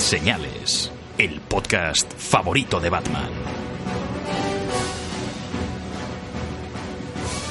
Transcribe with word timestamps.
Señales, 0.00 0.90
el 1.18 1.42
podcast 1.42 2.10
favorito 2.16 2.80
de 2.80 2.88
Batman. 2.88 3.30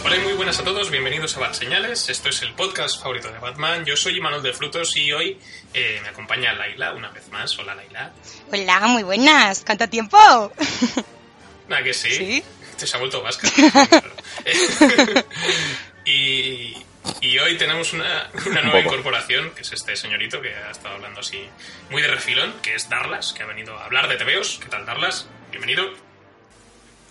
Hola 0.04 0.16
y 0.18 0.20
muy 0.22 0.34
buenas 0.34 0.60
a 0.60 0.64
todos, 0.64 0.90
bienvenidos 0.90 1.38
a 1.38 1.42
Bat 1.42 1.54
Señales. 1.54 2.10
Esto 2.10 2.30
es 2.30 2.42
el 2.42 2.54
podcast 2.56 3.00
favorito 3.00 3.32
de 3.32 3.38
Batman. 3.38 3.86
Yo 3.86 3.96
soy 3.96 4.18
Imanol 4.18 4.42
de 4.42 4.52
Frutos 4.52 4.98
y 4.98 5.12
hoy 5.14 5.40
eh, 5.76 6.00
me 6.02 6.10
acompaña 6.10 6.52
Laila 6.54 6.94
una 6.94 7.12
vez 7.12 7.30
más. 7.30 7.58
Hola 7.60 7.76
Laila. 7.76 8.12
Hola, 8.52 8.80
muy 8.88 9.04
buenas. 9.04 9.64
¿Cuánto 9.64 9.88
tiempo? 9.88 10.18
¿A 10.18 11.84
que 11.84 11.94
sí? 11.94 12.10
¿Sí? 12.10 12.44
Te 12.78 12.88
se 12.88 12.98
ha 12.98 13.00
vuelto 13.00 13.22
vasca. 13.22 13.48
y, 16.06 16.74
y 17.22 17.38
hoy 17.40 17.58
tenemos 17.58 17.94
una, 17.94 18.30
una 18.46 18.62
nueva 18.62 18.80
incorporación, 18.82 19.52
que 19.52 19.62
es 19.62 19.72
este 19.72 19.96
señorito 19.96 20.42
que 20.42 20.54
ha 20.54 20.72
estado 20.72 20.96
hablando 20.96 21.20
así 21.20 21.48
muy 21.90 22.02
de 22.02 22.08
refilón, 22.10 22.54
que 22.62 22.76
es 22.76 22.90
Darlas, 22.90 23.34
que 23.34 23.44
ha 23.44 23.46
venido 23.46 23.78
a 23.78 23.86
hablar 23.86 24.08
de 24.08 24.16
TVOs. 24.18 24.60
¿Qué 24.62 24.70
tal, 24.70 24.86
Darlas? 24.86 25.28
Bienvenido. 25.52 25.94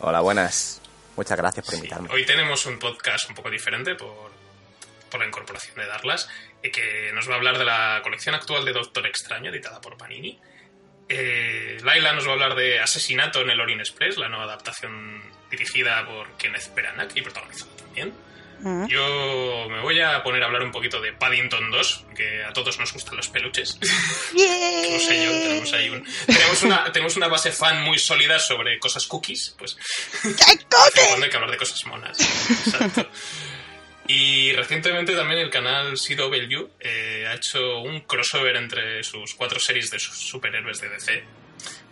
Hola, 0.00 0.20
buenas. 0.20 0.80
Muchas 1.16 1.36
gracias 1.36 1.64
por 1.64 1.74
Sí, 1.74 1.78
invitarme. 1.80 2.08
Hoy 2.12 2.24
tenemos 2.24 2.64
un 2.66 2.78
podcast 2.78 3.28
un 3.28 3.34
poco 3.34 3.50
diferente 3.50 3.94
por, 3.94 4.30
por 5.10 5.20
la 5.20 5.26
incorporación 5.26 5.76
de 5.76 5.86
Darlas, 5.86 6.28
eh, 6.62 6.70
que 6.70 7.10
nos 7.12 7.28
va 7.28 7.34
a 7.34 7.36
hablar 7.36 7.58
de 7.58 7.64
la 7.64 8.00
colección 8.02 8.34
actual 8.34 8.64
de 8.64 8.72
Doctor 8.72 9.06
Extraño, 9.06 9.50
editada 9.50 9.80
por 9.80 9.96
Panini. 9.96 10.38
Eh, 11.08 11.78
Laila 11.82 12.12
nos 12.12 12.26
va 12.26 12.30
a 12.30 12.32
hablar 12.34 12.54
de 12.54 12.80
Asesinato 12.80 13.41
en 13.41 13.50
el 13.50 13.60
Orient 13.60 13.80
Express, 13.80 14.19
la 14.19 14.28
nueva 14.28 14.44
adaptación 14.44 15.22
dirigida 15.50 16.04
por 16.06 16.30
Kenneth 16.36 16.72
Branagh 16.74 17.10
y 17.16 17.22
protagonizada 17.22 17.74
también. 17.76 18.12
Mm. 18.60 18.86
Yo 18.86 19.68
me 19.70 19.80
voy 19.80 20.00
a 20.00 20.22
poner 20.22 20.42
a 20.42 20.46
hablar 20.46 20.62
un 20.62 20.72
poquito 20.72 21.00
de 21.00 21.12
Paddington 21.12 21.70
2, 21.70 22.04
que 22.16 22.44
a 22.44 22.52
todos 22.52 22.78
nos 22.78 22.92
gustan 22.92 23.16
los 23.16 23.28
peluches. 23.28 23.78
No 23.80 24.98
sé 24.98 25.24
yo, 25.24 25.30
tenemos 25.30 25.72
ahí 25.72 25.90
un... 25.90 26.04
Tenemos 26.26 26.62
una, 26.62 26.92
tenemos 26.92 27.16
una 27.16 27.28
base 27.28 27.52
fan 27.52 27.82
muy 27.82 27.98
sólida 27.98 28.38
sobre 28.38 28.78
cosas 28.78 29.06
cookies, 29.06 29.54
pues 29.58 29.76
cuando 30.22 31.24
hay 31.24 31.30
que 31.30 31.36
hablar 31.36 31.50
de 31.50 31.56
cosas 31.56 31.84
monas. 31.86 32.18
Exacto. 32.20 33.08
Y 34.08 34.52
recientemente 34.54 35.14
también 35.14 35.38
el 35.38 35.50
canal 35.50 35.94
CW 35.98 36.70
eh, 36.80 37.26
ha 37.28 37.34
hecho 37.34 37.80
un 37.80 38.00
crossover 38.00 38.56
entre 38.56 39.04
sus 39.04 39.34
cuatro 39.34 39.60
series 39.60 39.90
de 39.90 39.98
sus 39.98 40.16
superhéroes 40.16 40.80
de 40.80 40.88
DC, 40.88 41.24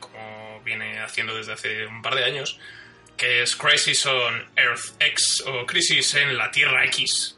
como 0.01 0.63
viene 0.65 0.99
haciendo 1.01 1.37
desde 1.37 1.53
hace 1.53 1.87
un 1.87 2.01
par 2.01 2.15
de 2.15 2.25
años, 2.25 2.59
que 3.17 3.43
es 3.43 3.57
Crisis 3.57 4.05
on 4.07 4.49
Earth 4.57 4.95
X 5.01 5.43
o 5.47 5.65
Crisis 5.67 6.15
en 6.15 6.37
la 6.37 6.51
Tierra 6.51 6.85
X, 6.87 7.37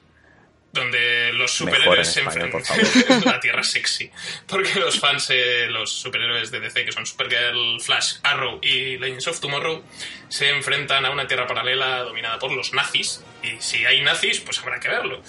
donde 0.73 1.33
los 1.33 1.61
Mejor 1.63 1.75
en 1.77 2.05
superhéroes 2.05 2.13
se 2.13 2.21
enfrentan 2.21 3.23
la 3.25 3.41
Tierra 3.41 3.63
sexy, 3.63 4.11
porque 4.47 4.79
los 4.79 4.99
fans, 5.01 5.29
eh, 5.31 5.67
los 5.71 5.91
superhéroes 5.93 6.51
de 6.51 6.61
DC, 6.61 6.85
que 6.85 6.93
son 6.93 7.07
Supergirl, 7.07 7.81
Flash, 7.81 8.17
Arrow 8.23 8.59
y 8.63 8.99
Legends 8.99 9.29
of 9.29 9.41
Tomorrow, 9.41 9.83
se 10.29 10.51
enfrentan 10.51 11.07
a 11.07 11.11
una 11.11 11.27
Tierra 11.27 11.47
paralela 11.47 12.01
dominada 12.01 12.39
por 12.39 12.53
los 12.53 12.73
nazis, 12.75 13.25
y 13.43 13.61
si 13.61 13.85
hay 13.87 14.03
nazis, 14.03 14.41
pues 14.41 14.59
habrá 14.59 14.79
que 14.79 14.89
verlo. 14.89 15.23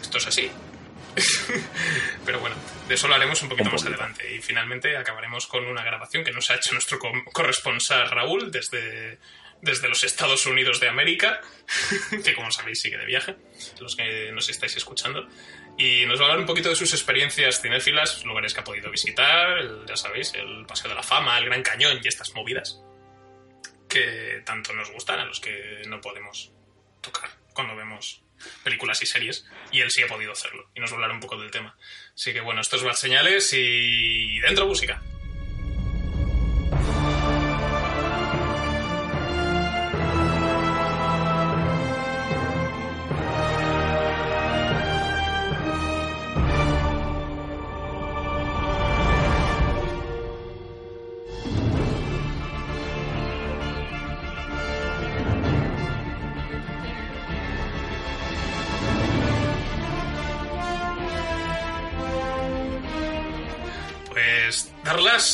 Esto 0.00 0.18
es 0.18 0.26
así. 0.26 0.50
Pero 2.24 2.40
bueno, 2.40 2.56
de 2.88 2.94
eso 2.94 3.08
lo 3.08 3.14
haremos 3.14 3.42
un 3.42 3.48
poquito 3.48 3.68
Un 3.68 3.74
más 3.74 3.84
adelante. 3.84 4.34
Y 4.34 4.40
finalmente 4.40 4.96
acabaremos 4.96 5.46
con 5.46 5.66
una 5.66 5.82
grabación 5.82 6.24
que 6.24 6.32
nos 6.32 6.50
ha 6.50 6.56
hecho 6.56 6.72
nuestro 6.72 6.98
co- 6.98 7.12
corresponsal 7.32 8.08
Raúl 8.10 8.50
desde, 8.50 9.18
desde 9.62 9.88
los 9.88 10.04
Estados 10.04 10.46
Unidos 10.46 10.80
de 10.80 10.88
América, 10.88 11.40
que 12.24 12.34
como 12.34 12.50
sabéis 12.50 12.80
sigue 12.80 12.96
de 12.98 13.04
viaje, 13.06 13.36
los 13.80 13.96
que 13.96 14.30
nos 14.32 14.48
estáis 14.48 14.76
escuchando. 14.76 15.26
Y 15.76 16.06
nos 16.06 16.18
va 16.18 16.22
a 16.22 16.26
hablar 16.26 16.40
un 16.40 16.46
poquito 16.46 16.68
de 16.68 16.74
sus 16.76 16.92
experiencias 16.92 17.60
cinéfilas, 17.62 18.24
lugares 18.24 18.52
que 18.54 18.60
ha 18.60 18.64
podido 18.64 18.90
visitar, 18.90 19.58
el- 19.58 19.84
ya 19.86 19.96
sabéis, 19.96 20.34
el 20.34 20.66
Paseo 20.66 20.88
de 20.88 20.94
la 20.96 21.02
Fama, 21.02 21.38
el 21.38 21.44
Gran 21.46 21.62
Cañón 21.62 22.00
y 22.02 22.08
estas 22.08 22.34
movidas 22.34 22.80
que 23.88 24.42
tanto 24.44 24.72
nos 24.74 24.90
gustan, 24.90 25.18
a 25.20 25.24
los 25.24 25.40
que 25.40 25.82
no 25.86 26.00
podemos 26.00 26.52
tocar 27.00 27.30
cuando 27.54 27.74
vemos 27.74 28.22
películas 28.62 29.02
y 29.02 29.06
series, 29.06 29.46
y 29.72 29.80
él 29.80 29.90
sí 29.90 30.02
ha 30.02 30.06
podido 30.06 30.30
hacerlo, 30.32 30.70
y 30.74 30.80
nos 30.80 30.90
va 30.90 30.94
a 30.94 30.96
hablar 30.96 31.10
un 31.12 31.20
poco 31.20 31.36
del 31.40 31.50
tema. 31.50 31.76
Así 32.14 32.32
que 32.32 32.40
bueno, 32.40 32.60
estos 32.60 32.82
Bad 32.84 32.94
Señales 32.94 33.52
y 33.52 34.38
dentro 34.40 34.66
música. 34.66 35.02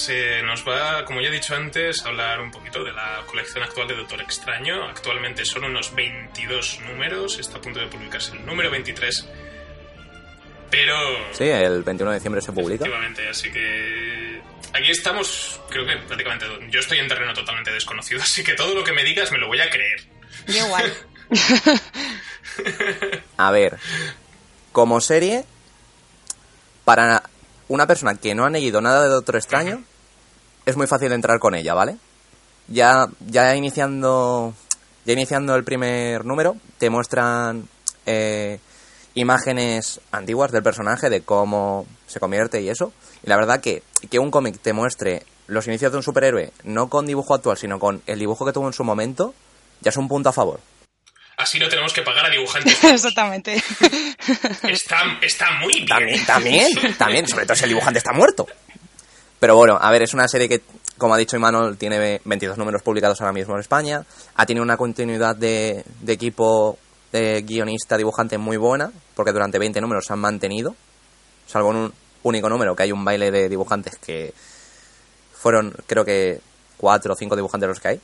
Eh, 0.09 0.43
nos 0.45 0.67
va, 0.67 1.05
como 1.05 1.21
ya 1.21 1.29
he 1.29 1.31
dicho 1.31 1.55
antes, 1.55 2.05
a 2.05 2.09
hablar 2.09 2.41
un 2.41 2.51
poquito 2.51 2.83
de 2.83 2.93
la 2.93 3.23
colección 3.25 3.63
actual 3.63 3.87
de 3.87 3.95
Doctor 3.95 4.21
Extraño. 4.21 4.83
Actualmente 4.89 5.45
son 5.45 5.63
unos 5.65 5.95
22 5.95 6.81
números, 6.81 7.39
está 7.39 7.59
a 7.59 7.61
punto 7.61 7.79
de 7.79 7.87
publicarse 7.87 8.33
el 8.33 8.45
número 8.45 8.69
23. 8.71 9.29
Pero... 10.71 10.97
Sí, 11.33 11.45
el 11.45 11.85
21 11.85 12.11
de 12.11 12.17
diciembre 12.17 12.43
se 12.43 12.51
publica. 12.51 12.85
Efectivamente, 12.85 13.29
así 13.29 13.53
que 13.53 14.43
aquí 14.73 14.91
estamos, 14.91 15.61
creo 15.71 15.87
que 15.87 15.99
prácticamente 15.99 16.47
yo 16.71 16.81
estoy 16.81 16.99
en 16.99 17.07
terreno 17.07 17.33
totalmente 17.33 17.71
desconocido, 17.71 18.21
así 18.25 18.43
que 18.43 18.55
todo 18.55 18.75
lo 18.75 18.83
que 18.83 18.93
me 18.93 19.05
digas 19.05 19.31
me 19.31 19.39
lo 19.39 19.47
voy 19.47 19.61
a 19.61 19.71
creer. 19.71 20.01
Yo 20.49 20.67
igual. 20.67 20.93
A 23.37 23.51
ver, 23.53 23.79
como 24.73 25.01
serie, 25.01 25.45
para 26.85 27.23
una 27.69 27.87
persona 27.87 28.15
que 28.15 28.35
no 28.35 28.45
ha 28.45 28.51
leído 28.51 28.81
nada 28.81 29.03
de 29.03 29.09
Doctor 29.09 29.37
Extraño, 29.37 29.83
es 30.67 30.77
muy 30.77 30.87
fácil 30.87 31.13
entrar 31.13 31.39
con 31.39 31.55
ella, 31.55 31.75
¿vale? 31.75 31.97
Ya, 32.69 33.09
ya 33.27 33.55
iniciando, 33.55 34.55
ya 35.05 35.13
iniciando 35.13 35.55
el 35.55 35.65
primer 35.65 36.25
número, 36.25 36.57
te 36.79 36.91
muestran 36.91 37.69
eh, 38.07 38.59
imágenes 39.15 40.01
antiguas 40.11 40.53
del 40.53 40.63
personaje, 40.63 41.11
de 41.11 41.23
cómo 41.23 41.87
se 42.07 42.21
convierte 42.21 42.63
y 42.63 42.69
eso. 42.69 42.93
Y 43.23 43.29
la 43.29 43.37
verdad 43.37 43.61
que, 43.61 43.83
que 44.11 44.19
un 44.19 44.31
cómic 44.31 44.59
te 44.61 44.73
muestre 44.73 45.25
los 45.47 45.67
inicios 45.67 45.93
de 45.93 45.99
un 45.99 46.03
superhéroe, 46.03 46.53
no 46.65 46.89
con 46.89 47.07
dibujo 47.07 47.35
actual, 47.35 47.59
sino 47.59 47.79
con 47.79 48.03
el 48.07 48.19
dibujo 48.19 48.47
que 48.47 48.53
tuvo 48.53 48.67
en 48.67 48.73
su 48.73 48.85
momento, 48.85 49.35
ya 49.83 49.91
es 49.91 49.97
un 49.97 50.09
punto 50.09 50.31
a 50.31 50.33
favor. 50.33 50.61
Así 51.37 51.59
no 51.59 51.69
tenemos 51.69 51.93
que 51.93 52.03
pagar 52.03 52.27
a 52.27 52.31
dibujantes. 52.31 52.83
Exactamente. 52.85 53.63
Está, 54.63 55.19
está 55.21 55.51
muy 55.61 55.75
bien. 55.75 55.87
También, 55.87 56.25
también, 56.27 56.97
también, 56.97 57.29
sobre 57.29 57.45
todo 57.45 57.57
si 57.57 57.65
el 57.65 57.71
dibujante 57.71 57.99
está 57.99 58.13
muerto. 58.13 58.47
Pero 59.41 59.57
bueno, 59.57 59.79
a 59.81 59.91
ver, 59.91 60.03
es 60.03 60.15
una 60.15 60.29
serie 60.29 60.49
que, 60.49 60.63
como 60.97 61.15
ha 61.15 61.19
dicho 61.19 61.37
Imanol, 61.37 61.77
tiene 61.77 62.21
22 62.25 62.57
números 62.57 62.83
publicados 62.83 63.21
ahora 63.21 63.33
mismo 63.33 63.55
en 63.55 63.61
España. 63.61 64.05
Ha 64.37 64.47
tenido 64.47 64.63
una 64.63 64.77
continuidad 64.77 65.37
de, 65.37 65.85
de 66.01 66.13
equipo 66.13 66.79
de 67.13 67.43
guionista, 67.43 67.97
dibujante 67.97 68.39
muy 68.39 68.57
buena, 68.57 68.91
porque 69.15 69.33
durante 69.33 69.59
20 69.59 69.81
números 69.81 70.07
se 70.07 70.13
han 70.13 70.21
mantenido. 70.21 70.75
Salvo 71.47 71.73
en 71.73 71.77
un 71.77 71.95
único 72.23 72.49
número, 72.49 72.75
que 72.75 72.85
hay 72.85 72.93
un 72.93 73.05
baile 73.05 73.31
de 73.31 73.49
dibujantes 73.49 73.97
que 73.99 74.33
fueron, 75.33 75.75
creo 75.87 76.05
que, 76.05 76.41
cuatro 76.77 77.13
o 77.13 77.17
cinco 77.17 77.37
dibujantes 77.37 77.69
los 77.69 77.81
que 77.81 77.89
hay, 77.89 78.01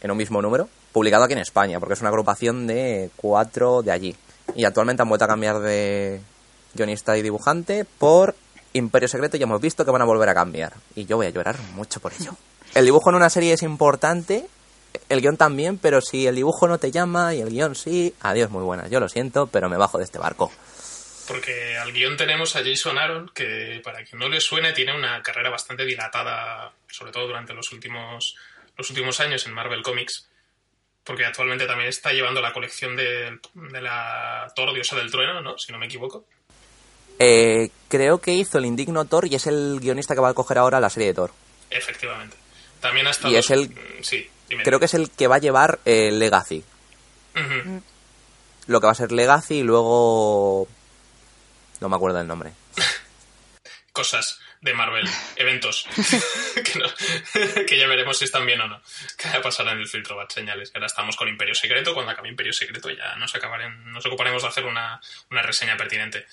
en 0.00 0.10
un 0.10 0.16
mismo 0.16 0.40
número, 0.40 0.68
publicado 0.98 1.22
aquí 1.22 1.34
en 1.34 1.38
España, 1.38 1.78
porque 1.78 1.94
es 1.94 2.00
una 2.00 2.08
agrupación 2.08 2.66
de 2.66 3.10
cuatro 3.14 3.82
de 3.82 3.92
allí. 3.92 4.16
Y 4.56 4.64
actualmente 4.64 5.00
han 5.00 5.08
vuelto 5.08 5.26
a 5.26 5.28
cambiar 5.28 5.60
de 5.60 6.20
guionista 6.74 7.16
y 7.16 7.22
dibujante 7.22 7.84
por 7.84 8.34
Imperio 8.72 9.06
Secreto 9.06 9.36
y 9.36 9.42
hemos 9.44 9.60
visto 9.60 9.84
que 9.84 9.92
van 9.92 10.02
a 10.02 10.04
volver 10.04 10.28
a 10.28 10.34
cambiar. 10.34 10.72
Y 10.96 11.06
yo 11.06 11.16
voy 11.16 11.26
a 11.26 11.30
llorar 11.30 11.56
mucho 11.74 12.00
por 12.00 12.12
ello. 12.14 12.32
El 12.74 12.84
dibujo 12.84 13.10
en 13.10 13.14
una 13.14 13.30
serie 13.30 13.52
es 13.52 13.62
importante, 13.62 14.48
el 15.08 15.20
guion 15.20 15.36
también, 15.36 15.78
pero 15.78 16.00
si 16.00 16.26
el 16.26 16.34
dibujo 16.34 16.66
no 16.66 16.78
te 16.78 16.90
llama 16.90 17.32
y 17.32 17.42
el 17.42 17.50
guion 17.50 17.76
sí, 17.76 18.12
adiós, 18.20 18.50
muy 18.50 18.64
buena. 18.64 18.88
Yo 18.88 18.98
lo 18.98 19.08
siento, 19.08 19.46
pero 19.46 19.68
me 19.68 19.76
bajo 19.76 19.98
de 19.98 20.04
este 20.04 20.18
barco. 20.18 20.50
porque 21.28 21.76
al 21.76 21.92
guion 21.92 22.16
tenemos 22.16 22.56
a 22.56 22.64
Jason 22.64 22.98
Aaron, 22.98 23.30
que 23.32 23.80
para 23.84 24.02
quien 24.02 24.18
no 24.18 24.28
le 24.28 24.40
suene, 24.40 24.72
tiene 24.72 24.96
una 24.96 25.22
carrera 25.22 25.50
bastante 25.50 25.84
dilatada, 25.84 26.72
sobre 26.88 27.12
todo 27.12 27.28
durante 27.28 27.54
los 27.54 27.70
últimos, 27.70 28.34
los 28.76 28.90
últimos 28.90 29.20
años 29.20 29.46
en 29.46 29.52
Marvel 29.52 29.82
Comics, 29.82 30.28
porque 31.08 31.24
actualmente 31.24 31.66
también 31.66 31.88
está 31.88 32.12
llevando 32.12 32.40
la 32.40 32.52
colección 32.52 32.94
de, 32.94 33.36
de 33.54 33.80
la 33.82 34.46
Thor 34.54 34.72
Diosa 34.72 34.94
del 34.94 35.10
Trueno, 35.10 35.40
¿no? 35.40 35.58
Si 35.58 35.72
no 35.72 35.78
me 35.78 35.86
equivoco. 35.86 36.24
Eh, 37.18 37.70
creo 37.88 38.18
que 38.18 38.32
hizo 38.34 38.58
el 38.58 38.66
indigno 38.66 39.04
Thor 39.06 39.26
y 39.26 39.34
es 39.34 39.48
el 39.48 39.80
guionista 39.80 40.14
que 40.14 40.20
va 40.20 40.28
a 40.28 40.34
coger 40.34 40.58
ahora 40.58 40.78
la 40.78 40.88
serie 40.90 41.08
de 41.08 41.14
Thor. 41.14 41.32
Efectivamente. 41.70 42.36
También 42.80 43.08
ha 43.08 43.10
estado... 43.10 43.34
Y 43.34 43.36
es 43.38 43.50
el- 43.50 43.70
Mm, 43.70 44.02
Sí, 44.02 44.28
dime. 44.48 44.62
Creo 44.62 44.78
que 44.78 44.84
es 44.84 44.94
el 44.94 45.10
que 45.10 45.26
va 45.26 45.36
a 45.36 45.40
llevar 45.40 45.80
eh, 45.84 46.12
Legacy. 46.12 46.62
Lo 48.66 48.80
que 48.80 48.86
va 48.86 48.92
a 48.92 48.94
ser 48.94 49.10
Legacy 49.12 49.56
y 49.56 49.62
luego... 49.62 50.68
No 51.80 51.88
me 51.88 51.96
acuerdo 51.96 52.18
del 52.18 52.26
nombre. 52.26 52.52
Cosas 53.98 54.40
de 54.60 54.72
Marvel, 54.74 55.06
eventos, 55.36 55.86
que, 56.64 56.78
no- 56.78 57.64
que 57.66 57.76
ya 57.78 57.86
veremos 57.88 58.16
si 58.18 58.24
están 58.24 58.46
bien 58.46 58.60
o 58.60 58.68
no. 58.68 58.80
Que 59.16 59.28
va 59.28 59.36
a 59.36 59.42
pasar 59.42 59.66
en 59.68 59.78
el 59.78 59.88
filtro 59.88 60.16
Bad 60.16 60.28
Señales. 60.30 60.70
Ahora 60.74 60.86
estamos 60.86 61.16
con 61.16 61.28
Imperio 61.28 61.54
Secreto, 61.54 61.94
cuando 61.94 62.12
acabe 62.12 62.28
Imperio 62.28 62.52
Secreto 62.52 62.90
ya 62.90 63.16
nos, 63.16 63.34
acabaremos, 63.34 63.84
nos 63.86 64.06
ocuparemos 64.06 64.42
de 64.42 64.48
hacer 64.48 64.64
una, 64.64 65.00
una 65.30 65.42
reseña 65.42 65.76
pertinente. 65.76 66.26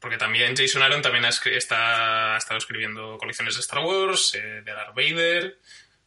Porque 0.00 0.16
también 0.16 0.56
Jason 0.56 0.82
Aaron 0.82 1.02
también 1.02 1.24
ha, 1.24 1.28
está, 1.30 2.34
ha 2.34 2.38
estado 2.38 2.58
escribiendo 2.58 3.18
colecciones 3.18 3.54
de 3.56 3.60
Star 3.60 3.80
Wars, 3.80 4.32
eh, 4.36 4.62
de 4.64 4.72
Darth 4.72 4.94
Vader, 4.94 5.58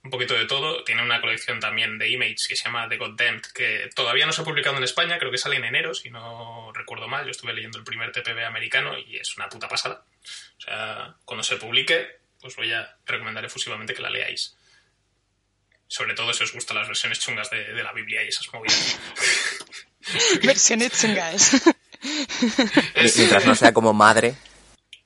un 0.03 0.09
poquito 0.09 0.33
de 0.33 0.45
todo. 0.45 0.83
Tiene 0.85 1.03
una 1.03 1.19
colección 1.19 1.59
también 1.59 1.97
de 1.97 2.07
Image 2.09 2.47
que 2.47 2.55
se 2.55 2.63
llama 2.63 2.87
The 2.87 2.95
Goddamned, 2.97 3.41
que 3.53 3.89
todavía 3.93 4.25
no 4.25 4.31
se 4.31 4.41
ha 4.41 4.45
publicado 4.45 4.77
en 4.77 4.83
España, 4.85 5.19
creo 5.19 5.29
que 5.29 5.37
sale 5.37 5.57
en 5.57 5.65
enero, 5.65 5.93
si 5.93 6.09
no 6.09 6.71
recuerdo 6.73 7.07
mal. 7.09 7.25
Yo 7.25 7.31
estuve 7.31 7.53
leyendo 7.53 7.77
el 7.79 7.83
primer 7.83 8.11
TPB 8.13 8.45
americano 8.45 8.97
y 8.97 9.17
es 9.17 9.35
una 9.35 9.49
puta 9.49 9.67
pasada. 9.67 10.05
O 10.57 10.61
sea, 10.61 11.15
cuando 11.25 11.43
se 11.43 11.57
publique, 11.57 12.07
pues 12.39 12.55
voy 12.55 12.71
a 12.73 12.97
recomendar 13.05 13.43
efusivamente 13.45 13.93
que 13.93 14.01
la 14.01 14.09
leáis. 14.09 14.55
Sobre 15.87 16.13
todo 16.13 16.33
si 16.33 16.43
os 16.43 16.53
gustan 16.53 16.77
las 16.77 16.87
versiones 16.87 17.19
chungas 17.19 17.49
de, 17.49 17.73
de 17.73 17.83
la 17.83 17.91
Biblia 17.93 18.23
y 18.23 18.27
esas 18.29 18.47
movidas. 18.53 18.97
Versiones 20.43 20.99
chungas. 20.99 21.53
Es- 22.95 23.17
Mientras 23.17 23.45
no 23.45 23.55
sea 23.55 23.73
como 23.73 23.93
madre. 23.93 24.35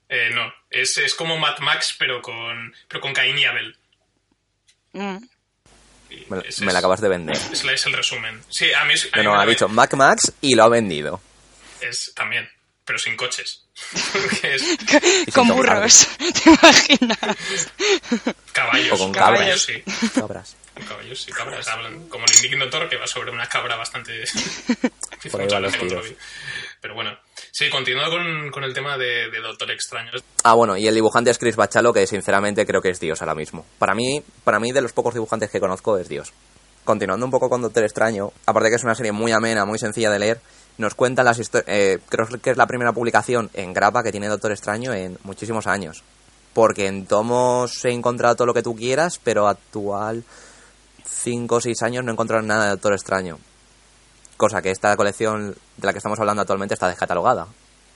eh, 0.09 0.29
no, 0.33 0.53
es, 0.69 0.97
es 0.97 1.13
como 1.15 1.37
Mad 1.37 1.59
Max, 1.59 1.95
pero 1.97 2.21
con, 2.21 2.73
pero 2.87 3.01
con 3.01 3.13
Caín 3.13 3.37
y 3.37 3.45
Abel. 3.45 3.77
Mm. 4.93 5.17
Y 6.09 6.25
Me, 6.63 6.71
la 6.71 6.79
acabas 6.79 7.01
de 7.01 7.09
vender. 7.09 7.35
es 7.35 7.85
el 7.85 7.93
resumen. 7.93 8.41
Sí, 8.49 8.71
a 8.73 8.85
mí, 8.85 8.93
es- 8.93 9.09
a 9.11 9.17
No, 9.17 9.31
mí 9.31 9.35
no, 9.35 9.39
ha 9.41 9.45
dicho 9.45 9.67
Mac 9.67 9.93
Max 9.95 10.31
y 10.41 10.55
lo 10.55 10.63
ha 10.63 10.69
vendido. 10.69 11.19
Es 11.81 12.13
también, 12.15 12.49
pero 12.85 12.99
sin 12.99 13.15
coches. 13.17 13.61
Es 14.43 14.77
Con 15.33 15.47
burros, 15.49 16.07
¿te 16.17 16.49
imaginas? 16.49 17.17
caballos. 18.53 18.93
O 18.93 18.97
con 19.03 19.11
caballos, 19.11 19.65
cabras. 19.65 20.05
sí. 20.05 20.09
Cabras. 20.19 20.55
Caballos 20.87 21.27
y 21.27 21.31
cabras 21.31 21.67
hablan 21.69 22.07
como 22.09 22.25
el 22.25 22.35
indigno 22.35 22.69
Thor 22.69 22.89
que 22.89 22.97
va 22.97 23.07
sobre 23.07 23.31
una 23.31 23.47
cabra 23.47 23.75
bastante. 23.77 24.23
Por 25.31 25.41
ahí 25.41 25.47
los 25.61 25.77
tiros. 25.77 26.05
Pero 26.81 26.93
bueno, 26.93 27.11
sí, 27.51 27.69
continuando 27.69 28.17
con, 28.17 28.51
con 28.51 28.63
el 28.65 28.73
tema 28.73 28.97
de, 28.97 29.29
de 29.29 29.39
Doctor 29.41 29.71
Extraño. 29.71 30.11
Ah, 30.43 30.53
bueno, 30.53 30.75
y 30.77 30.87
el 30.87 30.93
dibujante 30.93 31.31
es 31.31 31.37
Chris 31.37 31.55
Bachalo, 31.55 31.93
que 31.93 32.05
sinceramente 32.05 32.65
creo 32.65 32.81
que 32.81 32.89
es 32.89 32.99
Dios 32.99 33.21
ahora 33.21 33.35
mismo. 33.35 33.65
Para 33.79 33.95
mí, 33.95 34.21
para 34.43 34.59
mí 34.59 34.71
de 34.73 34.81
los 34.81 34.91
pocos 34.93 35.13
dibujantes 35.13 35.49
que 35.49 35.59
conozco, 35.61 35.97
es 35.97 36.09
Dios. 36.09 36.33
Continuando 36.83 37.25
un 37.25 37.31
poco 37.31 37.49
con 37.49 37.61
Doctor 37.61 37.83
Extraño, 37.83 38.31
aparte 38.45 38.69
que 38.69 38.75
es 38.75 38.83
una 38.83 38.95
serie 38.95 39.11
muy 39.13 39.31
amena, 39.31 39.65
muy 39.65 39.79
sencilla 39.79 40.11
de 40.11 40.19
leer, 40.19 40.41
nos 40.77 40.95
cuentan 40.95 41.25
las 41.25 41.39
historias... 41.39 41.99
creo 42.09 42.27
que 42.41 42.51
es 42.51 42.57
la 42.57 42.67
primera 42.67 42.91
publicación 42.91 43.49
en 43.53 43.73
grapa 43.73 44.03
que 44.03 44.11
tiene 44.11 44.27
Doctor 44.27 44.51
Extraño 44.51 44.93
en 44.93 45.17
muchísimos 45.23 45.67
años. 45.67 46.03
Porque 46.53 46.87
en 46.87 47.05
tomos 47.05 47.83
he 47.85 47.91
encontrado 47.91 48.35
todo 48.35 48.47
lo 48.47 48.53
que 48.53 48.63
tú 48.63 48.75
quieras, 48.75 49.19
pero 49.23 49.47
actual 49.47 50.23
5 51.05 51.55
o 51.55 51.61
6 51.61 51.81
años 51.83 52.03
no 52.03 52.11
he 52.11 52.13
encontrado 52.13 52.43
nada 52.43 52.65
de 52.65 52.69
Doctor 52.71 52.93
Extraño. 52.93 53.39
Cosa 54.37 54.61
que 54.61 54.71
esta 54.71 54.95
colección 54.97 55.55
de 55.77 55.85
la 55.85 55.91
que 55.91 55.99
estamos 55.99 56.19
hablando 56.19 56.41
actualmente 56.41 56.73
está 56.73 56.87
descatalogada 56.87 57.47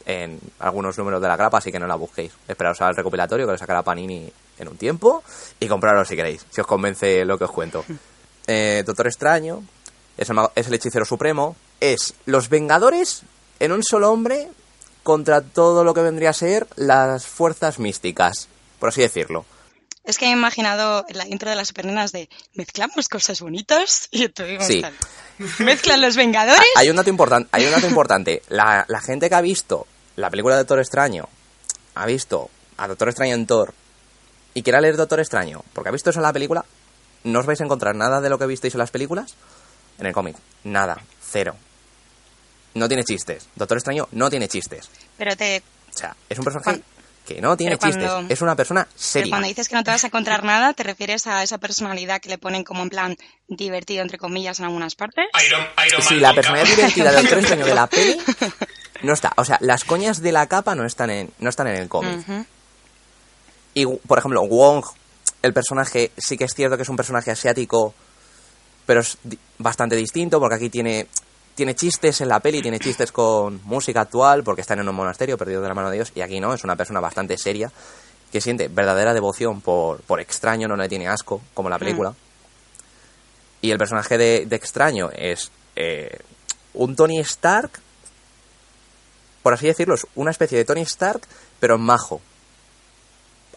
en 0.06 0.40
algunos 0.60 0.98
números 0.98 1.22
de 1.22 1.28
la 1.28 1.38
grapa, 1.38 1.58
así 1.58 1.72
que 1.72 1.80
no 1.80 1.88
la 1.88 1.96
busquéis. 1.96 2.32
Esperaos 2.48 2.82
al 2.82 2.96
recopilatorio 2.96 3.46
que 3.46 3.52
lo 3.52 3.58
sacará 3.58 3.84
Panini 3.84 4.32
en 4.58 4.68
un 4.68 4.78
tiempo 4.78 5.24
y 5.60 5.68
comprarlo 5.68 6.04
si 6.06 6.16
queréis, 6.16 6.46
si 6.50 6.62
os 6.62 6.68
convence 6.68 7.24
lo 7.26 7.38
que 7.38 7.46
os 7.46 7.52
cuento. 7.52 7.86
Eh, 8.52 8.82
Doctor 8.84 9.06
Extraño 9.06 9.62
es 10.20 10.30
el, 10.30 10.38
es 10.56 10.68
el 10.68 10.74
hechicero 10.74 11.06
supremo, 11.06 11.56
es 11.80 12.14
los 12.26 12.50
Vengadores 12.50 13.22
en 13.60 13.72
un 13.72 13.84
solo 13.84 14.12
hombre 14.12 14.50
contra 15.04 15.42
todo 15.42 15.84
lo 15.84 15.94
que 15.94 16.02
vendría 16.02 16.32
a 16.32 16.34
ser 16.34 16.68
las 16.76 17.26
fuerzas 17.26 17.80
místicas, 17.80 18.50
por 18.80 18.90
así 18.90 19.02
decirlo. 19.02 19.46
Es 20.04 20.18
que 20.18 20.26
he 20.26 20.32
imaginado 20.32 21.06
la 21.10 21.26
intro 21.28 21.50
de 21.50 21.56
las 21.56 21.70
supernenas 21.70 22.12
de 22.12 22.30
mezclamos 22.54 23.08
cosas 23.08 23.40
bonitas 23.42 24.08
y 24.12 24.28
tuvimos 24.30 24.66
Sí. 24.68 24.82
tal. 24.82 24.94
Mezclan 25.60 26.02
los 26.02 26.18
Vengadores. 26.18 26.66
Hay 26.76 26.90
un 26.90 26.98
dato 26.98 27.10
importante, 27.10 27.48
hay 27.54 27.66
un 27.66 27.72
dato 27.72 27.88
importante. 27.88 28.42
La, 28.50 28.86
la 28.90 29.00
gente 29.02 29.30
que 29.30 29.36
ha 29.36 29.42
visto 29.42 29.88
la 30.18 30.30
película 30.30 30.56
de 30.56 30.62
Doctor 30.64 30.80
Extraño, 30.80 31.30
ha 31.96 32.06
visto 32.06 32.50
a 32.76 32.88
Doctor 32.90 33.08
Extraño 33.08 33.36
en 33.36 33.48
Thor 33.48 33.74
y 34.54 34.64
quiera 34.64 34.82
leer 34.82 34.98
Doctor 34.98 35.22
Extraño, 35.22 35.64
porque 35.72 35.90
ha 35.90 35.94
visto 35.94 36.10
eso 36.10 36.20
en 36.20 36.24
la 36.24 36.34
película, 36.34 36.66
no 37.24 37.40
os 37.40 37.46
vais 37.46 37.62
a 37.62 37.64
encontrar 37.64 37.96
nada 37.96 38.20
de 38.20 38.30
lo 38.30 38.38
que 38.38 38.46
visteis 38.48 38.74
en 38.74 38.80
las 38.80 38.92
películas 38.92 39.36
en 40.00 40.06
el 40.08 40.14
cómic. 40.14 40.36
Nada, 40.64 40.98
cero. 41.22 41.56
No 42.74 42.88
tiene 42.88 43.04
chistes. 43.04 43.48
Doctor 43.56 43.78
Extraño 43.78 44.08
no 44.12 44.30
tiene 44.30 44.48
chistes. 44.48 44.90
Pero 45.18 45.36
te 45.36 45.62
O 45.94 45.98
sea, 45.98 46.16
es 46.30 46.38
un 46.38 46.46
personaje 46.46 46.82
que 47.26 47.42
no 47.42 47.56
tiene 47.58 47.78
pero 47.78 47.92
chistes. 47.92 48.10
cuando- 48.12 48.34
Es 48.34 48.42
una 48.42 48.56
persona 48.56 48.86
pero 48.90 49.00
seria. 49.00 49.30
cuando 49.32 49.48
dices 49.48 49.68
que 49.70 49.76
no 49.76 49.84
te 49.84 49.92
vas 49.92 50.04
a 50.04 50.08
encontrar 50.08 50.44
nada, 50.44 50.74
¿te 50.74 50.84
refieres 50.84 51.28
a 51.28 51.44
esa 51.44 51.58
personalidad 51.58 52.22
que 52.22 52.30
le 52.30 52.38
ponen 52.38 52.64
como 52.64 52.82
en 52.84 52.90
plan 52.90 53.18
divertido, 53.48 54.02
entre 54.02 54.18
comillas, 54.18 54.60
en 54.60 54.66
algunas 54.66 54.96
partes? 54.96 55.26
Iron, 55.48 55.62
Iron 55.88 56.02
Sí, 56.02 56.14
Man 56.16 56.22
la 56.24 56.34
personalidad 56.34 56.76
divertida 56.76 57.12
del 57.12 57.22
Doctor 57.22 57.40
Extraño 57.40 57.66
de 57.66 57.76
la 57.76 57.88
peli 57.88 58.18
no 59.04 59.14
está. 59.14 59.34
O 59.38 59.46
sea, 59.46 59.58
las 59.62 59.84
coñas 59.84 60.22
de 60.22 60.32
la 60.32 60.48
capa 60.48 60.76
no 60.76 60.86
están 60.86 61.10
en, 61.10 61.32
no 61.40 61.50
están 61.50 61.68
en 61.68 61.76
el 61.76 61.90
cómic. 61.90 62.26
Y, 63.74 63.86
por 63.86 64.18
ejemplo, 64.18 64.42
Wong, 64.48 64.84
el 65.42 65.54
personaje, 65.54 66.12
sí 66.18 66.38
que 66.38 66.44
es 66.46 66.54
cierto 66.56 66.78
que 66.78 66.84
es 66.84 66.90
un 66.90 66.98
personaje 66.98 67.32
asiático, 67.32 67.94
pero 68.90 69.02
es 69.02 69.20
bastante 69.60 69.96
distinto, 69.96 70.40
porque 70.40 70.56
aquí 70.56 70.72
tiene, 70.72 71.06
tiene 71.54 71.76
chistes 71.76 72.22
en 72.22 72.28
la 72.28 72.40
peli, 72.40 72.60
tiene 72.60 72.80
chistes 72.80 73.12
con 73.12 73.62
música 73.66 74.02
actual, 74.02 74.44
porque 74.44 74.62
está 74.62 74.74
en 74.74 74.90
un 74.90 74.96
monasterio, 74.96 75.38
perdido 75.38 75.62
de 75.62 75.68
la 75.68 75.76
mano 75.76 75.92
de 75.92 75.98
Dios, 75.98 76.12
y 76.16 76.22
aquí 76.22 76.40
no, 76.40 76.56
es 76.56 76.64
una 76.64 76.76
persona 76.76 77.00
bastante 77.00 77.38
seria, 77.38 77.72
que 78.32 78.42
siente 78.42 78.68
verdadera 78.68 79.14
devoción 79.14 79.62
por, 79.62 80.02
por 80.02 80.20
extraño, 80.20 80.68
no 80.68 80.76
le 80.76 80.90
tiene 80.90 81.08
asco, 81.08 81.40
como 81.54 81.70
la 81.70 81.78
película. 81.78 82.16
Y 83.62 83.70
el 83.70 83.78
personaje 83.78 84.18
de, 84.18 84.48
de 84.48 84.56
extraño 84.56 85.12
es 85.14 85.52
eh, 85.76 86.18
un 86.74 86.96
Tony 86.96 87.20
Stark, 87.20 87.70
por 89.44 89.54
así 89.54 89.68
decirlo, 89.68 89.94
es 89.94 90.08
una 90.16 90.32
especie 90.32 90.58
de 90.58 90.66
Tony 90.66 90.82
Stark, 90.82 91.22
pero 91.60 91.78
majo. 91.78 92.22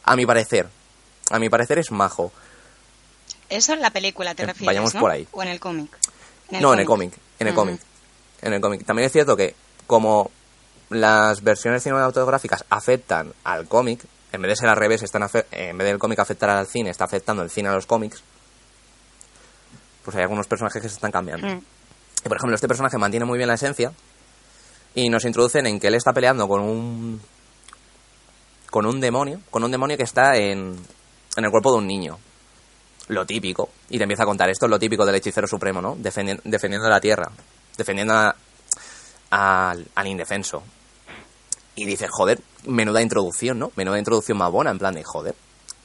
A 0.05 0.15
mi 0.15 0.27
parecer. 0.27 0.69
A 1.31 1.39
mi 1.39 1.49
parecer 1.49 1.79
es 1.79 1.91
majo. 1.91 2.33
Eso 3.53 3.75
en 3.75 3.83
la 3.83 3.91
película 3.91 4.35
te 4.35 4.47
refieres, 4.47 4.67
vayamos 4.67 4.95
¿no? 4.95 5.01
por 5.01 5.11
ahí. 5.11 5.29
O 5.31 5.43
en 5.43 5.49
el 5.51 5.61
cómic. 5.61 5.95
no, 6.53 6.73
en 6.73 6.81
el 6.81 6.87
cómic. 6.87 7.13
En 7.39 7.49
el 7.49 7.55
cómic. 7.55 7.81
En 8.41 8.55
el 8.55 8.61
cómic. 8.63 8.87
También 8.87 9.07
es 9.07 9.13
cierto 9.13 9.37
que 9.37 9.55
como 9.87 10.31
las 10.89 11.43
versiones 11.43 11.83
cinematográficas 11.83 12.65
afectan 12.71 13.35
al 13.45 13.69
cómic, 13.69 14.01
en 14.33 14.41
vez 14.41 14.53
de 14.53 14.57
ser 14.57 14.71
al 14.71 14.77
revés, 14.77 15.03
están 15.03 15.29
en 15.51 15.77
vez 15.77 15.87
del 15.87 15.99
cómic 15.99 16.19
afectar 16.19 16.49
al 16.49 16.67
cine, 16.67 16.89
está 16.89 17.05
afectando 17.05 17.43
el 17.43 17.51
cine 17.51 17.69
a 17.69 17.75
los 17.75 17.85
cómics, 17.85 18.23
pues 20.03 20.17
hay 20.17 20.23
algunos 20.23 20.47
personajes 20.47 20.81
que 20.81 20.89
se 20.89 20.95
están 20.95 21.13
cambiando. 21.13 21.47
Mm. 21.47 21.63
Y 22.25 22.29
por 22.29 22.39
ejemplo, 22.39 22.55
este 22.55 22.69
personaje 22.69 22.97
mantiene 22.97 23.27
muy 23.27 23.37
bien 23.37 23.49
la 23.49 23.55
esencia 23.55 23.93
y 24.95 25.11
nos 25.11 25.27
introducen 25.27 25.67
en 25.67 25.79
que 25.79 25.89
él 25.89 25.95
está 25.95 26.15
peleando 26.15 26.49
con 26.49 26.63
un 26.63 27.21
con 28.71 28.87
un 28.87 28.99
demonio, 28.99 29.41
con 29.51 29.63
un 29.63 29.71
demonio 29.71 29.99
que 29.99 30.05
está 30.05 30.37
en, 30.37 30.75
en 31.37 31.45
el 31.45 31.51
cuerpo 31.51 31.73
de 31.73 31.79
un 31.79 31.87
niño. 31.87 32.19
Lo 33.09 33.27
típico. 33.27 33.71
Y 33.91 33.99
te 33.99 34.05
empieza 34.05 34.23
a 34.23 34.27
contar 34.27 34.49
esto, 34.51 34.67
es 34.67 34.71
lo 34.71 34.79
típico 34.79 35.05
del 35.05 35.15
hechicero 35.17 35.47
supremo, 35.47 35.81
¿no? 35.83 35.97
Defendi- 35.97 36.41
defendiendo 36.45 36.89
la 36.89 37.01
tierra, 37.01 37.31
defendiendo 37.77 38.15
a- 38.15 38.35
al, 39.31 39.87
al 39.95 40.07
indefenso. 40.07 40.63
Y 41.75 41.85
dices, 41.87 42.09
joder, 42.11 42.39
menuda 42.67 43.01
introducción, 43.03 43.59
¿no? 43.59 43.73
Menuda 43.77 43.99
introducción 43.99 44.39
más 44.39 44.51
buena, 44.53 44.71
en 44.71 44.79
plan 44.79 44.95
de, 44.95 45.03
joder, 45.05 45.35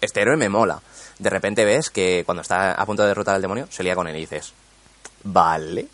este 0.01 0.21
héroe 0.21 0.35
me 0.37 0.49
mola. 0.49 0.81
De 1.17 1.29
repente 1.29 1.65
ves 1.65 1.89
que 1.89 2.23
cuando 2.25 2.41
está 2.41 2.73
a 2.73 2.85
punto 2.85 3.01
de 3.03 3.07
derrotar 3.09 3.35
al 3.35 3.41
demonio, 3.41 3.67
se 3.71 3.83
lía 3.83 3.95
con 3.95 4.07
él 4.07 4.15
y 4.17 4.19
dices, 4.21 4.53
vale, 5.23 5.87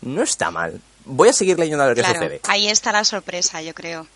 no 0.00 0.22
está 0.22 0.50
mal. 0.50 0.80
Voy 1.04 1.28
a 1.28 1.32
seguir 1.32 1.58
leyendo 1.58 1.84
a 1.84 1.86
ver 1.88 1.96
qué 1.96 2.02
sucede. 2.14 2.40
ahí 2.48 2.68
está 2.68 2.92
la 2.92 3.04
sorpresa, 3.04 3.60
yo 3.62 3.74
creo. 3.74 4.06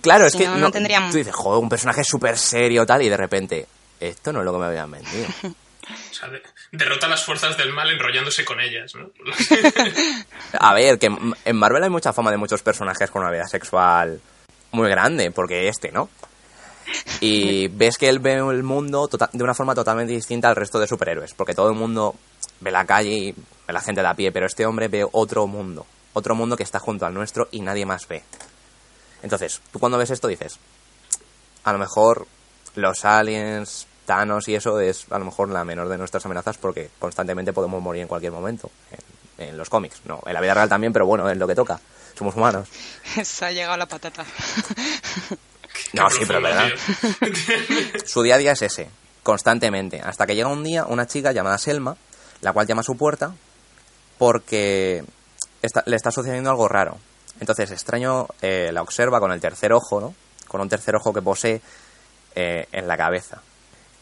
Claro, 0.00 0.26
es 0.26 0.34
que 0.34 0.46
no, 0.46 0.54
no, 0.54 0.60
no 0.60 0.70
tendríamos- 0.70 1.10
tú 1.12 1.18
dices, 1.18 1.34
joder, 1.34 1.62
un 1.62 1.68
personaje 1.68 2.02
súper 2.04 2.36
serio 2.38 2.84
tal, 2.86 3.02
y 3.02 3.08
de 3.08 3.16
repente, 3.16 3.66
esto 4.08 4.32
no 4.32 4.40
es 4.40 4.44
lo 4.44 4.52
que 4.52 4.58
me 4.58 4.66
habían 4.66 4.90
vendido. 4.90 5.26
O 5.84 6.14
sea, 6.14 6.28
de- 6.28 6.40
derrota 6.70 7.06
a 7.06 7.10
las 7.10 7.24
fuerzas 7.24 7.56
del 7.58 7.72
mal 7.72 7.90
enrollándose 7.90 8.44
con 8.44 8.60
ellas, 8.60 8.94
¿no? 8.94 9.10
A 10.60 10.74
ver, 10.74 10.96
que 11.00 11.06
en 11.06 11.34
en 11.44 11.56
Marvel 11.56 11.82
hay 11.82 11.90
mucha 11.90 12.12
fama 12.12 12.30
de 12.30 12.36
muchos 12.36 12.62
personajes 12.62 13.10
con 13.10 13.22
una 13.22 13.32
vida 13.32 13.48
sexual 13.48 14.20
muy 14.70 14.88
grande, 14.88 15.32
porque 15.32 15.66
este, 15.68 15.90
¿no? 15.90 16.08
Y 17.20 17.66
ves 17.66 17.98
que 17.98 18.08
él 18.08 18.20
ve 18.20 18.34
el 18.34 18.62
mundo 18.62 19.08
tota- 19.08 19.28
de 19.32 19.42
una 19.42 19.54
forma 19.54 19.74
totalmente 19.74 20.12
distinta 20.12 20.48
al 20.48 20.56
resto 20.56 20.78
de 20.78 20.86
superhéroes, 20.86 21.34
porque 21.34 21.52
todo 21.54 21.68
el 21.70 21.76
mundo 21.76 22.14
ve 22.60 22.70
la 22.70 22.84
calle 22.86 23.10
y 23.10 23.32
ve 23.32 23.72
la 23.72 23.80
gente 23.80 24.02
de 24.02 24.08
a 24.08 24.14
pie, 24.14 24.30
pero 24.30 24.46
este 24.46 24.64
hombre 24.66 24.86
ve 24.86 25.04
otro 25.10 25.48
mundo, 25.48 25.84
otro 26.12 26.36
mundo 26.36 26.56
que 26.56 26.62
está 26.62 26.78
junto 26.78 27.06
al 27.06 27.14
nuestro 27.14 27.48
y 27.50 27.60
nadie 27.60 27.86
más 27.86 28.06
ve. 28.06 28.22
Entonces, 29.24 29.60
tú 29.72 29.80
cuando 29.80 29.98
ves 29.98 30.10
esto 30.10 30.28
dices, 30.28 30.60
a 31.64 31.72
lo 31.72 31.78
mejor 31.80 32.28
los 32.76 33.04
aliens, 33.04 33.88
Thanos 34.14 34.46
y 34.48 34.54
eso 34.54 34.78
es 34.80 35.06
a 35.10 35.18
lo 35.18 35.24
mejor 35.24 35.48
la 35.48 35.64
menor 35.64 35.88
de 35.88 35.96
nuestras 35.96 36.24
amenazas 36.26 36.58
porque 36.58 36.90
constantemente 36.98 37.52
podemos 37.54 37.80
morir 37.80 38.02
en 38.02 38.08
cualquier 38.08 38.32
momento. 38.32 38.70
En, 39.38 39.48
en 39.48 39.56
los 39.56 39.70
cómics, 39.70 40.02
no, 40.04 40.20
en 40.26 40.34
la 40.34 40.40
vida 40.42 40.52
real 40.54 40.68
también, 40.68 40.92
pero 40.92 41.06
bueno, 41.06 41.30
es 41.30 41.36
lo 41.38 41.46
que 41.46 41.54
toca. 41.54 41.80
Somos 42.18 42.36
humanos. 42.36 42.68
Se 43.24 43.44
ha 43.46 43.50
llegado 43.52 43.76
la 43.78 43.86
patata. 43.86 44.24
No, 45.94 46.08
sí, 46.10 46.24
pero 46.26 46.40
verdad. 46.42 46.68
Su 48.04 48.22
día 48.22 48.34
a 48.34 48.38
día 48.38 48.52
es 48.52 48.60
ese, 48.62 48.90
constantemente. 49.22 50.00
Hasta 50.02 50.26
que 50.26 50.34
llega 50.34 50.48
un 50.48 50.62
día 50.62 50.84
una 50.84 51.06
chica 51.06 51.32
llamada 51.32 51.56
Selma, 51.56 51.96
la 52.42 52.52
cual 52.52 52.66
llama 52.66 52.80
a 52.80 52.84
su 52.84 52.96
puerta 52.96 53.32
porque 54.18 55.02
está- 55.62 55.82
le 55.86 55.96
está 55.96 56.10
sucediendo 56.10 56.50
algo 56.50 56.68
raro. 56.68 56.98
Entonces, 57.40 57.70
extraño 57.70 58.26
eh, 58.42 58.70
la 58.72 58.82
observa 58.82 59.18
con 59.18 59.32
el 59.32 59.40
tercer 59.40 59.72
ojo, 59.72 60.00
¿no? 60.00 60.14
Con 60.46 60.60
un 60.60 60.68
tercer 60.68 60.94
ojo 60.96 61.12
que 61.12 61.22
posee 61.22 61.60
eh, 62.34 62.66
en 62.72 62.86
la 62.86 62.96
cabeza. 62.96 63.40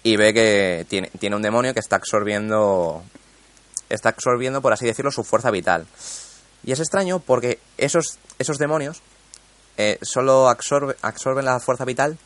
Y 0.03 0.17
ve 0.17 0.33
que 0.33 0.87
tiene, 0.89 1.11
tiene 1.19 1.37
un 1.37 1.43
demonio 1.43 1.75
que 1.75 1.81
está 1.81 1.97
absorbiendo. 1.97 3.03
Está 3.89 4.11
absorbiendo, 4.11 4.63
por 4.63 4.73
así 4.73 4.87
decirlo, 4.87 5.11
su 5.11 5.25
fuerza 5.25 5.51
vital. 5.51 5.87
Y 6.63 6.73
es 6.73 6.81
extraño 6.81 7.19
porque 7.19 7.59
esos, 7.77 8.19
esos 8.39 8.59
demonios 8.59 9.03
eh, 9.77 9.99
solo 10.03 10.49
absorbe- 10.49 10.97
absorben 11.03 11.45
la 11.45 11.59
fuerza 11.61 11.85
vital 11.85 12.19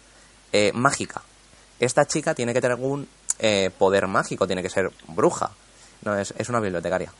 eh, 0.52 0.72
mágica. 0.74 1.22
Esta 1.80 2.04
chica 2.06 2.34
tiene 2.34 2.52
que 2.52 2.60
tener 2.60 2.76
algún 2.76 3.08
eh, 3.38 3.70
poder 3.78 4.06
mágico, 4.06 4.46
tiene 4.46 4.62
que 4.62 4.70
ser 4.70 4.90
bruja. 5.08 5.50
No, 6.02 6.16
es, 6.18 6.34
es 6.36 6.48
una 6.48 6.60
bibliotecaria. 6.60 7.12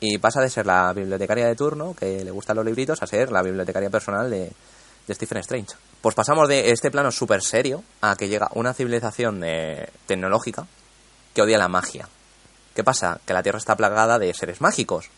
Y 0.00 0.18
pasa 0.18 0.40
de 0.40 0.48
ser 0.48 0.64
la 0.66 0.92
bibliotecaria 0.92 1.46
de 1.46 1.54
turno, 1.54 1.94
que 1.94 2.24
le 2.24 2.30
gustan 2.30 2.56
los 2.56 2.64
libritos, 2.64 3.02
a 3.02 3.06
ser 3.06 3.30
la 3.30 3.42
bibliotecaria 3.42 3.90
personal 3.90 4.30
de, 4.30 4.50
de 5.10 5.14
Stephen 5.16 5.38
Strange. 5.38 5.74
Pues 6.00 6.14
pasamos 6.14 6.48
de 6.48 6.70
este 6.70 6.90
plano 6.90 7.10
súper 7.10 7.42
serio 7.42 7.82
a 8.00 8.14
que 8.14 8.28
llega 8.28 8.48
una 8.54 8.72
civilización 8.72 9.42
eh, 9.44 9.88
tecnológica 10.06 10.66
que 11.34 11.42
odia 11.42 11.58
la 11.58 11.66
magia. 11.66 12.08
¿Qué 12.74 12.84
pasa? 12.84 13.20
Que 13.26 13.32
la 13.32 13.42
Tierra 13.42 13.58
está 13.58 13.74
plagada 13.74 14.20
de 14.20 14.32
seres 14.32 14.60
mágicos. 14.60 15.10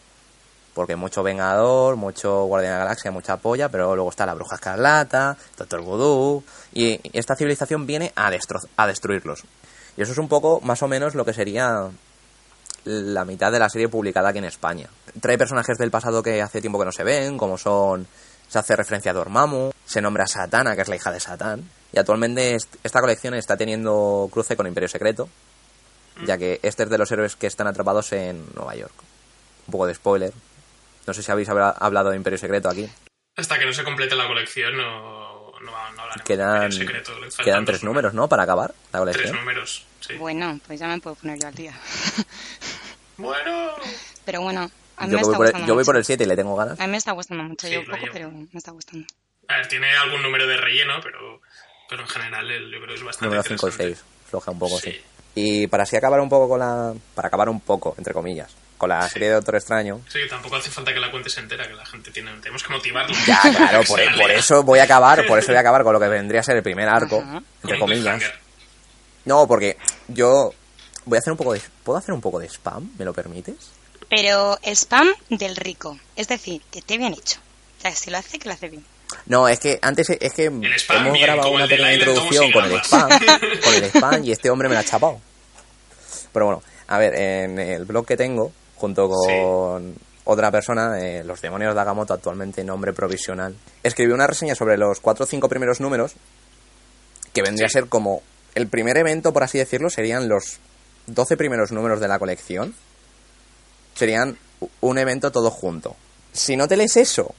Porque 0.72 0.96
mucho 0.96 1.22
Vengador, 1.22 1.96
mucho 1.96 2.44
Guardián 2.44 2.72
de 2.72 2.78
la 2.78 2.84
Galaxia, 2.84 3.10
mucha 3.10 3.36
polla, 3.36 3.68
pero 3.68 3.94
luego 3.94 4.08
está 4.08 4.24
la 4.24 4.32
Bruja 4.32 4.54
Escarlata, 4.54 5.36
Doctor 5.58 5.82
Voodoo, 5.82 6.42
y 6.72 6.98
esta 7.12 7.36
civilización 7.36 7.86
viene 7.86 8.10
a, 8.16 8.30
a 8.76 8.86
destruirlos. 8.86 9.44
Y 9.98 10.02
eso 10.02 10.12
es 10.12 10.18
un 10.18 10.28
poco 10.28 10.62
más 10.62 10.82
o 10.82 10.88
menos 10.88 11.14
lo 11.14 11.26
que 11.26 11.34
sería 11.34 11.90
la 12.84 13.24
mitad 13.26 13.52
de 13.52 13.58
la 13.58 13.68
serie 13.68 13.90
publicada 13.90 14.30
aquí 14.30 14.38
en 14.38 14.46
España. 14.46 14.88
Trae 15.20 15.36
personajes 15.36 15.76
del 15.76 15.90
pasado 15.90 16.22
que 16.22 16.40
hace 16.40 16.62
tiempo 16.62 16.78
que 16.78 16.86
no 16.86 16.92
se 16.92 17.04
ven, 17.04 17.36
como 17.36 17.58
son... 17.58 18.06
Se 18.52 18.58
hace 18.58 18.76
referencia 18.76 19.12
a 19.12 19.14
Dormammu, 19.14 19.70
se 19.86 20.02
nombra 20.02 20.24
a 20.24 20.26
Satana, 20.26 20.76
que 20.76 20.82
es 20.82 20.88
la 20.88 20.96
hija 20.96 21.10
de 21.10 21.20
Satán, 21.20 21.66
y 21.90 21.98
actualmente 21.98 22.54
est- 22.54 22.74
esta 22.84 23.00
colección 23.00 23.32
está 23.32 23.56
teniendo 23.56 24.28
cruce 24.30 24.58
con 24.58 24.66
Imperio 24.66 24.90
Secreto, 24.90 25.30
ya 26.26 26.36
que 26.36 26.60
este 26.62 26.82
es 26.82 26.90
de 26.90 26.98
los 26.98 27.10
héroes 27.10 27.34
que 27.34 27.46
están 27.46 27.66
atrapados 27.66 28.12
en 28.12 28.44
Nueva 28.54 28.74
York. 28.74 28.92
Un 29.68 29.72
poco 29.72 29.86
de 29.86 29.94
spoiler. 29.94 30.34
No 31.06 31.14
sé 31.14 31.22
si 31.22 31.32
habéis 31.32 31.48
habla- 31.48 31.70
hablado 31.70 32.10
de 32.10 32.16
Imperio 32.16 32.38
Secreto 32.38 32.68
aquí. 32.68 32.86
Hasta 33.38 33.58
que 33.58 33.64
no 33.64 33.72
se 33.72 33.84
complete 33.84 34.14
la 34.16 34.26
colección 34.26 34.76
no, 34.76 35.50
no, 35.62 35.70
no 35.70 35.76
hablaremos. 36.02 36.22
Quedan, 36.22 36.70
Imperio 36.72 37.02
Secreto, 37.06 37.42
quedan 37.42 37.64
tres 37.64 37.82
números, 37.82 38.12
¿no? 38.12 38.28
Para 38.28 38.42
acabar 38.42 38.74
la 38.92 39.00
Tres 39.00 39.14
colección. 39.16 39.36
números, 39.38 39.86
sí. 40.00 40.12
Bueno, 40.18 40.60
pues 40.66 40.78
ya 40.78 40.88
me 40.88 41.00
puedo 41.00 41.16
poner 41.16 41.38
yo 41.40 41.48
al 41.48 41.54
día. 41.54 41.72
Bueno, 43.16 43.70
Pero 44.26 44.42
bueno, 44.42 44.70
a 44.96 45.06
mí 45.06 45.12
Yo 45.12 45.16
me 45.18 45.22
voy, 45.24 45.32
está 45.32 45.36
por 45.36 45.46
el, 45.46 45.52
yo 45.66 45.74
voy 45.74 45.82
mucho. 45.82 45.86
por 45.86 45.96
el 45.96 46.04
7 46.04 46.24
y 46.24 46.26
le 46.26 46.36
tengo 46.36 46.56
ganas. 46.56 46.78
A 46.80 46.84
mí 46.86 46.90
me 46.92 46.96
está 46.98 47.12
gustando 47.12 47.44
mucho. 47.44 47.66
Sí, 47.66 47.72
yo 47.74 47.84
poco, 47.84 48.06
pero 48.12 48.30
me 48.30 48.46
está 48.54 48.70
gustando. 48.72 49.06
a 49.48 49.56
ver, 49.56 49.68
tiene 49.68 49.94
algún 49.96 50.22
número 50.22 50.46
de 50.46 50.56
relleno, 50.56 50.94
pero, 51.02 51.40
pero 51.88 52.02
en 52.02 52.08
general 52.08 52.50
el 52.50 52.70
libro 52.70 52.94
es 52.94 53.02
bastante 53.02 53.26
Número 53.26 53.42
5 53.42 53.66
y 53.66 53.70
interesante. 53.70 54.02
6. 54.02 54.30
Floja 54.30 54.50
un 54.50 54.58
poco, 54.58 54.78
Sí. 54.78 54.92
sí. 54.92 55.00
Y 55.34 55.66
para 55.66 55.84
así 55.84 55.96
acabar 55.96 56.20
un 56.20 56.28
poco 56.28 56.46
con 56.48 56.58
la... 56.60 56.92
Para 57.14 57.28
acabar 57.28 57.48
un 57.48 57.60
poco, 57.60 57.94
entre 57.96 58.12
comillas, 58.12 58.54
con 58.76 58.90
la 58.90 59.02
Sí. 59.08 59.14
serie 59.14 59.28
de 59.28 59.34
Doctor 59.36 59.54
Extraño. 59.56 60.00
Sí, 60.08 60.18
tampoco 60.28 60.56
hace 60.56 60.70
falta 60.70 60.92
que 60.92 61.00
la 61.00 61.10
cuentes 61.10 61.36
entera, 61.38 61.66
que 61.66 61.72
la 61.74 61.86
gente 61.86 62.10
tiene... 62.10 62.30
Tenemos 62.40 62.62
que 62.62 62.70
motivarla. 62.72 63.16
Ya, 63.26 63.40
claro, 63.40 63.80
por, 63.88 64.30
eso 64.30 64.62
voy 64.62 64.78
a 64.80 64.82
acabar, 64.82 65.26
por 65.26 65.38
eso 65.38 65.48
voy 65.48 65.56
a 65.56 65.60
acabar 65.66 65.82
con 65.84 65.94
lo 65.94 66.00
que 66.00 66.08
vendría 66.08 66.40
a 66.40 66.42
ser 66.42 66.56
el 66.58 66.62
primer 66.62 66.86
arco, 66.88 67.20
Ajá. 67.26 67.42
entre 67.62 67.78
Con 67.78 67.88
comillas. 67.88 68.22
No, 69.24 69.46
porque 69.46 69.78
yo 70.08 70.52
voy 71.06 71.16
a 71.16 71.20
hacer 71.20 71.30
un 71.32 71.36
poco 71.38 71.54
de... 71.54 71.62
¿Puedo 71.82 71.98
hacer 71.98 72.12
un 72.14 72.20
poco 72.20 72.38
de 72.38 72.48
spam? 72.48 72.90
¿Me 72.98 73.04
lo 73.06 73.14
permites? 73.14 73.70
Pero 74.14 74.58
spam 74.62 75.08
del 75.30 75.56
rico. 75.56 75.98
Es 76.16 76.28
decir, 76.28 76.60
que 76.70 76.80
esté 76.80 76.98
bien 76.98 77.14
hecho. 77.14 77.40
O 77.78 77.80
sea, 77.80 77.92
si 77.92 78.10
lo 78.10 78.18
hace, 78.18 78.38
que 78.38 78.46
lo 78.46 78.54
hace 78.54 78.68
bien. 78.68 78.84
No, 79.24 79.48
es 79.48 79.58
que 79.58 79.78
antes 79.80 80.10
es 80.10 80.34
que 80.34 80.44
hemos 80.44 80.60
bien, 80.60 81.14
grabado 81.14 81.44
como 81.44 81.54
una 81.54 81.66
pequeña 81.66 81.94
introducción 81.94 82.52
con 82.52 82.66
el 82.66 82.72
spam, 82.82 83.08
con 83.64 83.74
el 83.74 83.84
spam 83.84 84.22
y 84.22 84.32
este 84.32 84.50
hombre 84.50 84.68
me 84.68 84.74
la 84.74 84.82
ha 84.82 84.84
chapado. 84.84 85.18
Pero 86.30 86.44
bueno, 86.44 86.62
a 86.88 86.98
ver, 86.98 87.14
en 87.14 87.58
el 87.58 87.86
blog 87.86 88.04
que 88.04 88.18
tengo, 88.18 88.52
junto 88.76 89.08
con 89.08 89.94
otra 90.24 90.50
persona, 90.50 91.00
eh, 91.00 91.24
Los 91.24 91.40
Demonios 91.40 91.74
de 91.74 91.80
Agamotto, 91.80 92.12
actualmente 92.12 92.62
nombre 92.64 92.92
provisional, 92.92 93.56
escribió 93.82 94.14
una 94.14 94.26
reseña 94.26 94.54
sobre 94.54 94.76
los 94.76 95.00
cuatro 95.00 95.24
o 95.24 95.26
cinco 95.26 95.48
primeros 95.48 95.80
números, 95.80 96.12
que 97.32 97.40
vendría 97.40 97.66
a 97.66 97.70
ser 97.70 97.86
como 97.86 98.22
el 98.54 98.68
primer 98.68 98.98
evento, 98.98 99.32
por 99.32 99.42
así 99.42 99.56
decirlo, 99.56 99.88
serían 99.88 100.28
los 100.28 100.58
12 101.06 101.38
primeros 101.38 101.72
números 101.72 101.98
de 101.98 102.08
la 102.08 102.18
colección. 102.18 102.74
Serían 103.94 104.38
un 104.80 104.98
evento 104.98 105.30
todo 105.30 105.50
junto. 105.50 105.96
Si 106.32 106.56
no 106.56 106.68
te 106.68 106.76
lees 106.76 106.96
eso 106.96 107.34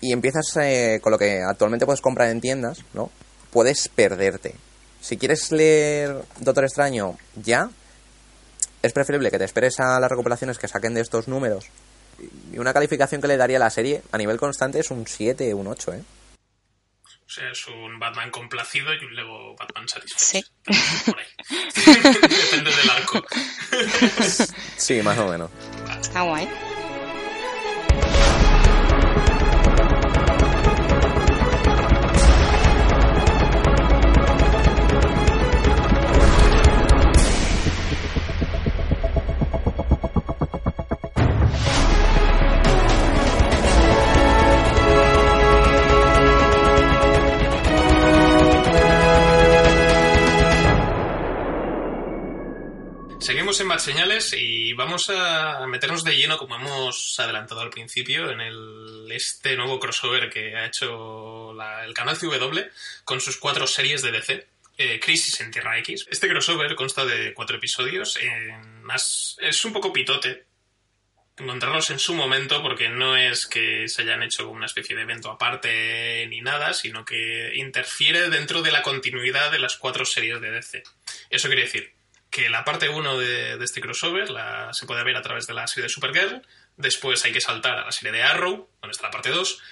y 0.00 0.12
empiezas 0.12 0.56
eh, 0.60 1.00
con 1.02 1.12
lo 1.12 1.18
que 1.18 1.42
actualmente 1.42 1.86
puedes 1.86 2.00
comprar 2.00 2.30
en 2.30 2.40
tiendas, 2.40 2.78
¿no? 2.92 3.10
Puedes 3.50 3.88
perderte. 3.88 4.54
Si 5.00 5.16
quieres 5.16 5.52
leer 5.52 6.24
Doctor 6.40 6.64
Extraño 6.64 7.16
ya, 7.36 7.70
es 8.82 8.92
preferible 8.92 9.30
que 9.30 9.38
te 9.38 9.44
esperes 9.44 9.78
a 9.80 10.00
las 10.00 10.10
recopilaciones 10.10 10.58
que 10.58 10.68
saquen 10.68 10.94
de 10.94 11.00
estos 11.00 11.28
números. 11.28 11.66
Y 12.52 12.58
una 12.58 12.72
calificación 12.72 13.20
que 13.20 13.28
le 13.28 13.36
daría 13.36 13.58
a 13.58 13.60
la 13.60 13.70
serie 13.70 14.02
a 14.10 14.18
nivel 14.18 14.38
constante 14.38 14.80
es 14.80 14.90
un 14.90 15.06
7, 15.06 15.52
un 15.54 15.66
8, 15.66 15.94
¿eh? 15.94 16.02
O 17.26 17.28
sea, 17.28 17.50
es 17.50 17.66
un 17.66 17.98
Batman 17.98 18.30
complacido 18.30 18.94
y 18.94 19.04
un 19.04 19.14
Lego 19.14 19.56
Batman 19.56 19.88
satisfecho. 19.88 20.24
Sí. 20.24 20.44
Por 21.10 21.18
ahí. 21.18 21.26
Depende 22.22 22.70
del 22.70 22.90
arco. 22.90 23.24
Sí, 24.76 25.02
más 25.02 25.18
o 25.18 25.28
menos. 25.28 25.50
Está 26.00 26.22
guay. 26.22 26.48
Seguimos 53.26 53.58
en 53.58 53.66
Bad 53.66 53.80
Señales 53.80 54.32
y 54.38 54.72
vamos 54.74 55.10
a 55.10 55.66
meternos 55.66 56.04
de 56.04 56.16
lleno, 56.16 56.38
como 56.38 56.54
hemos 56.54 57.18
adelantado 57.18 57.60
al 57.60 57.70
principio, 57.70 58.30
en 58.30 58.40
el, 58.40 59.10
este 59.10 59.56
nuevo 59.56 59.80
crossover 59.80 60.30
que 60.30 60.54
ha 60.54 60.66
hecho 60.66 61.50
el 61.50 61.92
canal 61.92 62.16
CW 62.16 62.60
con 63.02 63.20
sus 63.20 63.36
cuatro 63.36 63.66
series 63.66 64.02
de 64.02 64.12
DC. 64.12 64.46
eh, 64.78 65.00
Crisis 65.00 65.40
en 65.40 65.50
Tierra 65.50 65.76
X. 65.80 66.06
Este 66.08 66.28
crossover 66.28 66.76
consta 66.76 67.04
de 67.04 67.34
cuatro 67.34 67.56
episodios. 67.56 68.16
es 68.16 69.64
un 69.64 69.72
poco 69.72 69.92
pitote 69.92 70.46
encontrarlos 71.36 71.90
en 71.90 71.98
su 71.98 72.14
momento 72.14 72.62
porque 72.62 72.88
no 72.88 73.16
es 73.16 73.46
que 73.46 73.88
se 73.88 74.02
hayan 74.02 74.22
hecho 74.22 74.48
una 74.48 74.66
especie 74.66 74.94
de 74.94 75.02
evento 75.02 75.32
aparte 75.32 76.24
ni 76.28 76.42
nada, 76.42 76.74
sino 76.74 77.04
que 77.04 77.56
interfiere 77.56 78.30
dentro 78.30 78.62
de 78.62 78.70
la 78.70 78.82
continuidad 78.82 79.50
de 79.50 79.58
las 79.58 79.76
cuatro 79.76 80.04
series 80.04 80.40
de 80.40 80.52
DC. 80.52 80.84
Eso 81.28 81.48
quiere 81.48 81.62
decir 81.62 81.95
que 82.30 82.48
la 82.50 82.64
parte 82.64 82.88
1 82.88 83.18
de, 83.18 83.64
este 83.64 83.80
crossover 83.80 84.28
se 84.72 84.86
puede 84.86 85.04
ver 85.04 85.16
a 85.16 85.22
través 85.22 85.46
de 85.46 85.54
la 85.54 85.66
serie 85.66 85.84
de 85.84 85.88
Supergirl, 85.88 86.42
después 86.76 87.24
hay 87.24 87.32
que 87.32 87.40
saltar 87.40 87.78
a 87.78 87.84
la 87.86 87.92
serie 87.92 88.12
de 88.12 88.22
Arrow, 88.22 88.68
donde 88.80 88.92
está 88.92 89.04
la 89.04 89.10
parte 89.10 89.30
2, 89.30 89.62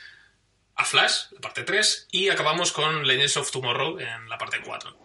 a 0.76 0.84
Flash, 0.84 1.32
la 1.32 1.40
parte 1.40 1.62
3, 1.62 2.08
y 2.10 2.28
acabamos 2.30 2.72
con 2.72 3.06
Legends 3.06 3.36
of 3.36 3.50
Tomorrow 3.50 3.98
en 3.98 4.28
la 4.28 4.38
parte 4.38 4.60
4. 4.60 4.98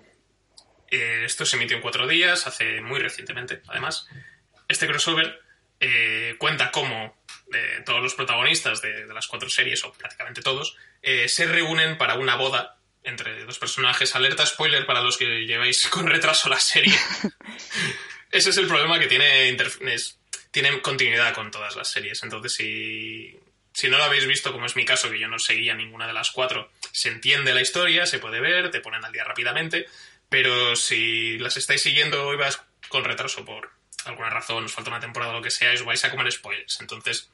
Eh, 0.91 1.24
esto 1.25 1.46
se 1.46 1.56
emitió 1.56 1.77
en 1.77 1.84
cuatro 1.84 2.08
días, 2.08 2.48
hace 2.48 2.82
muy 2.82 3.00
recientemente, 3.00 3.62
además. 3.68 4.08
Este 4.68 4.88
crossover 4.88 5.39
eh, 5.79 6.36
cuenta 6.39 6.72
cómo 6.72 7.22
eh, 7.53 7.84
todos 7.86 8.01
los 8.01 8.15
protagonistas 8.15 8.82
de, 8.82 9.06
de 9.06 9.13
las 9.13 9.27
cuatro 9.27 9.50
series, 9.50 9.84
o 9.84 9.94
prácticamente 9.94 10.41
todos, 10.41 10.75
se 11.01 11.46
reúnen 11.46 11.98
para 11.98 12.15
una 12.15 12.36
boda 12.36 12.78
entre 13.03 13.46
dos 13.46 13.58
personajes. 13.60 14.15
Alerta 14.15 14.46
spoiler 14.46 14.86
para 14.86 15.01
los 15.01 15.18
que 15.18 15.46
lleváis 15.46 15.88
con 15.88 16.08
retraso 16.08 16.50
la 16.50 16.60
serie. 16.60 16.94
Ese 18.32 18.50
es 18.51 18.58
el 18.58 18.68
problema 18.68 19.00
que 19.00 19.08
tiene, 19.08 19.50
es- 19.94 20.20
tiene 20.51 20.82
continuidad 20.82 21.34
con 21.34 21.51
todas 21.51 21.75
las 21.75 21.89
series. 21.91 22.22
Entonces, 22.24 22.53
si, 22.53 23.39
si 23.74 23.89
no 23.89 23.98
lo 23.98 24.03
habéis 24.03 24.25
visto, 24.27 24.51
como 24.51 24.65
es 24.65 24.75
mi 24.75 24.86
caso, 24.86 25.10
que 25.10 25.20
yo 25.20 25.27
no 25.27 25.39
seguía 25.39 25.74
ninguna 25.74 26.08
de 26.08 26.13
las 26.13 26.32
cuatro, 26.32 26.72
se 26.91 27.10
entiende 27.10 27.53
la 27.53 27.62
historia, 27.62 28.06
se 28.06 28.20
puede 28.20 28.39
ver, 28.39 28.70
te 28.72 28.82
ponen 28.82 29.03
al 29.06 29.12
día 29.12 29.24
rápidamente. 29.24 29.88
Pero 30.29 30.75
si 30.75 31.39
las 31.39 31.58
estáis 31.58 31.82
siguiendo 31.82 32.32
y 32.34 32.38
vas 32.38 32.62
con 32.89 33.03
retraso 33.03 33.44
por 33.46 33.72
alguna 34.06 34.29
razón, 34.29 34.63
os 34.65 34.74
falta 34.74 34.91
una 34.91 35.00
temporada 35.00 35.32
o 35.32 35.36
lo 35.38 35.41
que 35.41 35.50
sea, 35.51 35.74
os 35.74 35.84
vais 35.84 36.03
a 36.06 36.12
comer 36.12 36.32
spoilers. 36.32 36.79
Entonces, 36.82 37.32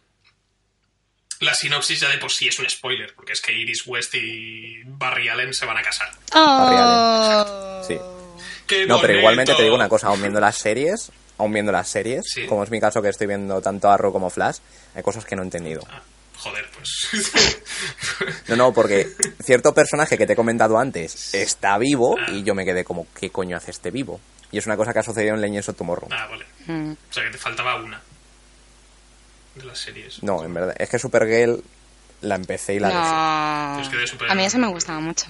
la 1.42 1.54
sinopsis 1.54 2.00
ya 2.00 2.10
de 2.10 2.18
por 2.18 2.32
sí 2.32 2.48
es 2.48 2.58
un 2.60 2.70
spoiler, 2.70 3.14
porque 3.16 3.34
es 3.34 3.42
que 3.42 3.52
Iris 3.54 3.84
West 3.86 4.16
y 4.16 4.82
Barry 4.86 5.30
Allen 5.30 5.54
se 5.54 5.66
van 5.66 5.78
a 5.78 5.82
casar. 5.82 6.10
Oh. 6.34 7.82
Sí. 7.88 7.98
¡Qué 8.68 8.86
No, 8.86 9.00
pero 9.00 9.18
igualmente 9.20 9.54
te 9.56 9.64
digo 9.64 9.76
una 9.76 9.90
cosa, 9.90 10.08
aún 10.08 10.22
viendo 10.22 10.40
las 10.40 10.58
series, 10.58 11.12
aún 11.38 11.54
viendo 11.54 11.72
las 11.72 11.88
series, 11.88 12.24
Sí. 12.28 12.46
como 12.48 12.64
es 12.64 12.72
mi 12.72 12.80
caso 12.80 13.02
que 13.02 13.10
estoy 13.10 13.28
viendo 13.28 13.62
tanto 13.62 13.90
Arrow 13.90 14.12
como 14.12 14.30
Flash, 14.30 14.58
hay 14.96 15.04
cosas 15.04 15.26
que 15.26 15.36
no 15.36 15.42
he 15.44 15.46
entendido. 15.46 15.82
Ah, 15.90 16.02
joder, 16.38 16.66
pues. 16.76 17.10
No, 18.48 18.56
no, 18.56 18.74
porque 18.74 19.08
cierto 19.44 19.74
personaje 19.74 20.18
que 20.18 20.26
te 20.26 20.34
he 20.34 20.36
comentado 20.36 20.78
antes 20.80 21.34
está 21.34 21.78
vivo 21.78 22.16
Ah. 22.20 22.32
y 22.32 22.44
yo 22.44 22.56
me 22.56 22.64
quedé 22.66 22.84
como, 22.84 23.08
¿qué 23.20 23.30
coño 23.30 23.58
hace 23.58 23.72
este 23.72 23.92
vivo? 23.92 24.20
Y 24.52 24.58
es 24.60 24.66
una 24.68 24.78
cosa 24.78 24.94
que 24.94 25.00
ha 25.00 25.04
sucedido 25.04 25.36
en 25.36 25.42
Legends 25.42 25.70
of 25.70 25.76
Tomorrow. 25.78 26.08
ah, 26.12 26.28
vale. 26.30 26.46
Mm. 26.68 26.92
O 26.94 27.14
sea 27.14 27.24
que 27.26 27.32
te 27.32 27.38
faltaba 27.38 27.76
una 27.76 28.02
de 29.56 29.64
las 29.66 29.80
series. 29.80 30.22
No, 30.24 30.44
en 30.44 30.54
verdad, 30.54 30.76
es 30.78 30.90
que 30.90 31.00
Supergirl 31.00 31.64
la 32.22 32.36
empecé 32.36 32.76
y 32.76 32.80
la 32.80 32.88
dejé. 32.90 33.00
No. 33.02 33.82
Es 33.82 33.90
que 33.90 33.98
de 33.98 34.08
Super- 34.08 34.32
A 34.32 34.36
mí 34.36 34.44
eso 34.46 34.58
me 34.58 34.68
gustaba 34.68 35.00
mucho. 35.00 35.26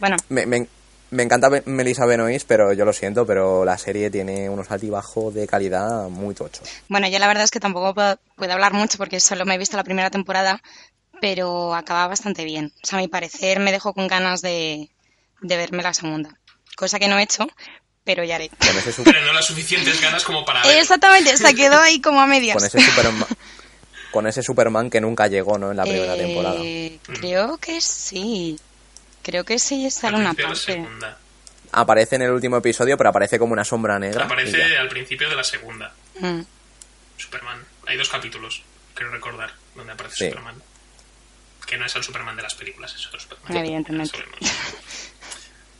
Bueno, 0.00 0.16
Me, 0.28 0.46
me- 0.46 0.66
me 1.10 1.22
encanta 1.22 1.48
Melissa 1.66 2.06
Benoist, 2.06 2.46
pero 2.48 2.72
yo 2.72 2.84
lo 2.84 2.92
siento, 2.92 3.24
pero 3.24 3.64
la 3.64 3.78
serie 3.78 4.10
tiene 4.10 4.48
unos 4.50 4.70
altibajos 4.72 5.32
de 5.32 5.46
calidad 5.46 6.08
muy 6.08 6.34
tochos. 6.34 6.68
bueno, 6.88 7.06
yo 7.08 7.18
la 7.20 7.28
verdad 7.28 7.44
es 7.44 7.50
que 7.52 7.60
tampoco 7.60 7.94
puedo, 7.94 8.18
puedo 8.34 8.52
hablar 8.52 8.72
mucho 8.72 8.98
porque 8.98 9.20
solo 9.20 9.44
me 9.44 9.54
he 9.54 9.58
visto 9.58 9.76
la 9.76 9.84
primera 9.84 10.10
temporada, 10.10 10.60
pero 11.20 11.74
acaba 11.74 12.08
bastante 12.08 12.44
bien. 12.44 12.72
O 12.82 12.86
sea, 12.86 12.98
a 12.98 13.02
mi 13.02 13.08
parecer 13.08 13.60
me 13.60 13.70
dejó 13.70 13.94
con 13.94 14.08
ganas 14.08 14.42
de, 14.42 14.90
de 15.40 15.56
verme 15.56 15.82
la 15.82 15.94
segunda. 15.94 16.36
Cosa 16.76 16.98
que 16.98 17.06
no 17.06 17.18
he 17.18 17.22
hecho, 17.22 17.46
pero 18.02 18.24
ya 18.24 18.34
haré. 18.34 18.48
Con 18.50 18.76
ese, 18.76 18.92
su- 18.92 19.04
Pero 19.04 19.20
no 19.22 19.32
las 19.32 19.44
suficientes 19.46 20.00
ganas 20.00 20.24
como 20.24 20.44
para 20.44 20.62
ver. 20.64 20.76
Exactamente, 20.80 21.36
se 21.36 21.54
quedó 21.54 21.78
ahí 21.78 22.00
como 22.00 22.20
a 22.20 22.26
medias. 22.26 22.56
con 22.56 22.64
ese 22.66 22.80
Superman, 22.80 23.26
con 24.14 24.26
ese 24.28 24.42
Superman 24.42 24.88
que 24.88 25.00
nunca 25.00 25.26
llegó, 25.26 25.58
¿no? 25.58 25.72
En 25.72 25.76
la 25.76 25.82
primera 25.82 26.14
Eh, 26.14 26.18
temporada. 26.18 27.18
Creo 27.20 27.58
que 27.58 27.80
sí. 27.80 28.56
Creo 29.22 29.44
que 29.44 29.58
sí 29.58 29.84
Al 29.86 29.90
sale 29.92 30.16
una 30.18 30.32
parte. 30.34 30.86
Aparece 31.72 32.14
en 32.16 32.22
el 32.22 32.30
último 32.30 32.56
episodio, 32.58 32.96
pero 32.96 33.10
aparece 33.10 33.38
como 33.38 33.52
una 33.52 33.64
sombra 33.64 33.98
negra. 33.98 34.24
Aparece 34.26 34.76
al 34.78 34.88
principio 34.88 35.28
de 35.28 35.34
la 35.34 35.42
segunda. 35.42 35.92
Mm. 36.20 36.40
Superman. 37.16 37.64
Hay 37.86 37.96
dos 37.96 38.08
capítulos, 38.08 38.62
creo 38.94 39.10
recordar, 39.10 39.50
donde 39.74 39.92
aparece 39.92 40.14
Sí. 40.16 40.28
Superman. 40.28 40.62
Que 41.66 41.76
no 41.76 41.86
es 41.86 41.96
el 41.96 42.04
Superman 42.04 42.36
de 42.36 42.42
las 42.42 42.54
películas, 42.54 42.94
es 42.94 43.06
otro 43.08 43.18
Superman. 43.18 43.56
Evidentemente. 43.56 44.18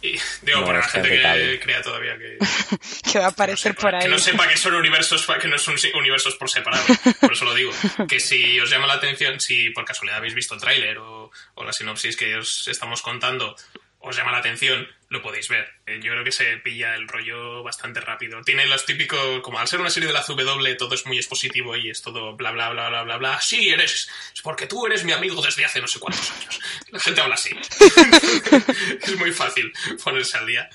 Y 0.05 0.21
digo, 0.43 0.61
No, 0.61 0.67
para 0.67 0.81
la 0.81 0.89
gente 0.89 1.09
que 1.09 1.61
crea 1.63 1.81
todavía 1.81 2.19
que, 2.19 2.37
Que 3.13 3.19
va 3.19 3.25
a 3.25 3.29
no 3.29 3.33
aparecer 3.33 3.73
sepa, 3.73 3.81
por 3.81 3.95
ahí. 3.95 4.03
que 4.03 4.09
no 4.09 4.19
sepa 4.19 4.47
que 4.49 4.57
son 4.59 4.75
universos, 4.75 5.27
que 5.41 5.49
no 5.49 5.57
son 5.59 5.77
universos 5.95 6.35
por 6.35 6.51
separado. 6.51 6.85
Por 7.21 7.33
eso 7.33 7.45
lo 7.47 7.55
digo. 7.55 7.73
Que 8.09 8.21
si 8.21 8.61
os 8.61 8.69
llama 8.69 8.87
la 8.87 8.95
atención, 8.95 9.41
si 9.41 9.71
por 9.71 9.85
casualidad 9.87 10.19
habéis 10.19 10.35
visto 10.35 10.55
el 10.55 10.61
tráiler 10.61 10.99
o, 10.99 11.31
o 11.55 11.65
la 11.65 11.73
sinopsis 11.73 12.17
que 12.17 12.37
os 12.37 12.69
estamos 12.69 13.01
contando, 13.01 13.57
os 14.05 14.17
llama 14.17 14.33
la 14.33 14.39
atención, 14.39 14.87
lo 15.09 15.23
podéis 15.23 15.49
ver. 15.49 15.67
Eh, 15.87 16.01
yo 16.03 16.13
creo 16.13 16.25
que 16.25 16.33
se 16.33 16.57
pilla 16.59 16.95
el 16.95 17.09
rollo 17.09 17.63
bastante 17.63 18.01
rápido. 18.01 18.43
Tiene 18.43 18.67
los 18.67 18.85
típicos, 18.85 19.41
como 19.41 19.59
al 19.59 19.67
ser 19.67 19.81
una 19.81 19.91
serie 19.91 20.09
de 20.09 20.13
la 20.13 20.23
CW, 20.23 20.77
todo 20.77 20.95
es 20.95 21.07
muy 21.07 21.17
expositivo 21.17 21.75
y 21.77 21.91
es 21.91 22.03
todo 22.03 22.37
bla 22.37 22.51
bla 22.51 22.71
bla 22.71 22.89
bla 22.89 23.03
bla 23.03 23.17
bla. 23.17 23.41
Sí, 23.41 23.71
eres, 23.71 24.09
es 24.35 24.43
porque 24.43 24.67
tú 24.67 24.87
eres 24.87 25.05
mi 25.05 25.13
amigo 25.13 25.41
desde 25.41 25.65
hace 25.65 25.81
no 25.81 25.89
sé 25.89 25.99
cuántos 25.99 26.31
años. 26.31 26.61
La 26.91 27.01
gente 27.01 27.21
habla 27.21 27.35
así. 27.35 27.51
es 29.03 29.17
muy 29.17 29.33
fácil 29.33 29.73
ponerse 30.03 30.37
al 30.37 30.47
día 30.47 30.69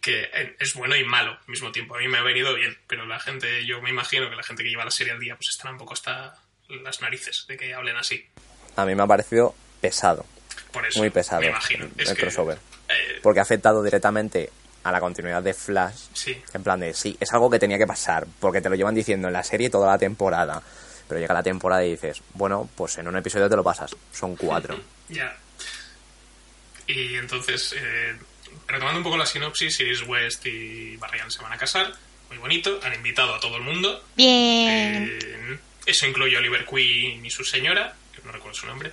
que 0.00 0.30
eh, 0.32 0.56
es 0.58 0.74
bueno 0.74 0.96
y 0.96 1.04
malo 1.04 1.32
al 1.32 1.48
mismo 1.48 1.72
tiempo. 1.72 1.96
A 1.96 1.98
mí 1.98 2.08
me 2.08 2.18
ha 2.18 2.22
venido 2.22 2.54
bien, 2.54 2.76
pero 2.86 3.06
la 3.06 3.20
gente, 3.20 3.64
yo 3.64 3.80
me 3.80 3.90
imagino 3.90 4.28
que 4.28 4.36
la 4.36 4.42
gente 4.42 4.62
que 4.62 4.70
lleva 4.70 4.84
la 4.84 4.90
serie 4.90 5.12
al 5.12 5.20
día, 5.20 5.36
pues 5.36 5.48
estará 5.48 5.70
un 5.70 5.78
poco 5.78 5.94
hasta 5.94 6.34
las 6.68 7.00
narices 7.00 7.46
de 7.48 7.56
que 7.56 7.74
hablen 7.74 7.96
así. 7.96 8.26
A 8.76 8.84
mí 8.84 8.94
me 8.94 9.02
ha 9.02 9.06
parecido 9.06 9.54
pesado, 9.80 10.26
Por 10.72 10.86
eso, 10.86 10.98
muy 11.00 11.10
pesado 11.10 11.40
me 11.42 11.48
imagino. 11.48 11.84
el, 11.84 11.92
Es 12.00 12.08
el 12.10 12.16
que, 12.16 12.22
crossover. 12.22 12.58
eh, 12.88 13.20
Porque 13.22 13.40
ha 13.40 13.42
afectado 13.42 13.82
directamente 13.82 14.50
a 14.84 14.90
la 14.90 15.00
continuidad 15.00 15.42
de 15.42 15.54
Flash. 15.54 15.94
sí, 16.12 16.42
En 16.54 16.62
plan 16.62 16.80
de, 16.80 16.92
sí, 16.94 17.16
es 17.20 17.32
algo 17.32 17.48
que 17.50 17.58
tenía 17.58 17.78
que 17.78 17.86
pasar, 17.86 18.26
porque 18.40 18.60
te 18.60 18.68
lo 18.68 18.74
llevan 18.74 18.94
diciendo 18.94 19.28
en 19.28 19.34
la 19.34 19.42
serie 19.44 19.70
toda 19.70 19.86
la 19.88 19.98
temporada. 19.98 20.62
Pero 21.08 21.20
llega 21.20 21.34
la 21.34 21.42
temporada 21.42 21.84
y 21.84 21.90
dices, 21.92 22.22
bueno, 22.34 22.68
pues 22.74 22.96
en 22.98 23.06
un 23.06 23.16
episodio 23.16 23.48
te 23.48 23.56
lo 23.56 23.62
pasas. 23.62 23.94
Son 24.12 24.34
cuatro. 24.36 24.80
ya. 25.08 25.36
Y 26.86 27.14
entonces, 27.16 27.74
eh, 27.78 28.16
retomando 28.66 28.98
un 28.98 29.04
poco 29.04 29.16
la 29.16 29.26
sinopsis, 29.26 29.78
Iris 29.80 30.02
West 30.06 30.44
y 30.46 30.96
Barry 30.96 31.20
Allen 31.20 31.30
se 31.30 31.42
van 31.42 31.52
a 31.52 31.58
casar. 31.58 31.92
Muy 32.28 32.38
bonito. 32.38 32.80
Han 32.82 32.94
invitado 32.94 33.34
a 33.34 33.40
todo 33.40 33.56
el 33.56 33.62
mundo. 33.62 34.02
Bien. 34.16 35.18
Eh, 35.22 35.58
eso 35.86 36.06
incluye 36.06 36.34
a 36.36 36.40
Oliver 36.40 36.64
Queen 36.64 37.24
y 37.24 37.30
su 37.30 37.44
señora, 37.44 37.94
que 38.14 38.22
no 38.24 38.32
recuerdo 38.32 38.58
su 38.58 38.66
nombre. 38.66 38.92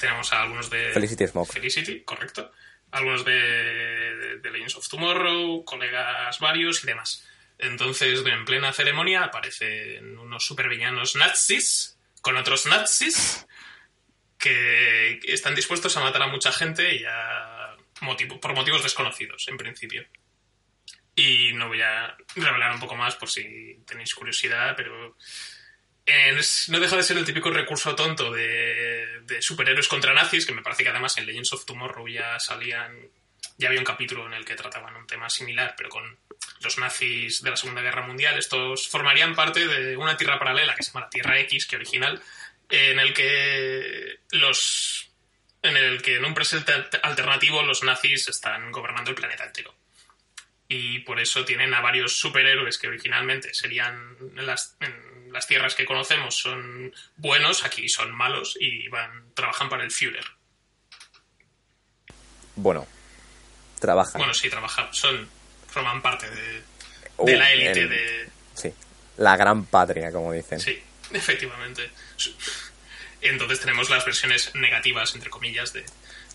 Tenemos 0.00 0.32
a 0.32 0.42
algunos 0.42 0.70
de... 0.70 0.90
Felicity 0.92 1.26
Smoke. 1.28 1.52
Felicity, 1.52 2.00
correcto. 2.00 2.50
Algunos 2.90 3.24
de, 3.24 3.32
de, 3.32 4.38
de 4.38 4.50
Legends 4.50 4.76
of 4.76 4.88
Tomorrow, 4.88 5.64
colegas 5.64 6.38
varios 6.40 6.82
y 6.82 6.86
demás. 6.86 7.24
Entonces, 7.58 8.24
en 8.26 8.44
plena 8.46 8.72
ceremonia 8.72 9.24
aparecen 9.24 10.18
unos 10.18 10.44
supervillanos 10.44 11.14
nazis 11.16 11.98
con 12.22 12.36
otros 12.36 12.64
nazis 12.66 13.46
que 14.38 15.20
están 15.24 15.54
dispuestos 15.54 15.96
a 15.96 16.00
matar 16.00 16.22
a 16.22 16.28
mucha 16.28 16.50
gente 16.50 16.96
y 16.96 17.04
a 17.06 17.76
motivo- 18.00 18.40
por 18.40 18.54
motivos 18.54 18.82
desconocidos, 18.82 19.46
en 19.48 19.58
principio. 19.58 20.06
Y 21.14 21.52
no 21.52 21.68
voy 21.68 21.82
a 21.82 22.16
revelar 22.34 22.72
un 22.72 22.80
poco 22.80 22.96
más 22.96 23.16
por 23.16 23.28
si 23.30 23.78
tenéis 23.86 24.14
curiosidad, 24.14 24.74
pero 24.76 25.16
es- 26.10 26.68
no 26.68 26.78
deja 26.80 26.96
de 26.96 27.02
ser 27.02 27.16
el 27.18 27.24
típico 27.24 27.50
recurso 27.50 27.94
tonto 27.94 28.30
de, 28.32 29.20
de 29.22 29.42
superhéroes 29.42 29.88
contra 29.88 30.12
nazis, 30.14 30.46
que 30.46 30.52
me 30.52 30.62
parece 30.62 30.82
que 30.84 30.90
además 30.90 31.16
en 31.18 31.26
Legends 31.26 31.52
of 31.52 31.64
Tomorrow 31.64 32.06
ya 32.08 32.38
salían, 32.38 32.96
ya 33.58 33.68
había 33.68 33.80
un 33.80 33.84
capítulo 33.86 34.26
en 34.26 34.34
el 34.34 34.44
que 34.44 34.54
trataban 34.54 34.96
un 34.96 35.06
tema 35.06 35.28
similar, 35.30 35.74
pero 35.76 35.88
con 35.88 36.18
los 36.60 36.78
nazis 36.78 37.42
de 37.42 37.50
la 37.50 37.56
Segunda 37.56 37.82
Guerra 37.82 38.06
Mundial. 38.06 38.38
Estos 38.38 38.88
formarían 38.88 39.34
parte 39.34 39.66
de 39.66 39.96
una 39.96 40.16
tierra 40.16 40.38
paralela 40.38 40.74
que 40.74 40.82
se 40.82 40.90
llama 40.92 41.06
la 41.06 41.10
Tierra 41.10 41.38
X, 41.40 41.66
que 41.66 41.76
original, 41.76 42.20
en 42.68 42.98
el 43.00 43.12
que 43.14 44.20
los 44.30 45.10
en 45.62 45.76
el 45.76 46.00
que 46.00 46.16
en 46.16 46.24
un 46.24 46.32
presente 46.32 46.72
alter- 46.72 47.00
alternativo 47.02 47.62
los 47.62 47.82
nazis 47.82 48.28
están 48.28 48.72
gobernando 48.72 49.10
el 49.10 49.16
planeta 49.16 49.44
entero 49.44 49.74
y 50.72 51.00
por 51.00 51.18
eso 51.18 51.44
tienen 51.44 51.74
a 51.74 51.80
varios 51.80 52.16
superhéroes 52.16 52.78
que 52.78 52.86
originalmente 52.86 53.52
serían 53.52 54.16
en 54.20 54.46
las, 54.46 54.76
en 54.80 55.32
las 55.32 55.46
tierras 55.48 55.74
que 55.74 55.84
conocemos 55.84 56.36
son 56.38 56.94
buenos, 57.16 57.64
aquí 57.64 57.88
son 57.88 58.12
malos 58.12 58.56
y 58.60 58.86
van 58.88 59.34
trabajan 59.34 59.68
para 59.68 59.82
el 59.82 59.90
Führer. 59.90 60.24
Bueno, 62.54 62.86
trabajan. 63.80 64.18
Bueno, 64.18 64.34
sí, 64.34 64.48
trabajan, 64.50 64.88
son 64.92 65.28
forman 65.68 66.00
parte 66.02 66.30
de, 66.30 66.62
Uh, 67.16 67.26
de 67.26 67.36
la 67.36 67.52
élite 67.52 67.80
el- 67.82 67.88
de 67.90 68.28
Sí. 68.54 68.72
La 69.18 69.36
gran 69.36 69.66
patria, 69.66 70.10
como 70.12 70.32
dicen. 70.32 70.58
sí, 70.60 70.80
efectivamente. 71.12 71.90
Entonces 73.20 73.60
tenemos 73.60 73.90
las 73.90 74.04
versiones 74.06 74.54
negativas 74.54 75.14
entre 75.14 75.28
comillas 75.30 75.72
de 75.74 75.84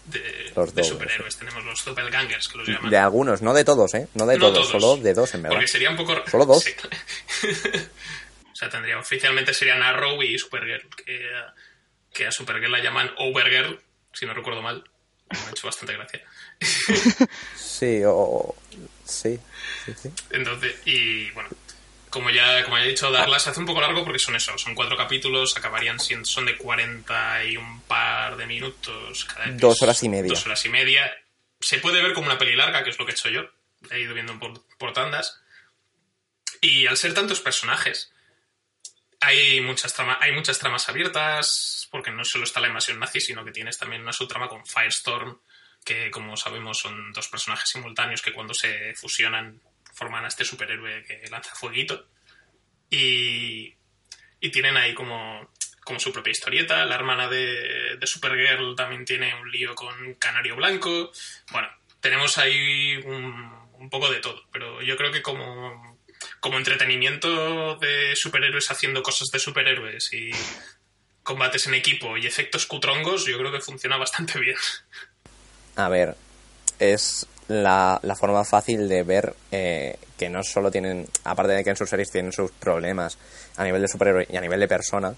de, 0.05 0.51
Los 0.55 0.73
de 0.73 0.81
dobles, 0.81 0.87
superhéroes. 0.87 1.35
Tenemos 1.37 1.63
los 1.65 1.83
doppelgangers 1.85 2.47
que 2.47 2.57
los 2.57 2.67
llaman. 2.67 2.89
De 2.89 2.97
algunos, 2.97 3.41
no 3.41 3.53
de 3.53 3.63
todos, 3.65 3.93
¿eh? 3.95 4.07
No 4.13 4.25
de 4.25 4.37
No 4.37 4.51
todos, 4.51 4.69
solo 4.69 4.97
de 4.97 5.13
dos, 5.13 5.33
en 5.33 5.41
verdad. 5.43 5.55
Porque 5.57 5.67
sería 5.67 5.89
un 5.89 5.97
poco... 5.97 6.15
¿Solo 6.29 6.45
dos? 6.45 6.63
Sí. 7.27 7.47
o 8.51 8.55
sea, 8.55 8.69
tendría... 8.69 8.97
Oficialmente 8.99 9.53
serían 9.53 9.81
Arrow 9.83 10.21
y 10.23 10.37
Supergirl, 10.37 10.87
que, 11.05 11.29
que 12.13 12.27
a 12.27 12.31
Supergirl 12.31 12.71
la 12.71 12.79
llaman 12.79 13.11
Overgirl, 13.17 13.79
si 14.13 14.25
no 14.25 14.33
recuerdo 14.33 14.61
mal. 14.61 14.83
Me 15.31 15.37
ha 15.39 15.49
hecho 15.49 15.67
bastante 15.67 15.93
gracia. 15.93 16.21
Sí, 17.55 18.01
o- 18.05 18.55
Sí, 19.03 19.39
sí, 19.85 19.93
sí. 20.01 20.09
Entonces, 20.31 20.75
y 20.85 21.29
bueno, 21.31 21.49
como 22.15 22.29
ya, 22.29 22.63
como 22.63 22.77
ya 22.77 22.85
he 22.85 22.87
dicho, 22.87 23.11
Darla 23.11 23.39
se 23.39 23.49
hace 23.49 23.59
un 23.59 23.65
poco 23.65 23.81
largo 23.81 24.05
porque 24.05 24.19
son 24.19 24.37
eso, 24.37 24.57
son 24.57 24.73
cuatro 24.73 24.95
capítulos, 24.95 25.57
acabarían 25.57 25.99
siendo, 25.99 26.25
son 26.25 26.45
de 26.45 26.55
40 26.55 27.43
y 27.43 27.57
un 27.57 27.81
par 27.81 28.37
de 28.37 28.47
minutos 28.47 29.25
cada 29.25 29.51
Dos 29.51 29.81
horas 29.81 30.01
y 30.01 30.07
media. 30.07 30.29
Dos 30.29 30.45
horas 30.45 30.65
y 30.65 30.69
media. 30.69 31.13
Se 31.59 31.79
puede 31.79 32.01
ver 32.01 32.13
como 32.13 32.27
una 32.27 32.37
peli 32.37 32.55
larga, 32.55 32.85
que 32.85 32.91
es 32.91 32.97
lo 32.97 33.05
que 33.05 33.11
he 33.11 33.15
hecho 33.15 33.27
yo. 33.27 33.49
he 33.91 33.99
ido 33.99 34.13
viendo 34.13 34.39
por, 34.39 34.65
por 34.77 34.93
tandas. 34.93 35.41
Y 36.61 36.87
al 36.87 36.95
ser 36.95 37.13
tantos 37.13 37.41
personajes, 37.41 38.13
hay 39.19 39.59
muchas, 39.59 39.93
hay 40.21 40.31
muchas 40.31 40.57
tramas 40.57 40.87
abiertas, 40.87 41.89
porque 41.91 42.11
no 42.11 42.23
solo 42.23 42.45
está 42.45 42.61
la 42.61 42.69
invasión 42.69 42.97
nazi, 42.97 43.19
sino 43.19 43.43
que 43.43 43.51
tienes 43.51 43.77
también 43.77 44.03
una 44.03 44.13
subtrama 44.13 44.47
con 44.47 44.65
Firestorm, 44.65 45.37
que 45.83 46.09
como 46.11 46.37
sabemos 46.37 46.79
son 46.79 47.11
dos 47.11 47.27
personajes 47.27 47.67
simultáneos 47.67 48.21
que 48.21 48.31
cuando 48.31 48.53
se 48.53 48.93
fusionan 48.95 49.59
forman 49.95 50.25
a 50.25 50.27
este 50.27 50.45
superhéroe 50.45 51.03
que 51.03 51.23
lanza 51.31 51.55
fueguito. 51.55 52.07
Y, 52.89 53.73
y 54.39 54.49
tienen 54.51 54.77
ahí 54.77 54.93
como, 54.93 55.49
como 55.83 55.99
su 55.99 56.11
propia 56.11 56.31
historieta. 56.31 56.85
La 56.85 56.95
hermana 56.95 57.27
de, 57.27 57.97
de 57.97 58.07
Supergirl 58.07 58.75
también 58.75 59.05
tiene 59.05 59.33
un 59.41 59.49
lío 59.49 59.73
con 59.73 60.13
Canario 60.15 60.55
Blanco. 60.57 61.11
Bueno, 61.51 61.67
tenemos 61.99 62.37
ahí 62.37 62.97
un, 62.97 63.65
un 63.79 63.89
poco 63.89 64.11
de 64.11 64.19
todo, 64.19 64.45
pero 64.51 64.81
yo 64.81 64.97
creo 64.97 65.11
que 65.11 65.21
como, 65.21 65.99
como 66.39 66.57
entretenimiento 66.57 67.75
de 67.77 68.15
superhéroes 68.15 68.69
haciendo 68.69 69.01
cosas 69.01 69.29
de 69.31 69.39
superhéroes 69.39 70.13
y 70.13 70.31
combates 71.23 71.65
en 71.67 71.73
equipo 71.73 72.17
y 72.17 72.27
efectos 72.27 72.65
cutrongos, 72.67 73.25
yo 73.25 73.37
creo 73.39 73.51
que 73.51 73.61
funciona 73.61 73.97
bastante 73.97 74.39
bien. 74.39 74.57
A 75.75 75.89
ver, 75.89 76.15
es 76.79 77.27
la, 77.47 77.99
la 78.01 78.15
forma 78.15 78.43
fácil 78.43 78.87
de 78.87 79.03
ver 79.03 79.35
eh, 79.51 79.97
que 80.17 80.29
no 80.29 80.43
solo 80.43 80.71
tienen, 80.71 81.07
aparte 81.23 81.53
de 81.53 81.63
que 81.63 81.69
en 81.69 81.75
sus 81.75 81.89
series 81.89 82.11
tienen 82.11 82.31
sus 82.31 82.51
problemas 82.51 83.17
a 83.57 83.63
nivel 83.63 83.81
de 83.81 83.87
superhéroe 83.87 84.27
y 84.29 84.37
a 84.37 84.41
nivel 84.41 84.59
de 84.59 84.67
persona, 84.67 85.13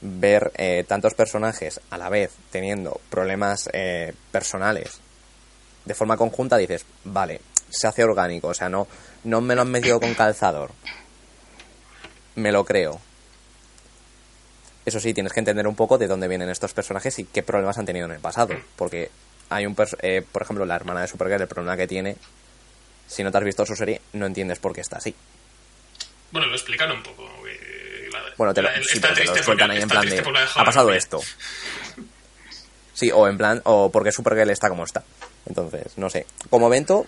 ver 0.00 0.52
eh, 0.56 0.84
tantos 0.86 1.14
personajes 1.14 1.80
a 1.90 1.98
la 1.98 2.08
vez 2.08 2.32
teniendo 2.50 3.00
problemas 3.10 3.68
eh, 3.72 4.12
personales 4.30 5.00
de 5.84 5.94
forma 5.94 6.16
conjunta, 6.16 6.56
dices, 6.56 6.84
vale, 7.04 7.40
se 7.68 7.86
hace 7.86 8.04
orgánico, 8.04 8.48
o 8.48 8.54
sea, 8.54 8.68
no, 8.68 8.86
no 9.24 9.40
me 9.40 9.54
lo 9.54 9.62
han 9.62 9.70
metido 9.70 10.00
con 10.00 10.14
calzador. 10.14 10.70
Me 12.34 12.52
lo 12.52 12.64
creo. 12.64 13.00
Eso 14.84 15.00
sí, 15.00 15.14
tienes 15.14 15.32
que 15.32 15.40
entender 15.40 15.66
un 15.66 15.76
poco 15.76 15.98
de 15.98 16.08
dónde 16.08 16.28
vienen 16.28 16.48
estos 16.48 16.72
personajes 16.72 17.18
y 17.18 17.24
qué 17.24 17.42
problemas 17.42 17.78
han 17.78 17.86
tenido 17.86 18.06
en 18.06 18.12
el 18.12 18.20
pasado. 18.20 18.54
Porque 18.76 19.10
hay 19.54 19.66
un, 19.66 19.76
eh, 20.02 20.22
por 20.30 20.42
ejemplo, 20.42 20.64
la 20.66 20.76
hermana 20.76 21.02
de 21.02 21.08
Supergirl, 21.08 21.42
el 21.42 21.48
problema 21.48 21.76
que 21.76 21.86
tiene, 21.86 22.16
si 23.06 23.22
no 23.22 23.30
te 23.30 23.38
has 23.38 23.44
visto 23.44 23.64
su 23.66 23.76
serie, 23.76 24.00
no 24.14 24.26
entiendes 24.26 24.58
por 24.58 24.72
qué 24.72 24.80
está 24.80 24.96
así. 24.98 25.14
Bueno, 26.30 26.46
lo 26.48 26.54
explican 26.54 26.90
un 26.90 27.02
poco. 27.02 27.24
eh, 27.48 28.08
la- 28.12 28.20
Bueno, 28.38 28.54
te 28.54 28.62
lo, 28.62 28.70
la- 28.70 28.76
sí, 28.76 28.94
está 28.94 29.08
lo 29.10 29.14
porque- 29.44 29.62
ahí 29.64 29.82
en 29.82 29.88
plan 29.88 30.08
de, 30.08 30.18
ha 30.56 30.64
pasado 30.64 30.86
bien". 30.86 30.98
esto. 30.98 31.20
Sí, 32.94 33.10
o 33.10 33.26
en 33.26 33.38
plan, 33.38 33.60
o 33.64 33.90
porque 33.90 34.12
Supergirl 34.12 34.50
está 34.50 34.68
como 34.68 34.84
está. 34.84 35.02
Entonces, 35.46 35.92
no 35.96 36.10
sé. 36.10 36.26
Como 36.50 36.66
evento, 36.68 37.06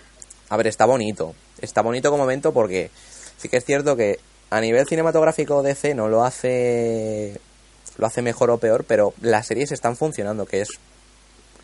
a 0.49 0.57
ver, 0.57 0.67
está 0.67 0.85
bonito. 0.85 1.35
Está 1.61 1.81
bonito 1.81 2.09
como 2.11 2.23
evento 2.23 2.53
porque 2.53 2.89
sí 3.37 3.49
que 3.49 3.57
es 3.57 3.65
cierto 3.65 3.95
que 3.95 4.19
a 4.49 4.59
nivel 4.61 4.87
cinematográfico 4.87 5.61
DC 5.63 5.93
no 5.95 6.07
lo 6.07 6.25
hace 6.25 7.39
lo 7.97 8.07
hace 8.07 8.21
mejor 8.21 8.49
o 8.49 8.57
peor, 8.57 8.83
pero 8.85 9.13
las 9.21 9.47
series 9.47 9.71
están 9.71 9.95
funcionando, 9.95 10.45
que 10.45 10.61
es 10.61 10.69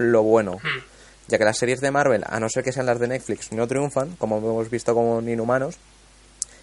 lo 0.02 0.24
bueno. 0.24 0.58
Hmm. 0.62 0.80
Ya 1.28 1.38
que 1.38 1.46
las 1.46 1.58
series 1.58 1.80
de 1.82 1.92
Marvel, 1.92 2.24
a 2.28 2.40
no 2.40 2.50
ser 2.50 2.64
que 2.64 2.74
sean 2.74 2.86
las 2.88 3.00
de 3.00 3.08
Netflix, 3.08 3.52
no 3.52 3.68
triunfan, 3.68 4.16
como 4.18 4.38
hemos 4.38 4.70
visto 4.70 4.94
con 4.94 5.28
Inhumanos. 5.30 5.78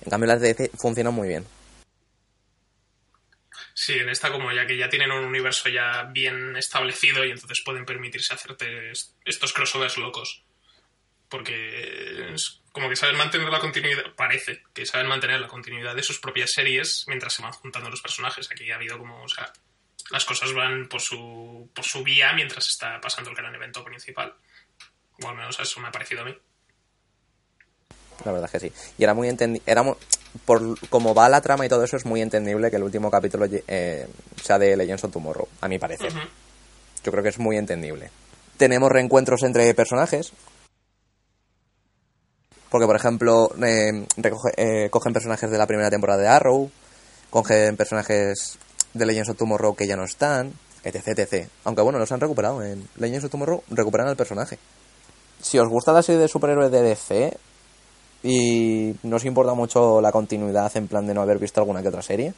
En 0.03 0.11
cambio, 0.11 0.27
las 0.29 0.41
de 0.41 0.49
DC 0.55 0.71
funcionan 0.77 1.15
muy 1.15 1.29
bien. 1.29 1.45
Sí, 3.75 3.95
en 3.99 4.09
esta 4.09 4.33
como 4.33 4.53
ya 4.53 4.67
que 4.67 4.77
ya 4.77 4.89
tienen 4.89 5.13
un 5.13 5.25
universo 5.25 5.69
ya 5.69 6.03
bien 6.13 6.57
establecido 6.57 7.25
y 7.25 7.31
entonces 7.31 7.63
pueden 7.65 7.85
permitirse 7.87 8.35
hacerte 8.35 8.91
est- 8.91 9.13
estos 9.25 9.53
crossovers 9.53 9.97
locos. 9.99 10.43
Porque 11.29 12.33
es 12.35 12.61
como 12.73 12.89
que 12.89 12.97
saben 12.97 13.17
mantener 13.17 13.49
la 13.51 13.61
continuidad, 13.61 14.03
parece 14.17 14.63
que 14.75 14.85
saben 14.87 15.07
mantener 15.07 15.41
la 15.41 15.47
continuidad 15.49 15.95
de 15.95 16.03
sus 16.03 16.19
propias 16.19 16.51
series 16.53 17.05
mientras 17.07 17.35
se 17.35 17.43
van 17.43 17.53
juntando 17.53 17.91
los 17.91 18.01
personajes. 18.01 18.49
Aquí 18.51 18.71
ha 18.71 18.77
habido 18.77 18.99
como, 18.99 19.23
o 19.23 19.29
sea, 19.29 19.53
las 20.11 20.25
cosas 20.25 20.53
van 20.55 20.89
por 20.89 21.01
su, 21.01 21.69
por 21.75 21.85
su 21.85 22.03
vía 22.03 22.33
mientras 22.35 22.69
está 22.69 23.01
pasando 23.01 23.31
el 23.31 23.37
gran 23.37 23.55
evento 23.55 23.85
principal. 23.85 24.35
O 25.23 25.29
al 25.29 25.37
menos 25.37 25.59
eso 25.61 25.81
me 25.81 25.89
ha 25.89 25.93
parecido 25.93 26.23
a 26.23 26.25
mí. 26.25 26.37
La 28.25 28.33
verdad 28.33 28.51
es 28.53 28.61
que 28.61 28.69
sí. 28.69 28.93
Y 28.99 29.05
era 29.05 29.15
muy 29.15 29.29
entendible. 29.29 29.71
Era 29.71 29.85
por 30.45 30.79
como 30.89 31.15
va 31.15 31.29
la 31.29 31.41
trama 31.41 31.67
y 31.67 31.69
todo 31.69 31.85
eso, 31.85 31.97
es 31.97 32.05
muy 32.05 32.21
entendible 32.21 32.71
que 32.71 32.77
el 32.77 32.83
último 32.83 33.11
capítulo 33.11 33.47
eh, 33.51 34.09
sea 34.43 34.59
de 34.59 34.77
Legends 34.77 35.05
of 35.05 35.13
Tomorrow, 35.13 35.49
a 35.61 35.69
mi 35.69 35.79
parecer. 35.79 36.13
Yo 37.05 37.13
creo 37.13 37.23
que 37.23 37.29
es 37.31 37.39
muy 37.39 37.57
entendible. 37.57 38.11
Tenemos 38.57 38.91
reencuentros 38.91 39.43
entre 39.43 39.73
personajes. 39.75 40.33
Porque, 42.71 42.87
por 42.87 42.97
ejemplo, 42.97 43.51
eh, 43.65 44.07
recoge- 44.19 44.53
eh, 44.57 44.91
cogen 44.91 45.13
personajes 45.13 45.51
de 45.51 45.57
la 45.59 45.67
primera 45.67 45.89
temporada 45.91 46.21
de 46.21 46.29
Arrow, 46.29 46.71
cogen 47.31 47.77
personajes 47.77 48.59
de 48.99 49.07
Legends 49.07 49.31
of 49.31 49.37
Tomorrow 49.37 49.75
que 49.75 49.87
ya 49.87 49.97
no 49.97 50.05
están, 50.05 50.53
etc, 50.85 51.19
etc. 51.19 51.49
Aunque 51.65 51.83
bueno, 51.83 51.99
los 51.99 52.11
han 52.13 52.21
recuperado. 52.21 52.63
En 52.63 52.89
Legends 52.97 53.25
of 53.25 53.31
Tomorrow 53.31 53.63
recuperan 53.71 54.09
al 54.09 54.17
personaje. 54.17 54.59
Si 55.41 55.59
os 55.59 55.69
gusta 55.69 55.93
la 55.93 56.03
serie 56.03 56.21
de 56.21 56.29
superhéroes 56.29 56.71
de 56.71 56.83
DC 56.83 57.37
y 58.25 58.95
no 59.05 59.17
os 59.17 59.25
importa 59.25 59.55
mucho 59.55 60.01
la 60.01 60.11
continuidad 60.11 60.77
en 60.77 60.89
plan 60.89 61.07
de 61.07 61.15
no 61.15 61.23
haber 61.23 61.39
visto 61.39 61.61
alguna 61.61 61.83
que 61.83 61.89
otra 61.89 62.03
serie, 62.03 62.35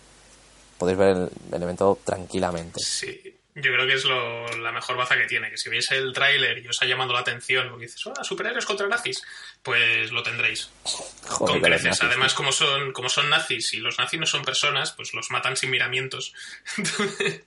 podéis 0.79 0.99
ver 0.99 1.09
el, 1.09 1.31
el 1.53 1.62
evento 1.62 1.99
tranquilamente. 2.05 2.81
Sí, 2.81 3.39
yo 3.55 3.73
creo 3.73 3.87
que 3.87 3.95
es 3.95 4.05
lo- 4.05 4.57
la 4.59 4.73
mejor 4.73 4.97
baza 4.97 5.17
que 5.17 5.27
tiene, 5.27 5.51
que 5.51 5.57
si 5.59 5.69
veis 5.69 5.91
el 5.91 6.13
tráiler 6.13 6.59
y 6.59 6.69
os 6.69 6.81
ha 6.83 6.87
llamado 6.87 7.13
la 7.13 7.21
atención 7.21 7.69
porque 7.69 7.87
dices, 7.87 8.05
hola, 8.07 8.23
superhéroes 8.25 8.65
contra 8.65 8.87
nazis, 8.89 9.23
pues 9.63 10.13
lo 10.13 10.23
tendréis. 10.23 10.71
Joder, 10.85 11.29
con 11.29 11.49
los 11.49 11.63
creces. 11.69 11.85
nazis, 11.87 12.03
Además, 12.05 12.35
como 12.35 12.53
son, 12.53 12.93
como 12.93 13.09
son 13.09 13.29
nazis 13.31 13.73
y 13.75 13.79
los 13.79 13.99
nazis 13.99 14.21
no 14.21 14.27
son 14.27 14.45
personas, 14.45 14.93
pues 14.93 15.13
los 15.15 15.31
matan 15.31 15.57
sin 15.57 15.71
miramientos. 15.71 16.33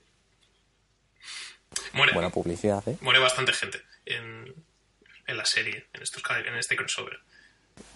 muere, 1.92 2.12
Buena 2.12 2.30
publicidad, 2.30 2.82
¿eh? 2.88 2.96
muere 3.00 3.18
bastante 3.20 3.52
gente 3.52 3.82
en, 4.06 4.54
en 5.26 5.36
la 5.36 5.44
serie, 5.44 5.86
en, 5.92 6.02
estos, 6.02 6.22
en 6.46 6.54
este 6.56 6.76
crossover. 6.76 7.18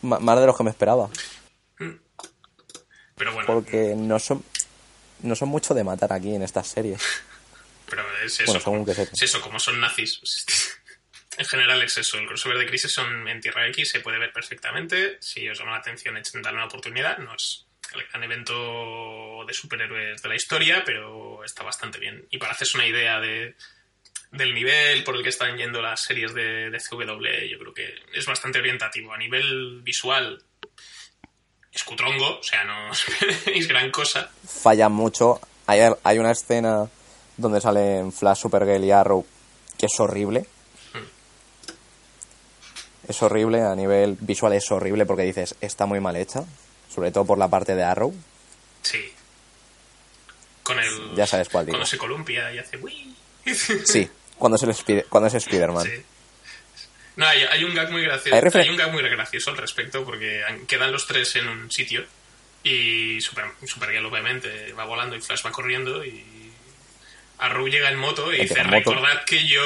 Más 0.03 0.41
de 0.41 0.47
lo 0.47 0.57
que 0.57 0.65
me 0.65 0.71
esperaba. 0.71 1.09
Pero 3.17 3.33
bueno, 3.33 3.47
Porque 3.47 3.95
no 3.97 4.19
son 4.19 4.45
no 5.23 5.35
son 5.35 5.49
mucho 5.49 5.75
de 5.75 5.83
matar 5.85 6.13
aquí 6.13 6.35
en 6.35 6.43
estas 6.43 6.69
series. 6.69 7.03
pero 7.89 8.05
es 8.25 8.41
eso. 8.41 8.53
Bueno, 8.53 8.65
como, 8.65 8.85
que 8.85 8.93
es 8.93 9.23
eso, 9.23 9.41
como 9.41 9.59
son 9.59 9.81
nazis. 9.81 10.21
En 11.39 11.47
general 11.47 11.81
es 11.83 11.97
eso, 11.97 12.19
el 12.19 12.27
crossover 12.27 12.59
de 12.59 12.67
Crisis 12.67 12.91
son 12.91 13.29
en 13.29 13.41
Tierra 13.41 13.69
X, 13.69 13.91
se 13.91 14.01
puede 14.01 14.19
ver 14.19 14.33
perfectamente. 14.33 15.19
Si 15.21 15.49
os 15.49 15.57
llama 15.57 15.71
la 15.71 15.79
atención, 15.79 16.17
echen 16.17 16.43
darle 16.43 16.59
una 16.59 16.67
oportunidad. 16.67 17.19
No 17.19 17.33
es 17.33 17.65
el 17.95 18.05
gran 18.09 18.25
evento 18.25 19.45
de 19.47 19.55
superhéroes 19.55 20.21
de 20.21 20.29
la 20.29 20.35
historia, 20.35 20.83
pero 20.85 21.45
está 21.45 21.63
bastante 21.63 22.01
bien. 22.01 22.27
Y 22.31 22.39
para 22.39 22.53
hacerse 22.53 22.77
una 22.77 22.89
idea 22.89 23.21
de, 23.21 23.55
del 24.33 24.53
nivel 24.53 25.05
por 25.05 25.15
el 25.15 25.23
que 25.23 25.29
están 25.29 25.57
yendo 25.57 25.81
las 25.81 26.03
series 26.03 26.35
de, 26.35 26.71
de 26.71 26.79
CW, 26.79 27.47
yo 27.49 27.59
creo 27.61 27.73
que 27.73 27.95
es 28.13 28.27
bastante 28.27 28.59
orientativo. 28.59 29.13
A 29.13 29.19
nivel 29.19 29.81
visual, 29.83 30.43
es 31.73 31.85
cutrongo, 31.85 32.41
o 32.41 32.43
sea, 32.43 32.65
no 32.65 32.91
esperéis 32.93 33.69
gran 33.69 33.93
cosa. 33.93 34.29
Falla 34.45 34.89
mucho. 34.89 35.41
Hay, 35.67 35.81
hay 36.03 36.19
una 36.19 36.33
escena 36.33 36.91
donde 37.39 37.61
salen 37.63 38.13
Flash, 38.13 38.39
Supergirl 38.41 38.85
y 38.85 38.91
Arrow 38.91 39.25
que 39.79 39.87
es 39.87 39.99
horrible. 40.01 40.47
Es 43.09 43.23
horrible, 43.23 43.63
a 43.63 43.75
nivel 43.75 44.17
visual 44.21 44.53
es 44.53 44.71
horrible 44.71 45.07
porque 45.07 45.23
dices, 45.23 45.55
está 45.61 45.87
muy 45.87 45.99
mal 46.01 46.17
hecha. 46.17 46.45
Sobre 46.95 47.11
todo 47.11 47.25
por 47.25 47.39
la 47.39 47.49
parte 47.49 47.75
de 47.75 47.83
Arrow. 47.83 48.15
Sí. 48.83 49.13
Con 50.63 50.79
el. 50.79 51.15
Ya 51.15 51.27
sabes 51.27 51.49
cuál 51.49 51.65
digo. 51.67 51.75
Cuando 51.77 51.87
se 51.87 51.97
columpia 51.97 52.53
y 52.53 52.59
hace. 52.59 52.77
"Wii". 52.77 53.17
Sí, 53.85 54.09
cuando 54.37 54.57
es, 54.57 54.63
el 54.63 54.71
Spider- 54.71 55.07
cuando 55.09 55.29
es 55.29 55.35
Spider-Man. 55.35 55.85
Sí. 55.87 56.03
No, 57.17 57.27
hay, 57.27 57.43
hay 57.45 57.65
un 57.65 57.75
gag 57.75 57.91
muy 57.91 58.03
gracioso. 58.03 58.59
Hay 58.59 58.69
un 58.69 58.77
gag 58.77 58.93
muy 58.93 59.03
gracioso 59.03 59.51
al 59.51 59.57
respecto 59.57 60.05
porque 60.05 60.43
quedan 60.67 60.93
los 60.93 61.07
tres 61.07 61.35
en 61.37 61.49
un 61.49 61.71
sitio 61.71 62.05
y 62.63 63.21
Super, 63.21 63.47
Supergirl 63.67 64.05
obviamente 64.07 64.73
va 64.73 64.85
volando 64.85 65.17
y 65.17 65.21
Flash 65.21 65.45
va 65.47 65.51
corriendo 65.51 66.05
y 66.05 66.38
Arrow 67.39 67.67
llega 67.69 67.91
en 67.91 67.99
moto 67.99 68.33
y 68.33 68.43
dice 68.43 68.63
recordad 68.63 69.25
que 69.27 69.47
yo 69.47 69.63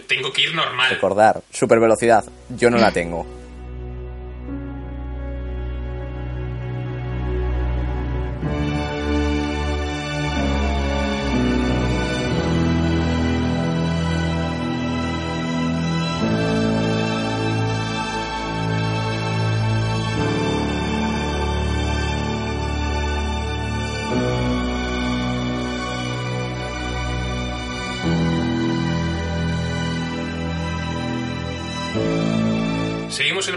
tengo 0.06 0.32
que 0.32 0.42
ir 0.42 0.54
normal. 0.54 0.90
Recordar, 0.90 1.42
super 1.50 1.80
velocidad, 1.80 2.24
yo 2.50 2.70
no 2.70 2.78
la 2.78 2.92
tengo. 2.92 3.26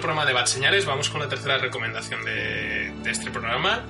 El 0.02 0.06
programa 0.08 0.26
de 0.26 0.34
Bad 0.34 0.48
Señales, 0.48 0.86
vamos 0.88 1.12
con 1.12 1.22
la 1.22 1.30
tercera 1.30 1.60
recomendación 1.60 2.26
de, 2.26 2.92
de 3.04 3.12
este 3.12 3.30
programa. 3.30 3.86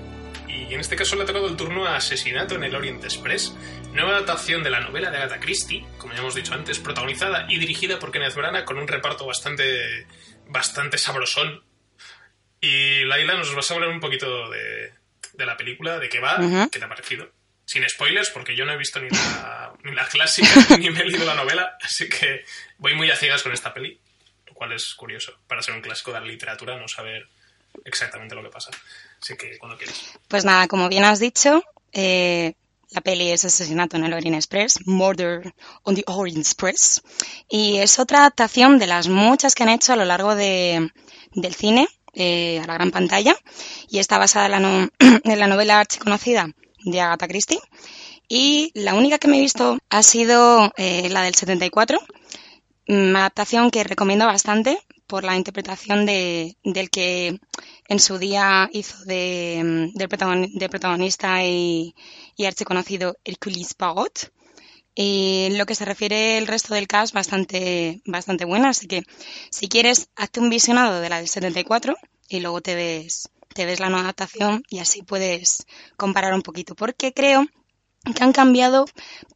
Y 0.45 0.73
en 0.73 0.81
este 0.81 0.97
caso 0.97 1.15
le 1.15 1.23
ha 1.23 1.25
tocado 1.25 1.47
el 1.47 1.55
turno 1.55 1.85
a 1.85 1.95
Asesinato 1.95 2.55
en 2.55 2.65
el 2.65 2.75
Orient 2.75 3.01
Express, 3.01 3.55
nueva 3.93 4.17
adaptación 4.17 4.61
de 4.61 4.71
la 4.71 4.81
novela 4.81 5.09
de 5.09 5.19
Agatha 5.19 5.39
Christie, 5.39 5.85
como 5.97 6.11
ya 6.11 6.19
hemos 6.19 6.35
dicho 6.35 6.53
antes, 6.53 6.79
protagonizada 6.79 7.45
y 7.47 7.59
dirigida 7.59 7.97
por 7.97 8.11
Kenneth 8.11 8.35
Branagh 8.35 8.65
con 8.65 8.77
un 8.77 8.89
reparto 8.89 9.25
bastante, 9.25 10.05
bastante 10.49 10.97
sabrosón. 10.97 11.63
Y 12.59 13.05
Laila 13.05 13.35
nos 13.35 13.55
vas 13.55 13.71
a 13.71 13.75
hablar 13.75 13.89
un 13.89 14.01
poquito 14.01 14.49
de, 14.49 14.91
de 15.31 15.45
la 15.45 15.55
película, 15.55 15.97
de 15.97 16.09
qué 16.09 16.19
va, 16.19 16.35
qué 16.69 16.77
te 16.77 16.83
ha 16.83 16.89
parecido. 16.89 17.31
Sin 17.63 17.87
spoilers, 17.87 18.31
porque 18.31 18.53
yo 18.53 18.65
no 18.65 18.73
he 18.73 18.77
visto 18.77 18.99
ni 18.99 19.09
la, 19.09 19.71
ni 19.85 19.93
la 19.93 20.05
clásica 20.07 20.49
ni 20.77 20.89
me 20.89 20.99
he 20.99 21.05
leído 21.05 21.25
la 21.25 21.35
novela, 21.35 21.77
así 21.81 22.09
que 22.09 22.43
voy 22.79 22.95
muy 22.95 23.09
a 23.09 23.15
ciegas 23.15 23.43
con 23.43 23.53
esta 23.53 23.73
peli, 23.73 23.97
cual 24.61 24.73
es 24.73 24.93
curioso. 24.93 25.31
Para 25.47 25.63
ser 25.63 25.73
un 25.73 25.81
clásico 25.81 26.11
de 26.13 26.19
la 26.19 26.25
literatura, 26.27 26.77
no 26.77 26.87
saber 26.87 27.27
exactamente 27.83 28.35
lo 28.35 28.43
que 28.43 28.49
pasa. 28.49 28.69
Así 29.19 29.35
que 29.35 29.57
cuando 29.57 29.75
quieras. 29.75 29.99
Pues 30.27 30.45
nada, 30.45 30.67
como 30.67 30.87
bien 30.87 31.03
has 31.03 31.19
dicho, 31.19 31.63
eh, 31.93 32.53
la 32.91 33.01
peli 33.01 33.31
es 33.31 33.43
Asesinato 33.43 33.97
en 33.97 34.03
el 34.03 34.13
Orient 34.13 34.35
Express, 34.35 34.85
Murder 34.85 35.51
on 35.81 35.95
the 35.95 36.03
Orient 36.05 36.37
Express, 36.45 37.01
y 37.49 37.77
es 37.77 37.97
otra 37.97 38.19
adaptación 38.19 38.77
de 38.77 38.85
las 38.85 39.07
muchas 39.07 39.55
que 39.55 39.63
han 39.63 39.69
hecho 39.69 39.93
a 39.93 39.95
lo 39.95 40.05
largo 40.05 40.35
de, 40.35 40.91
del 41.33 41.55
cine 41.55 41.87
eh, 42.13 42.59
a 42.63 42.67
la 42.67 42.75
gran 42.75 42.91
pantalla, 42.91 43.35
y 43.89 43.97
está 43.97 44.19
basada 44.19 44.45
en 44.45 44.51
la, 44.51 44.59
no- 44.59 44.89
en 45.23 45.39
la 45.39 45.47
novela 45.47 45.79
archiconocida 45.79 46.51
de 46.83 47.01
Agatha 47.01 47.27
Christie. 47.27 47.59
Y 48.27 48.71
la 48.75 48.93
única 48.93 49.17
que 49.17 49.27
me 49.27 49.37
he 49.39 49.41
visto 49.41 49.79
ha 49.89 50.03
sido 50.03 50.71
eh, 50.77 51.09
la 51.09 51.23
del 51.23 51.33
74, 51.33 51.97
una 51.97 52.09
adaptación 52.87 53.71
que 53.71 53.83
recomiendo 53.83 54.25
bastante 54.25 54.77
por 55.07 55.23
la 55.23 55.35
interpretación 55.35 56.05
de, 56.05 56.55
del 56.63 56.89
que 56.89 57.39
en 57.87 57.99
su 57.99 58.17
día 58.17 58.69
hizo 58.71 59.03
de, 59.05 59.91
mm, 59.93 60.67
protagonista 60.69 61.43
y, 61.45 61.95
y 62.35 62.45
archiconocido 62.45 63.17
Hercules 63.25 63.73
Poirot. 63.73 64.31
Y 64.93 65.49
lo 65.57 65.65
que 65.65 65.75
se 65.75 65.85
refiere 65.85 66.37
el 66.37 66.47
resto 66.47 66.73
del 66.73 66.87
cast, 66.87 67.13
bastante, 67.13 68.01
bastante 68.05 68.45
buena. 68.45 68.69
Así 68.69 68.87
que 68.87 69.03
si 69.49 69.67
quieres, 69.67 70.09
hazte 70.15 70.39
un 70.39 70.49
visionado 70.49 70.99
de 70.99 71.09
la 71.09 71.17
del 71.17 71.27
74 71.27 71.95
y 72.27 72.39
luego 72.41 72.61
te 72.61 72.75
ves, 72.75 73.29
te 73.53 73.65
ves 73.65 73.79
la 73.79 73.89
nueva 73.89 74.03
adaptación 74.03 74.63
y 74.69 74.79
así 74.79 75.01
puedes 75.01 75.65
comparar 75.97 76.33
un 76.33 76.41
poquito. 76.41 76.75
Porque 76.75 77.13
creo 77.13 77.45
que 78.15 78.23
han 78.23 78.33
cambiado 78.33 78.85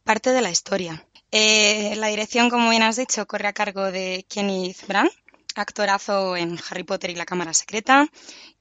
parte 0.04 0.30
de 0.30 0.42
la 0.42 0.50
historia. 0.50 1.06
Eh, 1.38 1.94
la 1.96 2.06
dirección, 2.06 2.48
como 2.48 2.70
bien 2.70 2.82
has 2.82 2.96
dicho, 2.96 3.26
corre 3.26 3.46
a 3.48 3.52
cargo 3.52 3.92
de 3.92 4.24
Kenneth 4.26 4.86
Branagh, 4.86 5.12
actorazo 5.54 6.34
en 6.34 6.58
Harry 6.70 6.82
Potter 6.82 7.10
y 7.10 7.14
la 7.14 7.26
Cámara 7.26 7.52
Secreta 7.52 8.08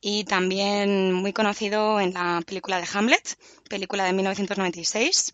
y 0.01 0.25
también 0.25 1.13
muy 1.13 1.31
conocido 1.31 2.01
en 2.01 2.13
la 2.13 2.41
película 2.45 2.81
de 2.81 2.88
Hamlet, 2.93 3.38
película 3.69 4.03
de 4.03 4.11
1996. 4.11 5.31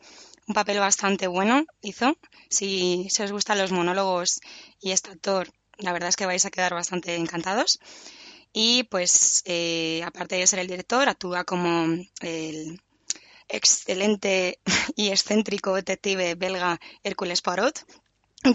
Un 0.48 0.54
papel 0.54 0.78
bastante 0.78 1.26
bueno 1.26 1.66
hizo. 1.82 2.16
Si, 2.48 3.08
os 3.20 3.32
gustan 3.32 3.58
los 3.58 3.72
monólogos 3.72 4.40
y 4.80 4.92
este 4.92 5.10
actor, 5.10 5.52
la 5.80 5.94
verdad 5.94 6.10
es 6.10 6.18
que 6.18 6.28
vais 6.28 6.46
a 6.46 6.52
quedar 6.52 6.76
bastante 6.76 7.16
encantados. 7.16 7.80
Y 8.54 8.84
pues, 8.84 9.42
eh, 9.46 10.04
aparte 10.06 10.36
de 10.36 10.46
ser 10.46 10.60
el 10.60 10.68
director, 10.68 11.10
actúa 11.10 11.44
como 11.44 11.88
el 12.22 12.80
excelente 13.52 14.60
y 14.96 15.10
excéntrico 15.10 15.76
detective 15.76 16.36
belga 16.36 16.80
Hércules 17.04 17.42
Poirot, 17.42 17.86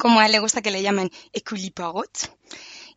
como 0.00 0.20
a 0.20 0.26
él 0.26 0.32
le 0.32 0.38
gusta 0.40 0.62
que 0.62 0.70
le 0.70 0.82
llamen 0.82 1.11
Hercule 1.32 1.70
Poirot. 1.74 2.11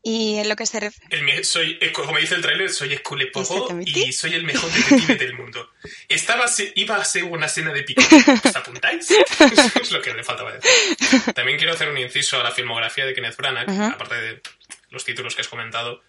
Y 0.01 0.37
en 0.37 0.47
lo 0.47 0.55
que 0.55 0.65
se 0.65 0.79
ref- 0.79 0.95
El 1.09 1.23
me- 1.23 1.43
soy, 1.43 1.77
eh, 1.81 1.91
como 1.91 2.17
dice 2.17 2.33
el 2.35 2.41
tráiler, 2.41 2.69
soy 2.69 2.97
Pogo 2.99 3.19
Exactamente. 3.41 3.99
y 3.99 4.13
soy 4.13 4.33
el 4.33 4.45
mejor 4.45 4.71
detective 4.71 5.15
del 5.17 5.33
mundo. 5.33 5.69
Estaba, 6.07 6.45
iba 6.75 6.95
a 6.95 7.03
ser 7.03 7.25
una 7.25 7.49
cena 7.49 7.73
de 7.73 7.83
pico. 7.83 8.01
¿Os 8.45 8.55
apuntáis? 8.55 9.09
es 9.81 9.91
lo 9.91 10.01
que 10.01 10.13
me 10.13 10.23
faltaba 10.23 10.53
decir. 10.53 11.33
También 11.33 11.57
quiero 11.57 11.73
hacer 11.73 11.89
un 11.89 11.97
inciso 11.97 12.39
a 12.39 12.43
la 12.43 12.51
filmografía 12.51 13.05
de 13.05 13.13
Kenneth 13.13 13.35
Branagh, 13.35 13.69
Ujú. 13.69 13.83
aparte 13.83 14.15
de 14.15 14.41
los 14.89 15.03
títulos 15.03 15.35
que 15.35 15.41
has 15.41 15.49
comentado, 15.49 16.01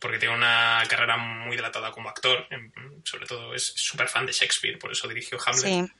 porque 0.00 0.18
tiene 0.18 0.34
una 0.34 0.82
carrera 0.88 1.16
muy 1.16 1.56
dilatada 1.56 1.92
como 1.92 2.08
actor. 2.08 2.48
Sobre 3.04 3.26
todo 3.26 3.54
es 3.54 3.72
súper 3.76 4.08
fan 4.08 4.26
de 4.26 4.32
Shakespeare, 4.32 4.78
por 4.78 4.90
eso 4.90 5.06
dirigió 5.06 5.38
Hamlet 5.44 5.62
Sí, 5.62 5.92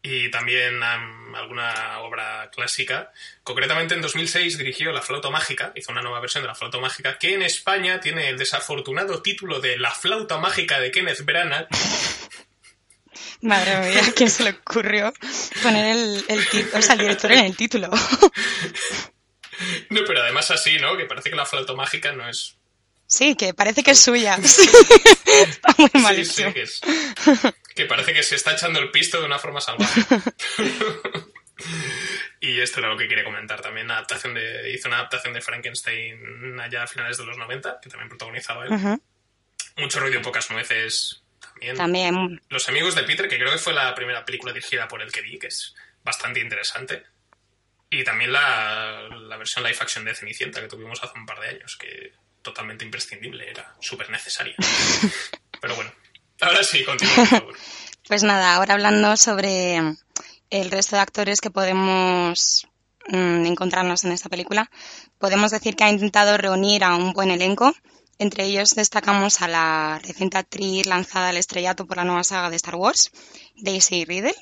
y 0.00 0.30
también 0.30 0.80
am, 0.82 1.34
alguna 1.34 1.98
obra 2.00 2.48
clásica. 2.54 3.10
Concretamente 3.42 3.94
en 3.94 4.00
2006 4.00 4.56
dirigió 4.56 4.92
La 4.92 5.02
Flauta 5.02 5.28
Mágica, 5.30 5.72
hizo 5.74 5.90
una 5.90 6.02
nueva 6.02 6.20
versión 6.20 6.44
de 6.44 6.48
La 6.48 6.54
Flauta 6.54 6.78
Mágica, 6.78 7.18
que 7.18 7.34
en 7.34 7.42
España 7.42 7.98
tiene 7.98 8.28
el 8.28 8.38
desafortunado 8.38 9.20
título 9.22 9.60
de 9.60 9.76
La 9.76 9.90
Flauta 9.90 10.38
Mágica 10.38 10.78
de 10.78 10.92
Kenneth 10.92 11.22
Branagh. 11.24 11.66
madre 13.40 13.76
mía, 13.88 14.02
¿quién 14.16 14.30
se 14.30 14.44
le 14.44 14.50
ocurrió 14.50 15.12
poner 15.62 15.96
el, 15.96 16.24
el 16.28 16.48
ti- 16.48 16.66
o 16.74 16.82
sea, 16.82 16.94
el 16.94 17.00
director 17.00 17.32
en 17.32 17.44
el 17.46 17.56
título? 17.56 17.90
No, 19.90 20.02
pero 20.06 20.22
además 20.22 20.50
así, 20.52 20.76
¿no? 20.78 20.96
Que 20.96 21.04
parece 21.06 21.30
que 21.30 21.36
La 21.36 21.44
Flauta 21.46 21.74
Mágica 21.74 22.12
no 22.12 22.28
es... 22.28 22.57
Sí, 23.08 23.34
que 23.36 23.54
parece 23.54 23.82
que 23.82 23.92
es 23.92 24.00
suya. 24.00 24.36
Está 24.42 25.74
muy 25.78 25.90
mal 26.02 26.14
Sí, 26.16 26.24
sí, 26.26 26.52
que 26.52 26.62
es... 26.62 26.80
Que 27.74 27.86
parece 27.86 28.12
que 28.12 28.22
se 28.22 28.34
está 28.34 28.52
echando 28.52 28.80
el 28.80 28.90
pisto 28.90 29.20
de 29.20 29.26
una 29.26 29.38
forma 29.38 29.60
salvaje. 29.60 30.02
y 32.40 32.60
esto 32.60 32.80
era 32.80 32.88
lo 32.88 32.98
que 32.98 33.06
quería 33.06 33.24
comentar 33.24 33.62
también. 33.62 33.88
Adaptación 33.90 34.34
de, 34.34 34.72
hizo 34.72 34.88
una 34.88 34.98
adaptación 34.98 35.32
de 35.32 35.40
Frankenstein 35.40 36.58
allá 36.60 36.82
a 36.82 36.86
finales 36.88 37.16
de 37.16 37.24
los 37.24 37.38
90, 37.38 37.78
que 37.80 37.88
también 37.88 38.08
protagonizaba 38.08 38.66
él. 38.66 39.00
Mucho 39.76 40.00
ruido 40.00 40.18
y 40.18 40.22
pocas 40.22 40.50
nueces 40.50 41.22
también. 41.40 41.76
También, 41.76 42.42
Los 42.48 42.68
amigos 42.68 42.96
de 42.96 43.04
Peter, 43.04 43.28
que 43.28 43.38
creo 43.38 43.52
que 43.52 43.58
fue 43.58 43.72
la 43.72 43.94
primera 43.94 44.24
película 44.24 44.52
dirigida 44.52 44.88
por 44.88 45.00
el 45.00 45.12
que 45.12 45.22
vi, 45.22 45.38
que 45.38 45.46
es 45.46 45.74
bastante 46.02 46.40
interesante. 46.40 47.04
Y 47.90 48.02
también 48.02 48.32
la, 48.32 49.08
la 49.08 49.36
versión 49.36 49.64
live 49.64 49.78
action 49.80 50.04
de 50.04 50.16
Cenicienta 50.16 50.60
que 50.60 50.68
tuvimos 50.68 51.02
hace 51.02 51.16
un 51.16 51.26
par 51.26 51.38
de 51.38 51.48
años, 51.48 51.76
que 51.76 52.12
totalmente 52.42 52.84
imprescindible, 52.84 53.48
era 53.50 53.74
súper 53.80 54.10
necesaria. 54.10 54.54
Pero 55.60 55.74
bueno, 55.74 55.92
ahora 56.40 56.62
sí, 56.62 56.84
continúa, 56.84 57.26
favor. 57.26 57.54
pues 58.06 58.22
nada, 58.22 58.54
ahora 58.54 58.74
hablando 58.74 59.16
sobre 59.16 59.78
el 60.50 60.70
resto 60.70 60.96
de 60.96 61.02
actores 61.02 61.40
que 61.40 61.50
podemos 61.50 62.66
mm, 63.08 63.46
encontrarnos 63.46 64.04
en 64.04 64.12
esta 64.12 64.28
película, 64.28 64.70
podemos 65.18 65.50
decir 65.50 65.76
que 65.76 65.84
ha 65.84 65.90
intentado 65.90 66.36
reunir 66.36 66.84
a 66.84 66.96
un 66.96 67.12
buen 67.12 67.30
elenco. 67.30 67.74
Entre 68.20 68.44
ellos 68.44 68.70
destacamos 68.74 69.42
a 69.42 69.48
la 69.48 70.00
reciente 70.02 70.38
actriz 70.38 70.86
lanzada 70.86 71.28
al 71.28 71.36
estrellato 71.36 71.86
por 71.86 71.98
la 71.98 72.04
nueva 72.04 72.24
saga 72.24 72.50
de 72.50 72.56
Star 72.56 72.74
Wars, 72.74 73.12
Daisy 73.56 74.04
Riddle, 74.04 74.34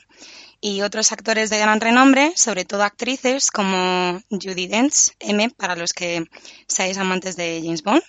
y 0.60 0.82
otros 0.82 1.12
actores 1.12 1.50
de 1.50 1.58
gran 1.58 1.80
renombre, 1.80 2.32
sobre 2.36 2.64
todo 2.64 2.82
actrices 2.82 3.50
como 3.50 4.20
Judy 4.30 4.66
Dench, 4.66 5.12
M, 5.20 5.50
para 5.50 5.76
los 5.76 5.92
que 5.92 6.24
seáis 6.66 6.98
amantes 6.98 7.36
de 7.36 7.60
James 7.62 7.82
Bond, 7.82 8.02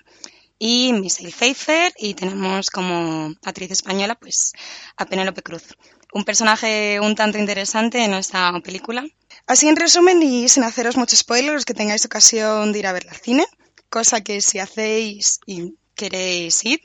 y 0.60 0.94
Michelle 0.94 1.32
Pfeiffer, 1.32 1.94
y 1.98 2.14
tenemos 2.14 2.70
como 2.70 3.34
actriz 3.44 3.72
española 3.72 4.16
pues 4.16 4.54
a 4.96 5.06
Penélope 5.06 5.44
Cruz. 5.44 5.64
Un 6.14 6.24
personaje 6.24 7.00
un 7.00 7.16
tanto 7.16 7.38
interesante 7.38 8.04
en 8.04 8.14
esta 8.14 8.52
película. 8.62 9.06
Así 9.46 9.68
en 9.68 9.76
resumen 9.76 10.22
y 10.24 10.50
sin 10.50 10.64
haceros 10.64 10.98
mucho 10.98 11.16
spoiler, 11.16 11.54
los 11.54 11.66
que 11.66 11.74
tengáis 11.74 12.06
ocasión 12.06 12.72
de 12.72 12.80
ir 12.80 12.88
a 12.88 12.94
verla 12.94 13.12
al 13.12 13.20
cine, 13.20 13.46
cosa 13.90 14.22
que 14.22 14.42
si 14.42 14.60
hacéis 14.60 15.40
y 15.46 15.76
queréis 15.96 16.64
ir, 16.64 16.80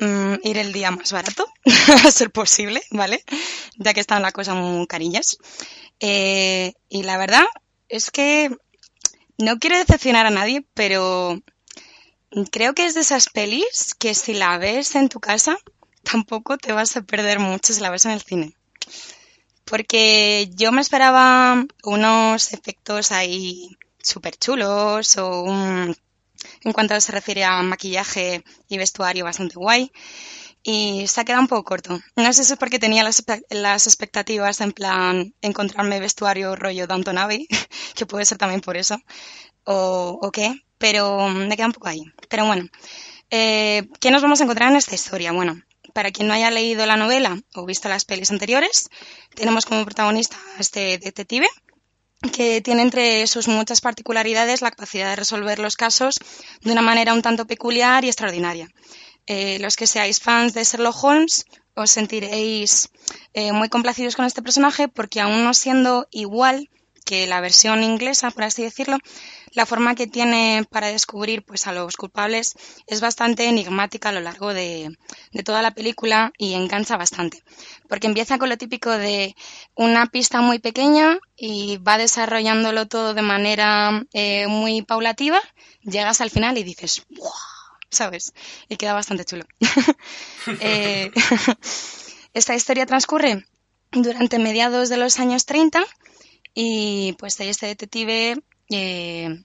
mm, 0.00 0.34
ir 0.42 0.58
el 0.58 0.72
día 0.72 0.90
más 0.90 1.12
barato, 1.12 1.46
a 2.04 2.10
ser 2.10 2.30
posible, 2.30 2.82
¿vale? 2.90 3.24
Ya 3.76 3.94
que 3.94 4.00
están 4.00 4.22
las 4.22 4.32
cosas 4.32 4.56
muy 4.56 4.86
carillas. 4.86 5.38
Eh, 6.00 6.74
y 6.88 7.02
la 7.02 7.16
verdad 7.18 7.44
es 7.88 8.10
que 8.10 8.50
no 9.38 9.58
quiero 9.58 9.78
decepcionar 9.78 10.26
a 10.26 10.30
nadie, 10.30 10.64
pero 10.74 11.40
creo 12.50 12.74
que 12.74 12.86
es 12.86 12.94
de 12.94 13.00
esas 13.00 13.28
pelis 13.28 13.94
que 13.94 14.14
si 14.14 14.34
la 14.34 14.58
ves 14.58 14.94
en 14.94 15.08
tu 15.08 15.20
casa, 15.20 15.56
tampoco 16.02 16.58
te 16.58 16.72
vas 16.72 16.96
a 16.96 17.02
perder 17.02 17.38
mucho 17.38 17.72
si 17.72 17.80
la 17.80 17.90
ves 17.90 18.04
en 18.04 18.12
el 18.12 18.22
cine. 18.22 18.54
Porque 19.64 20.48
yo 20.54 20.70
me 20.72 20.80
esperaba 20.80 21.64
unos 21.82 22.52
efectos 22.52 23.10
ahí 23.10 23.76
súper 24.00 24.36
chulos 24.36 25.16
o 25.18 25.42
un, 25.42 25.96
en 26.62 26.72
cuanto 26.72 27.00
se 27.00 27.12
refiere 27.12 27.44
a 27.44 27.62
maquillaje 27.62 28.42
y 28.68 28.78
vestuario 28.78 29.24
bastante 29.24 29.56
guay. 29.56 29.90
Y 30.62 31.06
se 31.06 31.20
ha 31.20 31.24
quedado 31.24 31.42
un 31.42 31.48
poco 31.48 31.64
corto. 31.64 32.00
No 32.16 32.32
sé 32.32 32.42
si 32.42 32.52
es 32.52 32.58
porque 32.58 32.80
tenía 32.80 33.04
las, 33.04 33.86
expectativas 33.86 34.60
en 34.60 34.72
plan 34.72 35.32
encontrarme 35.40 36.00
vestuario 36.00 36.56
rollo 36.56 36.88
Downton 36.88 37.18
Abbey, 37.18 37.46
que 37.94 38.06
puede 38.06 38.24
ser 38.24 38.38
también 38.38 38.60
por 38.60 38.76
eso, 38.76 38.98
o, 39.64 40.18
o 40.20 40.30
qué, 40.32 40.64
pero 40.78 41.28
me 41.28 41.56
queda 41.56 41.66
un 41.66 41.72
poco 41.72 41.88
ahí. 41.88 42.02
Pero 42.28 42.46
bueno, 42.46 42.68
eh, 43.30 43.88
¿qué 44.00 44.10
nos 44.10 44.22
vamos 44.22 44.40
a 44.40 44.44
encontrar 44.44 44.70
en 44.70 44.76
esta 44.76 44.94
historia? 44.94 45.32
Bueno, 45.32 45.60
para 45.92 46.10
quien 46.10 46.28
no 46.28 46.34
haya 46.34 46.50
leído 46.50 46.84
la 46.86 46.96
novela 46.96 47.38
o 47.54 47.64
visto 47.64 47.88
las 47.88 48.04
pelis 48.04 48.30
anteriores, 48.30 48.88
tenemos 49.34 49.66
como 49.66 49.84
protagonista 49.84 50.36
a 50.56 50.60
este 50.60 50.98
detective 50.98 51.48
que 52.28 52.60
tiene 52.60 52.82
entre 52.82 53.26
sus 53.26 53.48
muchas 53.48 53.80
particularidades 53.80 54.62
la 54.62 54.70
capacidad 54.70 55.10
de 55.10 55.16
resolver 55.16 55.58
los 55.58 55.76
casos 55.76 56.18
de 56.62 56.72
una 56.72 56.82
manera 56.82 57.14
un 57.14 57.22
tanto 57.22 57.46
peculiar 57.46 58.04
y 58.04 58.08
extraordinaria. 58.08 58.68
Eh, 59.26 59.58
los 59.60 59.76
que 59.76 59.86
seáis 59.86 60.20
fans 60.20 60.54
de 60.54 60.64
Sherlock 60.64 61.02
Holmes 61.02 61.46
os 61.74 61.90
sentiréis 61.90 62.88
eh, 63.34 63.52
muy 63.52 63.68
complacidos 63.68 64.16
con 64.16 64.24
este 64.24 64.42
personaje 64.42 64.88
porque 64.88 65.20
aún 65.20 65.44
no 65.44 65.52
siendo 65.52 66.06
igual 66.10 66.70
que 67.04 67.26
la 67.26 67.40
versión 67.40 67.82
inglesa, 67.82 68.30
por 68.30 68.44
así 68.44 68.62
decirlo, 68.62 68.98
la 69.56 69.64
forma 69.64 69.94
que 69.94 70.06
tiene 70.06 70.66
para 70.70 70.88
descubrir 70.88 71.42
pues, 71.42 71.66
a 71.66 71.72
los 71.72 71.96
culpables 71.96 72.54
es 72.86 73.00
bastante 73.00 73.48
enigmática 73.48 74.10
a 74.10 74.12
lo 74.12 74.20
largo 74.20 74.52
de, 74.52 74.94
toda 75.46 75.62
la 75.62 75.70
película 75.70 76.30
y 76.36 76.52
engancha 76.52 76.98
bastante. 76.98 77.42
Porque 77.88 78.06
empieza 78.06 78.36
con 78.38 78.50
lo 78.50 78.58
típico 78.58 78.90
de 78.90 79.34
una 79.74 80.06
pista 80.06 80.42
muy 80.42 80.58
pequeña 80.58 81.18
y 81.36 81.78
va 81.78 81.96
desarrollándolo 81.96 82.86
todo 82.86 83.14
de 83.14 83.22
manera 83.22 84.04
eh, 84.12 84.46
muy 84.46 84.82
paulativa, 84.82 85.40
llegas 85.80 86.20
al 86.20 86.30
final 86.30 86.58
y 86.58 86.62
dices, 86.62 87.06
¡Wow! 87.16 87.30
¿sabes? 87.88 88.34
Y 88.68 88.76
queda 88.76 88.92
bastante 88.92 89.24
chulo. 89.24 89.44
Eh, 90.60 91.10
esta 92.32 92.54
historia 92.54 92.86
transcurre 92.86 93.44
durante 93.90 94.38
mediados 94.38 94.88
de 94.88 94.96
los 94.96 95.18
años 95.18 95.44
30 95.44 95.82
y 96.54 97.16
pues 97.18 97.40
este 97.40 97.66
detective 97.66 98.36
eh, 98.70 99.44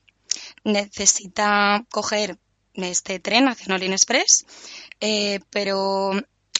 necesita 0.63 1.85
coger 1.89 2.37
este 2.73 3.19
tren 3.19 3.47
hacia 3.47 3.75
Express, 3.75 4.45
eh, 4.99 5.39
pero 5.49 6.13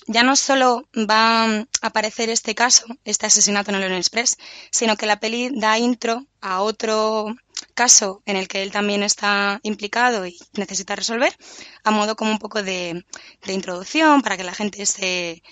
ya 0.08 0.24
no 0.24 0.36
solo 0.36 0.88
va 0.96 1.46
a 1.46 1.68
aparecer 1.82 2.30
este 2.30 2.56
caso, 2.56 2.86
este 3.06 3.28
asesinato 3.28 3.72
en 3.72 3.78
el 3.78 3.84
Orient 3.84 4.02
Express, 4.02 4.38
sino 4.72 4.98
que 4.98 5.06
la 5.06 5.20
peli 5.20 5.52
da 5.54 5.78
intro 5.78 6.26
a 6.42 6.62
otro 6.62 7.36
caso 7.76 8.22
en 8.26 8.36
el 8.36 8.48
que 8.48 8.64
él 8.64 8.72
también 8.72 9.04
está 9.04 9.60
implicado 9.64 10.26
y 10.26 10.38
necesita 10.54 10.96
resolver, 10.96 11.36
a 11.84 11.92
modo 11.92 12.16
como 12.16 12.32
un 12.32 12.40
poco 12.40 12.64
de, 12.64 13.06
introducción 13.48 14.22
para 14.22 14.38
que 14.38 14.44
la 14.44 14.54
gente 14.54 14.86
se, 14.86 15.44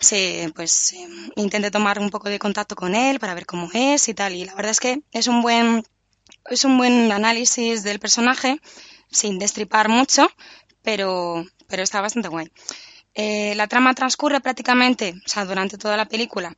se 0.00 0.52
pues 0.54 0.94
intente 1.36 1.70
tomar 1.70 1.98
un 2.00 2.10
poco 2.10 2.28
de 2.28 2.38
contacto 2.38 2.74
con 2.74 2.94
él 2.94 3.20
para 3.20 3.34
ver 3.34 3.46
cómo 3.46 3.70
es 3.72 4.08
y 4.08 4.14
tal. 4.14 4.34
Y 4.34 4.44
la 4.44 4.54
verdad 4.54 4.72
es 4.72 4.80
que 4.80 5.02
es 5.12 5.28
un 5.28 5.40
buen 5.42 5.84
es 6.50 6.64
un 6.64 6.78
buen 6.78 7.12
análisis 7.12 7.82
del 7.82 7.98
personaje 7.98 8.60
sin 9.10 9.38
destripar 9.38 9.88
mucho, 9.88 10.28
pero, 10.82 11.44
pero 11.66 11.82
está 11.82 12.00
bastante 12.00 12.28
guay. 12.28 12.50
Eh, 13.14 13.54
la 13.56 13.66
trama 13.66 13.94
transcurre 13.94 14.40
prácticamente, 14.40 15.14
o 15.24 15.28
sea, 15.28 15.44
durante 15.44 15.78
toda 15.78 15.96
la 15.96 16.06
película, 16.06 16.56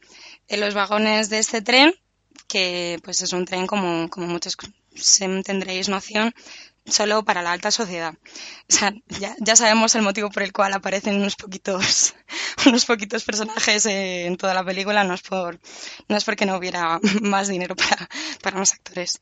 en 0.49 0.61
los 0.61 0.75
vagones 0.75 1.31
de 1.31 1.39
este 1.39 1.63
tren, 1.63 1.95
que 2.49 2.99
pues 3.03 3.23
es 3.23 3.33
un 3.33 3.45
tren 3.45 3.67
como, 3.67 4.11
como 4.11 4.27
muchos 4.27 4.57
tendréis 5.45 5.89
noción, 5.89 6.35
solo 6.91 7.25
para 7.25 7.43
la 7.43 7.53
alta 7.53 7.71
sociedad. 7.71 8.15
O 8.69 8.73
sea, 8.73 8.93
ya, 9.09 9.57
sabemos 9.57 9.95
el 9.95 10.03
motivo 10.03 10.31
por 10.31 10.43
el 10.43 10.53
cual 10.53 10.73
aparecen 10.73 11.17
unos 11.17 11.37
poquitos, 11.37 12.15
unos 12.67 12.85
poquitos 12.87 13.25
personajes 13.25 13.87
en 13.87 14.37
toda 14.37 14.55
la 14.55 14.65
película, 14.65 15.05
no 15.05 15.15
es 15.15 15.23
por, 15.23 15.61
no 16.09 16.17
es 16.17 16.25
porque 16.25 16.47
no 16.47 16.57
hubiera 16.57 16.99
más 17.23 17.49
dinero 17.49 17.77
para, 17.77 18.09
para 18.43 18.59
los 18.59 18.73
actores. 18.73 19.19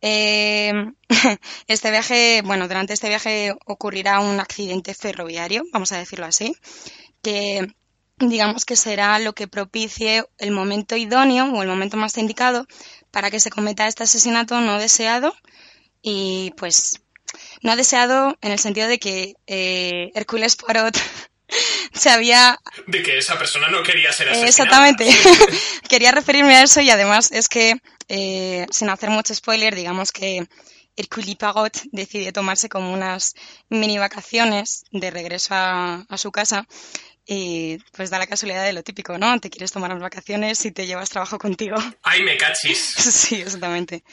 Eh, 0.00 0.72
este 1.66 1.90
viaje, 1.90 2.42
bueno, 2.44 2.68
durante 2.68 2.92
este 2.92 3.08
viaje 3.08 3.54
ocurrirá 3.66 4.20
un 4.20 4.40
accidente 4.40 4.94
ferroviario, 4.94 5.62
vamos 5.72 5.92
a 5.92 5.98
decirlo 5.98 6.26
así, 6.26 6.54
que 7.22 7.74
digamos 8.18 8.64
que 8.64 8.76
será 8.76 9.18
lo 9.18 9.34
que 9.34 9.48
propicie 9.48 10.24
el 10.38 10.52
momento 10.52 10.96
idóneo 10.96 11.46
o 11.52 11.62
el 11.62 11.68
momento 11.68 11.96
más 11.96 12.16
indicado 12.18 12.66
para 13.10 13.30
que 13.30 13.40
se 13.40 13.50
cometa 13.50 13.86
este 13.86 14.04
asesinato 14.04 14.60
no 14.60 14.78
deseado 14.78 15.34
y 16.02 16.52
pues 16.56 17.01
no 17.62 17.76
deseado 17.76 18.36
en 18.40 18.52
el 18.52 18.58
sentido 18.58 18.88
de 18.88 18.98
que 18.98 19.34
eh, 19.46 20.10
Hércules 20.14 20.56
Poirot 20.56 20.96
se 21.92 22.10
había... 22.10 22.58
De 22.86 23.02
que 23.02 23.18
esa 23.18 23.38
persona 23.38 23.68
no 23.68 23.82
quería 23.82 24.12
ser 24.12 24.28
asesinada. 24.28 24.48
Exactamente. 24.48 25.10
quería 25.88 26.12
referirme 26.12 26.56
a 26.56 26.62
eso 26.62 26.80
y 26.80 26.90
además 26.90 27.30
es 27.32 27.48
que, 27.48 27.76
eh, 28.08 28.66
sin 28.70 28.90
hacer 28.90 29.10
mucho 29.10 29.34
spoiler, 29.34 29.74
digamos 29.74 30.12
que 30.12 30.46
Hercule 30.96 31.36
Poirot 31.36 31.82
decide 31.90 32.32
tomarse 32.32 32.68
como 32.68 32.92
unas 32.92 33.34
mini 33.68 33.98
vacaciones 33.98 34.84
de 34.90 35.10
regreso 35.10 35.54
a, 35.54 36.04
a, 36.08 36.18
su 36.18 36.30
casa 36.30 36.66
y 37.26 37.78
pues 37.92 38.10
da 38.10 38.18
la 38.18 38.26
casualidad 38.26 38.64
de 38.64 38.72
lo 38.72 38.82
típico, 38.82 39.16
¿no? 39.18 39.38
Te 39.40 39.50
quieres 39.50 39.72
tomar 39.72 39.90
unas 39.90 40.02
vacaciones 40.02 40.64
y 40.64 40.72
te 40.72 40.86
llevas 40.86 41.10
trabajo 41.10 41.38
contigo. 41.38 41.76
¡Ay, 42.02 42.22
me 42.22 42.36
cachis! 42.36 42.78
sí, 42.96 43.40
exactamente. 43.40 44.04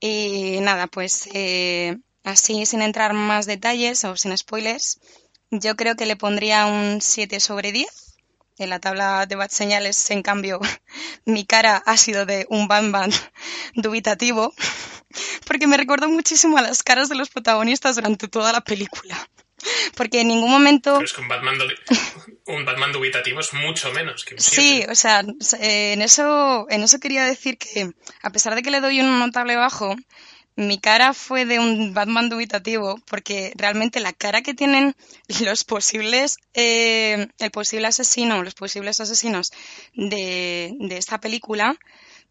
Y 0.00 0.58
nada, 0.60 0.86
pues 0.86 1.28
eh, 1.32 1.96
así 2.24 2.66
sin 2.66 2.82
entrar 2.82 3.12
más 3.12 3.46
detalles 3.46 4.04
o 4.04 4.16
sin 4.16 4.36
spoilers, 4.36 4.98
yo 5.50 5.76
creo 5.76 5.94
que 5.94 6.06
le 6.06 6.16
pondría 6.16 6.66
un 6.66 7.00
7 7.00 7.38
sobre 7.38 7.70
10. 7.70 7.86
En 8.56 8.70
la 8.70 8.78
tabla 8.78 9.26
de 9.26 9.34
bad 9.34 9.50
señales, 9.50 10.10
en 10.10 10.22
cambio, 10.22 10.60
mi 11.24 11.44
cara 11.44 11.82
ha 11.86 11.96
sido 11.96 12.24
de 12.26 12.46
un 12.48 12.66
Batman 12.68 13.10
dubitativo, 13.74 14.52
porque 15.46 15.66
me 15.66 15.76
recordó 15.76 16.08
muchísimo 16.08 16.58
a 16.58 16.62
las 16.62 16.82
caras 16.82 17.08
de 17.08 17.16
los 17.16 17.30
protagonistas 17.30 17.96
durante 17.96 18.28
toda 18.28 18.52
la 18.52 18.62
película. 18.62 19.28
Porque 19.96 20.20
en 20.20 20.28
ningún 20.28 20.50
momento... 20.50 20.94
Pero 20.94 21.04
es 21.04 21.12
que 21.12 21.22
un 21.22 21.28
Batman, 21.28 21.56
un 22.46 22.64
Batman 22.64 22.92
dubitativo 22.92 23.40
es 23.40 23.52
mucho 23.54 23.90
menos 23.92 24.24
que 24.24 24.34
un 24.34 24.40
Sí, 24.40 24.84
o 24.90 24.94
sea, 24.94 25.20
en 25.20 26.02
eso, 26.02 26.66
en 26.68 26.82
eso 26.82 26.98
quería 26.98 27.24
decir 27.24 27.56
que, 27.56 27.90
a 28.22 28.30
pesar 28.30 28.54
de 28.54 28.62
que 28.62 28.70
le 28.70 28.80
doy 28.80 29.00
un 29.00 29.18
notable 29.18 29.56
bajo, 29.56 29.96
mi 30.56 30.78
cara 30.78 31.14
fue 31.14 31.44
de 31.46 31.58
un 31.58 31.94
Batman 31.94 32.28
dubitativo, 32.28 32.96
porque 33.06 33.52
realmente 33.56 34.00
la 34.00 34.12
cara 34.12 34.42
que 34.42 34.54
tienen 34.54 34.94
los 35.40 35.64
posibles, 35.64 36.36
eh, 36.54 37.28
el 37.38 37.50
posible 37.50 37.88
asesino, 37.88 38.42
los 38.42 38.54
posibles 38.54 39.00
asesinos 39.00 39.52
de, 39.94 40.74
de 40.78 40.96
esta 40.96 41.18
película, 41.20 41.76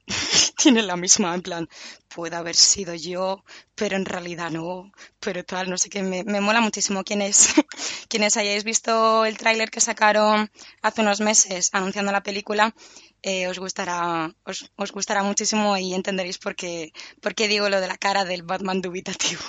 tiene 0.57 0.81
la 0.81 0.97
misma, 0.97 1.33
en 1.33 1.41
plan, 1.41 1.69
puede 2.13 2.35
haber 2.35 2.55
sido 2.55 2.93
yo, 2.93 3.43
pero 3.75 3.95
en 3.95 4.05
realidad 4.05 4.51
no, 4.51 4.91
pero 5.19 5.43
tal, 5.43 5.69
no 5.69 5.77
sé 5.77 5.89
qué, 5.89 6.03
me, 6.03 6.41
mola 6.41 6.61
muchísimo. 6.61 7.03
Quienes, 7.03 7.53
quienes 8.09 8.37
hayáis 8.37 8.63
visto 8.63 9.25
el 9.25 9.37
tráiler 9.37 9.69
que 9.71 9.81
sacaron 9.81 10.51
hace 10.81 11.01
unos 11.01 11.21
meses 11.21 11.69
anunciando 11.73 12.11
la 12.11 12.23
película, 12.23 12.75
eh, 13.23 13.47
os 13.47 13.57
gustará, 13.57 14.29
os, 14.45 14.69
os, 14.75 14.91
gustará 14.91 15.23
muchísimo 15.23 15.77
y 15.77 15.93
entenderéis 15.93 16.37
por 16.37 16.55
qué, 16.55 16.91
por 17.21 17.33
qué 17.35 17.47
digo 17.47 17.69
lo 17.69 17.81
de 17.81 17.87
la 17.87 17.97
cara 17.97 18.25
del 18.25 18.43
Batman 18.43 18.81
dubitativo. 18.81 19.43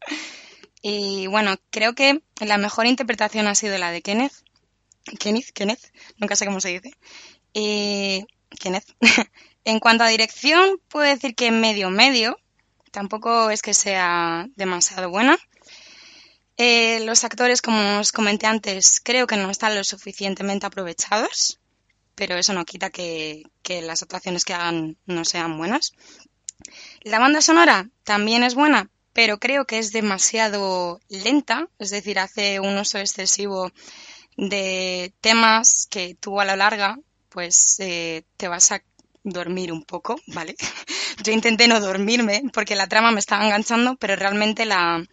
y 0.82 1.26
bueno, 1.28 1.56
creo 1.70 1.94
que 1.94 2.22
la 2.40 2.58
mejor 2.58 2.86
interpretación 2.86 3.46
ha 3.46 3.54
sido 3.54 3.78
la 3.78 3.90
de 3.90 4.02
Kenneth. 4.02 4.34
Kenneth, 5.20 5.52
Kenneth, 5.52 5.92
nunca 6.18 6.36
sé 6.36 6.46
cómo 6.46 6.60
se 6.60 6.68
dice. 6.68 6.90
Y 7.54 8.26
Kenneth. 8.60 8.92
En 9.66 9.80
cuanto 9.80 10.04
a 10.04 10.08
dirección, 10.08 10.80
puedo 10.86 11.08
decir 11.08 11.34
que 11.34 11.50
medio 11.50 11.90
medio. 11.90 12.38
Tampoco 12.92 13.50
es 13.50 13.62
que 13.62 13.74
sea 13.74 14.46
demasiado 14.54 15.10
buena. 15.10 15.36
Eh, 16.56 17.00
los 17.04 17.24
actores, 17.24 17.62
como 17.62 17.98
os 17.98 18.12
comenté 18.12 18.46
antes, 18.46 19.00
creo 19.02 19.26
que 19.26 19.36
no 19.36 19.50
están 19.50 19.74
lo 19.74 19.82
suficientemente 19.82 20.66
aprovechados, 20.66 21.58
pero 22.16 22.36
eso 22.36 22.52
no 22.52 22.64
quita 22.64 22.90
que, 22.90 23.44
las 23.68 24.02
actuaciones 24.02 24.44
que 24.44 24.54
hagan 24.54 24.96
no 25.06 25.24
sean 25.24 25.56
buenas. 25.56 25.92
La 27.02 27.20
banda 27.20 27.40
sonora 27.40 27.88
también 28.02 28.42
es 28.42 28.56
buena, 28.56 28.90
pero 29.12 29.38
creo 29.38 29.66
que 29.66 29.78
es 29.78 29.92
demasiado 29.92 31.00
lenta, 31.08 31.68
es 31.78 31.90
decir, 31.90 32.18
hace 32.18 32.58
un 32.58 32.76
uso 32.76 32.98
excesivo 32.98 33.70
de 34.36 35.14
temas 35.20 35.86
que 35.88 36.16
tú 36.18 36.40
a 36.40 36.44
la 36.44 36.56
larga 36.56 36.98
pues 37.28 37.78
eh, 37.80 38.24
te 38.38 38.48
vas 38.48 38.72
a 38.72 38.82
dormir 39.24 39.70
un 39.70 39.82
poco, 39.82 40.18
¿vale? 40.28 40.56
Yo 41.22 41.32
intenté 41.32 41.68
no 41.68 41.80
dormirme 41.80 42.42
porque 42.52 42.76
la 42.76 42.86
trama 42.86 43.10
me 43.10 43.20
estaba 43.20 43.44
enganchando, 43.44 43.96
pero 43.96 44.16
realmente 44.16 44.64
la, 44.64 45.04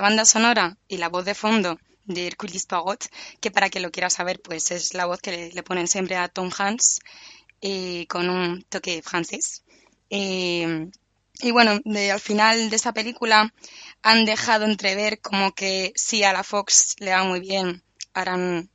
banda 0.00 0.24
sonora 0.24 0.76
y 0.86 0.98
la 0.98 1.08
voz 1.08 1.24
de 1.24 1.34
fondo 1.34 1.78
de 2.06 2.26
Hercules 2.26 2.66
Poirot, 2.66 3.08
que 3.40 3.50
para 3.50 3.70
que 3.70 3.80
lo 3.80 3.90
quiera 3.90 4.10
saber, 4.10 4.40
pues 4.40 4.70
es 4.70 4.94
la 4.94 5.06
voz 5.06 5.20
que 5.20 5.50
le, 5.52 5.62
ponen 5.62 5.88
siempre 5.88 6.16
a 6.16 6.28
Tom 6.28 6.50
Hanks 6.56 7.00
y 7.60 8.06
con 8.06 8.28
un 8.28 8.62
toque 8.64 9.02
francés. 9.02 9.62
y 10.08 11.50
bueno, 11.50 11.72
al 11.72 12.20
final 12.20 12.70
de 12.70 12.76
esta 12.76 12.92
película 12.92 13.52
han 14.02 14.24
dejado 14.24 14.64
entrever 14.64 15.20
como 15.20 15.52
que 15.52 15.92
si 15.96 16.22
a 16.24 16.32
la 16.32 16.44
Fox 16.44 16.96
le 16.98 17.12
va 17.12 17.24
muy 17.24 17.40
bien, 17.40 17.82
harán 18.14 18.70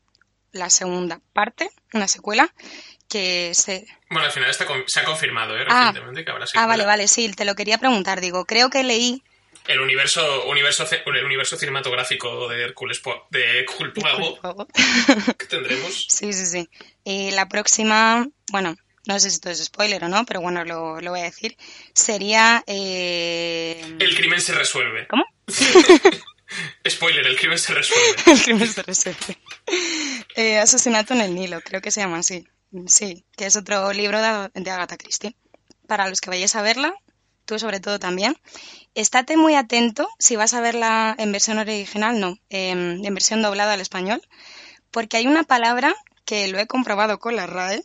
la 0.52 0.70
segunda 0.70 1.20
parte, 1.34 1.70
una 1.94 2.08
secuela, 2.08 2.54
que 3.08 3.54
se... 3.54 3.86
Bueno, 4.10 4.26
al 4.26 4.32
final 4.32 4.54
se 4.54 5.00
ha 5.00 5.04
confirmado, 5.06 5.58
¿eh? 5.58 5.66
Ah. 5.68 5.88
Recientemente 5.88 6.26
que 6.26 6.32
habrá 6.32 6.46
Ah, 6.56 6.66
vale, 6.66 6.86
vale, 6.86 7.08
sí, 7.08 7.32
te 7.34 7.46
lo 7.46 7.56
quería 7.56 7.78
preguntar. 7.78 8.22
Digo, 8.22 8.46
creo 8.46 8.70
que 8.70 8.84
leí... 8.84 9.24
El 9.68 9.80
universo, 9.80 10.46
universo, 10.48 10.86
el 11.06 11.26
universo 11.26 11.56
cinematográfico 11.58 12.48
de 12.50 12.64
Hércules 12.64 13.02
de 13.30 13.66
que 15.38 15.46
tendremos. 15.46 16.08
Sí, 16.10 16.34
sí, 16.34 16.46
sí. 16.46 16.70
Y 17.04 17.32
la 17.32 17.48
próxima, 17.48 18.28
bueno, 18.52 18.76
no 19.08 19.20
sé 19.20 19.30
si 19.30 19.36
esto 19.36 19.50
es 19.50 19.64
spoiler 19.64 20.04
o 20.04 20.10
no, 20.10 20.26
pero 20.26 20.42
bueno, 20.42 20.64
lo, 20.66 21.00
lo 21.02 21.12
voy 21.12 21.22
a 21.22 21.24
decir, 21.24 21.56
sería... 21.94 22.64
eh, 22.68 23.82
El 24.00 24.16
crimen 24.16 24.42
se 24.42 24.54
resuelve. 24.54 25.08
¿Cómo? 25.08 25.24
Spoiler, 26.88 27.26
el 27.26 27.38
crimen 27.38 27.58
se 27.58 27.74
resuelve. 27.74 28.06
El 28.32 28.42
crimen 28.42 28.68
se 28.68 28.84
resuelve. 28.84 29.38
Eh, 30.36 30.58
Asesinato 30.58 31.14
en 31.14 31.22
el 31.22 31.34
Nilo, 31.36 31.62
creo 31.62 31.82
que 31.82 31.92
se 31.92 32.02
llama 32.02 32.18
así. 32.20 32.46
Sí, 32.88 33.24
que 33.38 33.46
es 33.46 33.56
otro 33.56 33.92
libro 33.94 34.22
de, 34.22 34.50
de 34.54 34.72
Agatha 34.72 34.98
Christie. 34.98 35.36
Para 35.88 36.10
los 36.10 36.20
que 36.22 36.30
vayáis 36.30 36.56
a 36.56 36.62
verla, 36.62 36.94
tú 37.46 37.60
sobre 37.60 37.80
todo 37.80 38.00
también, 38.00 38.36
estate 38.96 39.38
muy 39.38 39.56
atento 39.56 40.10
si 40.20 40.36
vas 40.36 40.54
a 40.54 40.62
verla 40.62 41.16
en 41.18 41.32
versión 41.32 41.58
original, 41.58 42.20
no, 42.20 42.38
em, 42.50 43.04
en 43.04 43.14
versión 43.14 43.42
doblada 43.42 43.74
al 43.74 43.82
español, 43.82 44.22
porque 44.92 45.18
hay 45.18 45.28
una 45.28 45.44
palabra 45.44 45.96
que 46.26 46.48
lo 46.48 46.60
he 46.60 46.68
comprobado 46.68 47.20
con 47.20 47.36
la 47.36 47.48
RAE, 47.48 47.84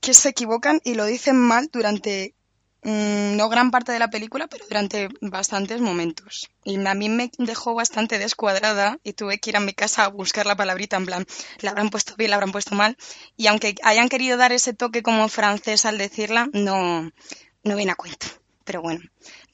que 0.00 0.14
se 0.14 0.28
equivocan 0.28 0.80
y 0.84 0.94
lo 0.94 1.04
dicen 1.04 1.36
mal 1.36 1.68
durante 1.72 2.34
mm, 2.82 3.36
no 3.36 3.48
gran 3.48 3.70
parte 3.70 3.92
de 3.92 3.98
la 3.98 4.10
película, 4.10 4.46
pero 4.46 4.64
durante 4.68 5.08
bastantes 5.20 5.80
momentos. 5.80 6.48
Y 6.64 6.84
a 6.86 6.94
mí 6.94 7.08
me 7.08 7.30
dejó 7.38 7.74
bastante 7.74 8.18
descuadrada 8.18 8.98
y 9.02 9.14
tuve 9.14 9.38
que 9.38 9.50
ir 9.50 9.56
a 9.56 9.60
mi 9.60 9.72
casa 9.72 10.04
a 10.04 10.08
buscar 10.08 10.46
la 10.46 10.56
palabrita 10.56 10.96
en 10.96 11.06
plan, 11.06 11.26
la 11.60 11.70
habrán 11.70 11.90
puesto 11.90 12.14
bien, 12.16 12.30
la 12.30 12.36
habrán 12.36 12.52
puesto 12.52 12.74
mal. 12.74 12.96
Y 13.36 13.48
aunque 13.48 13.74
hayan 13.82 14.08
querido 14.08 14.36
dar 14.36 14.52
ese 14.52 14.74
toque 14.74 15.02
como 15.02 15.28
francés 15.28 15.84
al 15.84 15.98
decirla, 15.98 16.48
no, 16.52 17.10
no 17.64 17.76
viene 17.76 17.92
a 17.92 17.96
cuento. 17.96 18.26
Pero 18.66 18.82
bueno, 18.82 19.00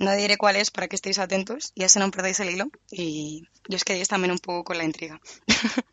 no 0.00 0.12
diré 0.16 0.36
cuál 0.38 0.56
es 0.56 0.70
para 0.72 0.88
que 0.88 0.96
estéis 0.96 1.18
atentos 1.20 1.70
y 1.76 1.84
así 1.84 1.98
no 2.00 2.10
perdáis 2.10 2.40
el 2.40 2.50
hilo 2.50 2.64
y, 2.90 3.44
y 3.68 3.74
os 3.76 3.84
quedéis 3.84 4.08
también 4.08 4.32
un 4.32 4.38
poco 4.40 4.64
con 4.64 4.78
la 4.78 4.84
intriga. 4.84 5.20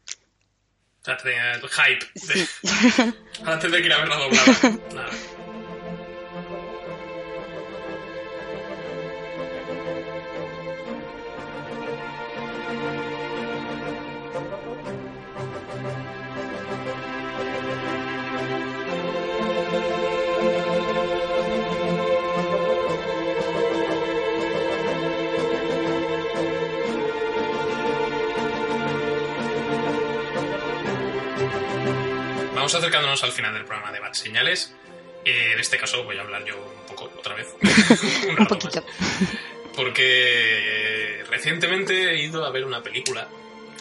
O 1.02 1.06
sea, 1.06 1.16
tenía 1.16 1.54
el 1.54 1.62
hype 1.62 2.06
de- 2.14 3.14
antes 3.46 3.72
de 3.72 3.78
que 3.80 3.86
ir 3.86 3.94
a 3.94 3.98
verla 4.00 4.18
doblada. 4.18 4.80
Nada. 4.94 5.10
Vamos 32.60 32.76
acercándonos 32.76 33.24
al 33.24 33.32
final 33.32 33.54
del 33.54 33.64
programa 33.64 33.90
de 33.94 34.02
Bad 34.02 34.12
Señales. 34.12 34.76
Eh, 35.24 35.52
en 35.54 35.60
este 35.62 35.78
caso 35.78 36.04
voy 36.04 36.18
a 36.18 36.22
hablar 36.24 36.44
yo 36.44 36.58
un 36.58 36.86
poco 36.88 37.06
otra 37.18 37.34
vez. 37.34 37.48
un 38.38 38.46
poquito. 38.48 38.84
más. 38.84 39.30
Porque 39.74 41.24
recientemente 41.30 42.12
he 42.12 42.22
ido 42.22 42.46
a 42.46 42.52
ver 42.52 42.66
una 42.66 42.84
película 42.84 43.30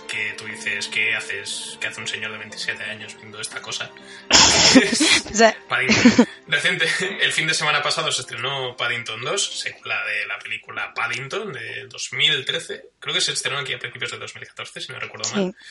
que 0.07 0.33
tú 0.39 0.45
dices, 0.45 0.87
¿qué 0.87 1.13
haces? 1.17 1.77
¿Qué 1.81 1.89
hace 1.89 2.01
un 2.01 2.07
señor 2.07 2.31
de 2.31 2.39
27 2.39 2.81
años 2.85 3.17
viendo 3.17 3.41
esta 3.41 3.61
cosa? 3.61 3.91
Paddington. 5.69 6.29
Reciente, 6.47 6.87
el 7.21 7.33
fin 7.33 7.49
de 7.49 7.55
semana 7.55 7.83
pasado 7.83 8.13
se 8.13 8.21
estrenó 8.21 8.77
Paddington 8.77 9.23
2, 9.23 9.59
secuela 9.59 10.05
de 10.05 10.25
la 10.27 10.39
película 10.39 10.95
Paddington 10.95 11.53
de 11.53 11.89
2013. 11.89 12.91
Creo 13.01 13.13
que 13.13 13.21
se 13.21 13.33
estrenó 13.33 13.59
aquí 13.59 13.73
a 13.73 13.81
principios 13.81 14.13
de 14.13 14.19
2014, 14.19 14.81
si 14.81 14.93
no 14.93 15.01
recuerdo 15.01 15.29
mal. 15.35 15.53
sí. 15.53 15.67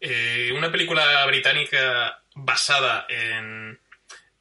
Eh, 0.00 0.52
una 0.56 0.70
película 0.70 1.26
británica 1.26 2.22
basada 2.40 3.06
en, 3.08 3.78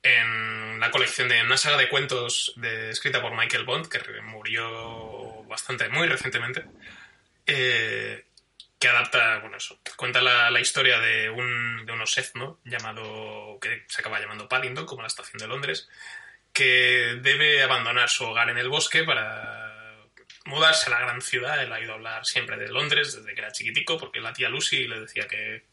en 0.04 0.80
la 0.80 0.92
colección 0.92 1.28
de 1.28 1.42
una 1.42 1.58
saga 1.58 1.78
de 1.78 1.90
cuentos 1.90 2.54
de- 2.56 2.92
escrita 2.92 3.22
por 3.22 3.36
Michael 3.36 3.66
Bond, 3.66 3.88
que 3.90 4.00
murió 4.22 5.44
bastante, 5.46 5.90
muy 5.90 6.08
recientemente, 6.08 6.64
eh, 7.46 8.26
que 8.80 8.88
adapta, 8.88 9.40
bueno, 9.40 9.58
eso, 9.58 9.80
cuenta 9.96 10.22
la, 10.22 10.52
la 10.52 10.60
historia 10.60 11.00
de 11.00 11.30
un, 11.30 11.86
de 11.86 11.92
un 11.94 12.02
osezno 12.02 12.60
llamado, 12.64 13.58
que 13.60 13.86
se 13.88 14.02
acaba 14.02 14.20
llamando 14.20 14.48
Paddington, 14.48 14.86
como 14.86 15.02
la 15.02 15.08
estación 15.08 15.40
de 15.40 15.48
Londres, 15.48 15.90
que 16.54 17.18
debe 17.22 17.64
abandonar 17.64 18.10
su 18.10 18.24
hogar 18.26 18.50
en 18.50 18.58
el 18.58 18.70
bosque 18.70 19.04
para 19.04 19.96
mudarse 20.46 20.88
a 20.88 20.94
la 20.94 21.00
gran 21.00 21.22
ciudad. 21.22 21.62
Él 21.62 21.74
ha 21.74 21.80
ido 21.82 21.92
a 21.92 21.96
hablar 21.96 22.26
siempre 22.26 22.58
de 22.58 22.68
Londres 22.70 23.16
desde 23.16 23.34
que 23.34 23.42
era 23.42 23.52
chiquitico, 23.52 23.98
porque 23.98 24.20
la 24.20 24.34
tía 24.34 24.50
Lucy 24.50 24.88
le 24.88 25.00
decía 25.02 25.28
que, 25.28 25.64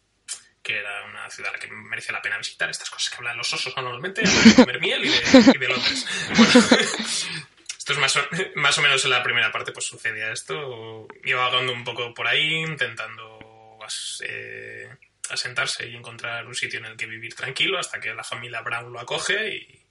que 0.65 0.79
era 0.79 1.05
una 1.05 1.31
ciudad 1.31 1.53
que 1.61 1.69
merece 1.69 2.11
la 2.13 2.21
pena 2.23 2.39
visitar. 2.39 2.69
Estas 2.71 2.91
cosas 2.91 3.11
que 3.11 3.17
hablan 3.19 3.37
los 3.37 3.53
osos 3.53 3.73
normalmente, 3.77 4.23
de 4.23 4.55
comer 4.57 4.81
miel 4.81 5.05
y 5.05 5.09
de, 5.11 5.53
y 5.55 5.59
de 5.59 5.69
Londres. 5.69 6.07
Bueno, 6.37 6.53
esto 7.79 7.93
es 7.93 7.99
más 7.99 8.17
o, 8.17 8.21
más 8.57 8.79
o 8.79 8.83
menos 8.83 9.05
en 9.05 9.11
la 9.11 9.23
primera 9.23 9.53
parte, 9.53 9.71
pues 9.73 9.85
sucedía 9.87 10.33
esto. 10.33 11.07
Iba 11.23 11.45
vagando 11.49 11.73
un 11.73 11.85
poco 11.85 12.13
por 12.15 12.27
ahí, 12.27 12.55
intentando 12.63 13.79
as- 13.85 14.19
eh, 14.27 14.89
asentarse 15.31 15.87
y 15.87 15.95
encontrar 15.97 16.47
un 16.47 16.55
sitio 16.55 16.79
en 16.81 16.87
el 16.87 16.97
que 16.97 17.07
vivir 17.07 17.35
tranquilo 17.35 17.79
hasta 17.79 18.01
que 18.01 18.15
la 18.15 18.25
familia 18.25 18.61
Brown 18.63 18.93
lo 18.93 19.01
acoge 19.01 19.55
y, 19.57 19.87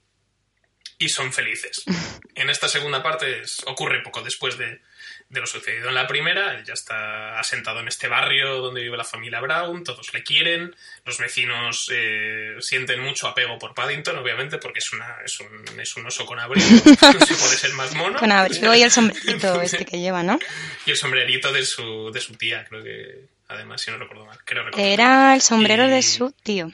y 0.98 1.08
son 1.08 1.32
felices. 1.32 1.84
En 2.36 2.50
esta 2.50 2.68
segunda 2.68 3.00
parte 3.00 3.42
es- 3.42 3.62
ocurre 3.64 4.02
poco 4.02 4.20
después 4.20 4.58
de, 4.58 4.82
de 5.28 5.40
lo 5.40 5.46
sucedido 5.46 5.88
en 5.88 5.94
la 5.94 6.06
primera. 6.06 6.54
Él 6.54 6.64
ya 6.64 6.74
está 6.74 7.38
asentado 7.40 7.80
en 7.80 7.88
este 7.88 8.06
barrio 8.08 8.56
donde 8.60 8.82
vive 8.82 8.96
la 8.96 9.04
familia 9.04 9.40
Brown, 9.40 9.82
todos 9.82 10.12
le 10.14 10.22
quieren, 10.22 10.74
los 11.04 11.18
vecinos 11.18 11.90
eh, 11.92 12.56
sienten 12.60 13.00
mucho 13.00 13.26
apego 13.26 13.58
por 13.58 13.74
Paddington, 13.74 14.16
obviamente, 14.18 14.58
porque 14.58 14.78
es, 14.78 14.92
una, 14.92 15.16
es, 15.24 15.40
un, 15.40 15.80
es 15.80 15.96
un 15.96 16.06
oso 16.06 16.24
con 16.26 16.38
abrigo, 16.38 16.66
no 16.84 17.26
se 17.26 17.34
puede 17.34 17.56
ser 17.56 17.72
más 17.72 17.94
mono. 17.94 18.18
Con 18.18 18.30
abrigo 18.30 18.74
y 18.74 18.82
el 18.82 18.90
sombrerito 18.90 19.60
este 19.60 19.84
que 19.84 19.98
lleva, 19.98 20.22
¿no? 20.22 20.38
Y 20.86 20.90
el 20.92 20.96
sombrerito 20.96 21.52
de 21.52 21.64
su, 21.64 22.10
de 22.12 22.20
su 22.20 22.34
tía, 22.34 22.64
creo 22.68 22.82
que, 22.84 23.26
además, 23.48 23.80
si 23.82 23.90
no 23.90 23.98
recuerdo 23.98 24.26
mal. 24.26 24.38
Creo 24.44 24.64
recordar. 24.64 24.86
Era 24.86 25.34
el 25.34 25.40
sombrero 25.42 25.86
Y- 25.86 25.90
de 25.90 26.02
su 26.02 26.30
tío. 26.32 26.70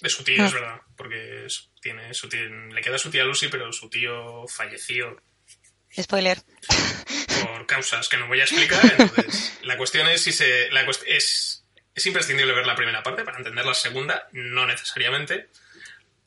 De 0.00 0.08
su 0.10 0.22
tío, 0.22 0.42
Ah. 0.42 0.46
es 0.46 0.52
verdad, 0.52 0.80
porque 0.96 1.46
tiene 1.80 2.14
su 2.14 2.28
le 2.28 2.80
queda 2.82 2.96
a 2.96 2.98
su 2.98 3.10
tía 3.10 3.24
Lucy, 3.24 3.48
pero 3.48 3.72
su 3.72 3.88
tío 3.90 4.46
falleció 4.46 5.20
Spoiler. 6.00 6.38
por 7.42 7.66
causas 7.66 8.08
que 8.08 8.16
no 8.16 8.26
voy 8.28 8.40
a 8.40 8.44
explicar. 8.44 8.80
Entonces, 8.98 9.58
la 9.62 9.76
cuestión 9.76 10.06
es 10.08 10.22
si 10.22 10.32
se. 10.32 10.70
La 10.70 10.84
cuest- 10.86 11.04
es, 11.06 11.64
es 11.94 12.06
imprescindible 12.06 12.52
ver 12.52 12.66
la 12.66 12.74
primera 12.76 13.02
parte 13.02 13.24
para 13.24 13.38
entender 13.38 13.64
la 13.64 13.74
segunda, 13.74 14.28
no 14.32 14.66
necesariamente. 14.66 15.48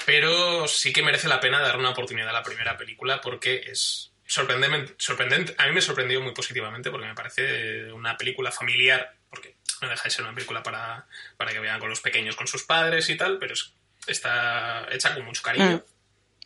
Pero 0.05 0.68
sí 0.68 0.91
que 0.93 1.03
merece 1.03 1.28
la 1.28 1.39
pena 1.39 1.59
dar 1.59 1.78
una 1.78 1.91
oportunidad 1.91 2.30
a 2.30 2.34
la 2.34 2.43
primera 2.43 2.76
película 2.78 3.22
porque 3.22 3.62
es 3.68 4.12
sorprendente, 4.26 4.95
sorprendente. 4.97 5.53
A 5.57 5.68
mí 5.68 5.74
me 5.74 5.82
sorprendió 5.82 6.20
muy 6.22 6.34
positivamente 6.34 6.89
porque 6.89 7.05
me 7.07 7.14
parece 7.14 7.91
una 7.93 8.18
película 8.18 8.51
familiar, 8.51 9.14
porque 9.30 9.55
no 9.82 9.89
deja 9.89 10.03
de 10.03 10.09
ser 10.09 10.24
una 10.26 10.34
película 10.34 10.64
para, 10.64 11.05
para 11.38 11.51
que 11.51 11.59
vean 11.59 11.80
con 11.80 11.89
los 11.89 12.01
pequeños, 12.01 12.36
con 12.36 12.47
sus 12.47 12.64
padres 12.64 13.09
y 13.09 13.16
tal, 13.18 13.38
pero 13.38 13.53
es- 13.53 13.74
está 14.07 14.88
hecha 14.91 15.14
con 15.14 15.24
mucho 15.26 15.43
cariño. 15.43 15.84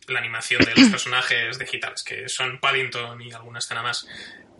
La 0.08 0.20
animación 0.20 0.64
de 0.64 0.74
los 0.74 0.88
personajes 0.88 1.58
digitales, 1.58 2.02
que 2.04 2.28
son 2.28 2.58
Paddington 2.60 3.20
y 3.22 3.32
alguna 3.32 3.58
escena 3.58 3.82
más, 3.82 4.06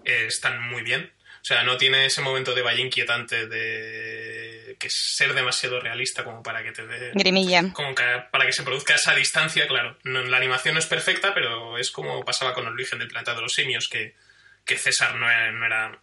eh, 0.05 0.25
están 0.27 0.61
muy 0.63 0.83
bien. 0.83 1.13
O 1.43 1.45
sea, 1.47 1.63
no 1.63 1.77
tiene 1.77 2.07
ese 2.07 2.21
momento 2.23 2.55
de 2.55 2.63
valle 2.63 2.81
inquietante 2.83 3.47
de 3.47 4.77
que 4.81 4.89
ser 4.91 5.33
demasiado 5.35 5.79
realista 5.81 6.25
como 6.25 6.43
para 6.43 6.63
que 6.65 6.73
te 6.73 6.87
dé 6.87 7.13
Grimilla. 7.15 7.73
como 7.73 7.95
que 7.95 8.05
para 8.33 8.45
que 8.47 8.53
se 8.53 8.63
produzca 8.65 8.95
esa 8.97 9.15
distancia, 9.15 9.67
claro. 9.69 9.97
No- 10.05 10.23
la 10.23 10.37
animación 10.37 10.75
no 10.75 10.81
es 10.81 10.87
perfecta, 10.87 11.33
pero 11.35 11.79
es 11.79 11.91
como 11.93 12.25
pasaba 12.25 12.53
con 12.53 12.67
el 12.67 12.73
origen 12.73 12.99
del 12.99 13.09
planeta 13.09 13.35
de 13.35 13.43
los 13.43 13.53
simios, 13.55 13.89
que, 13.89 14.15
que 14.65 14.77
César 14.77 15.15
no 15.15 15.31
era, 15.31 15.53
no 15.53 15.65
era- 15.65 16.01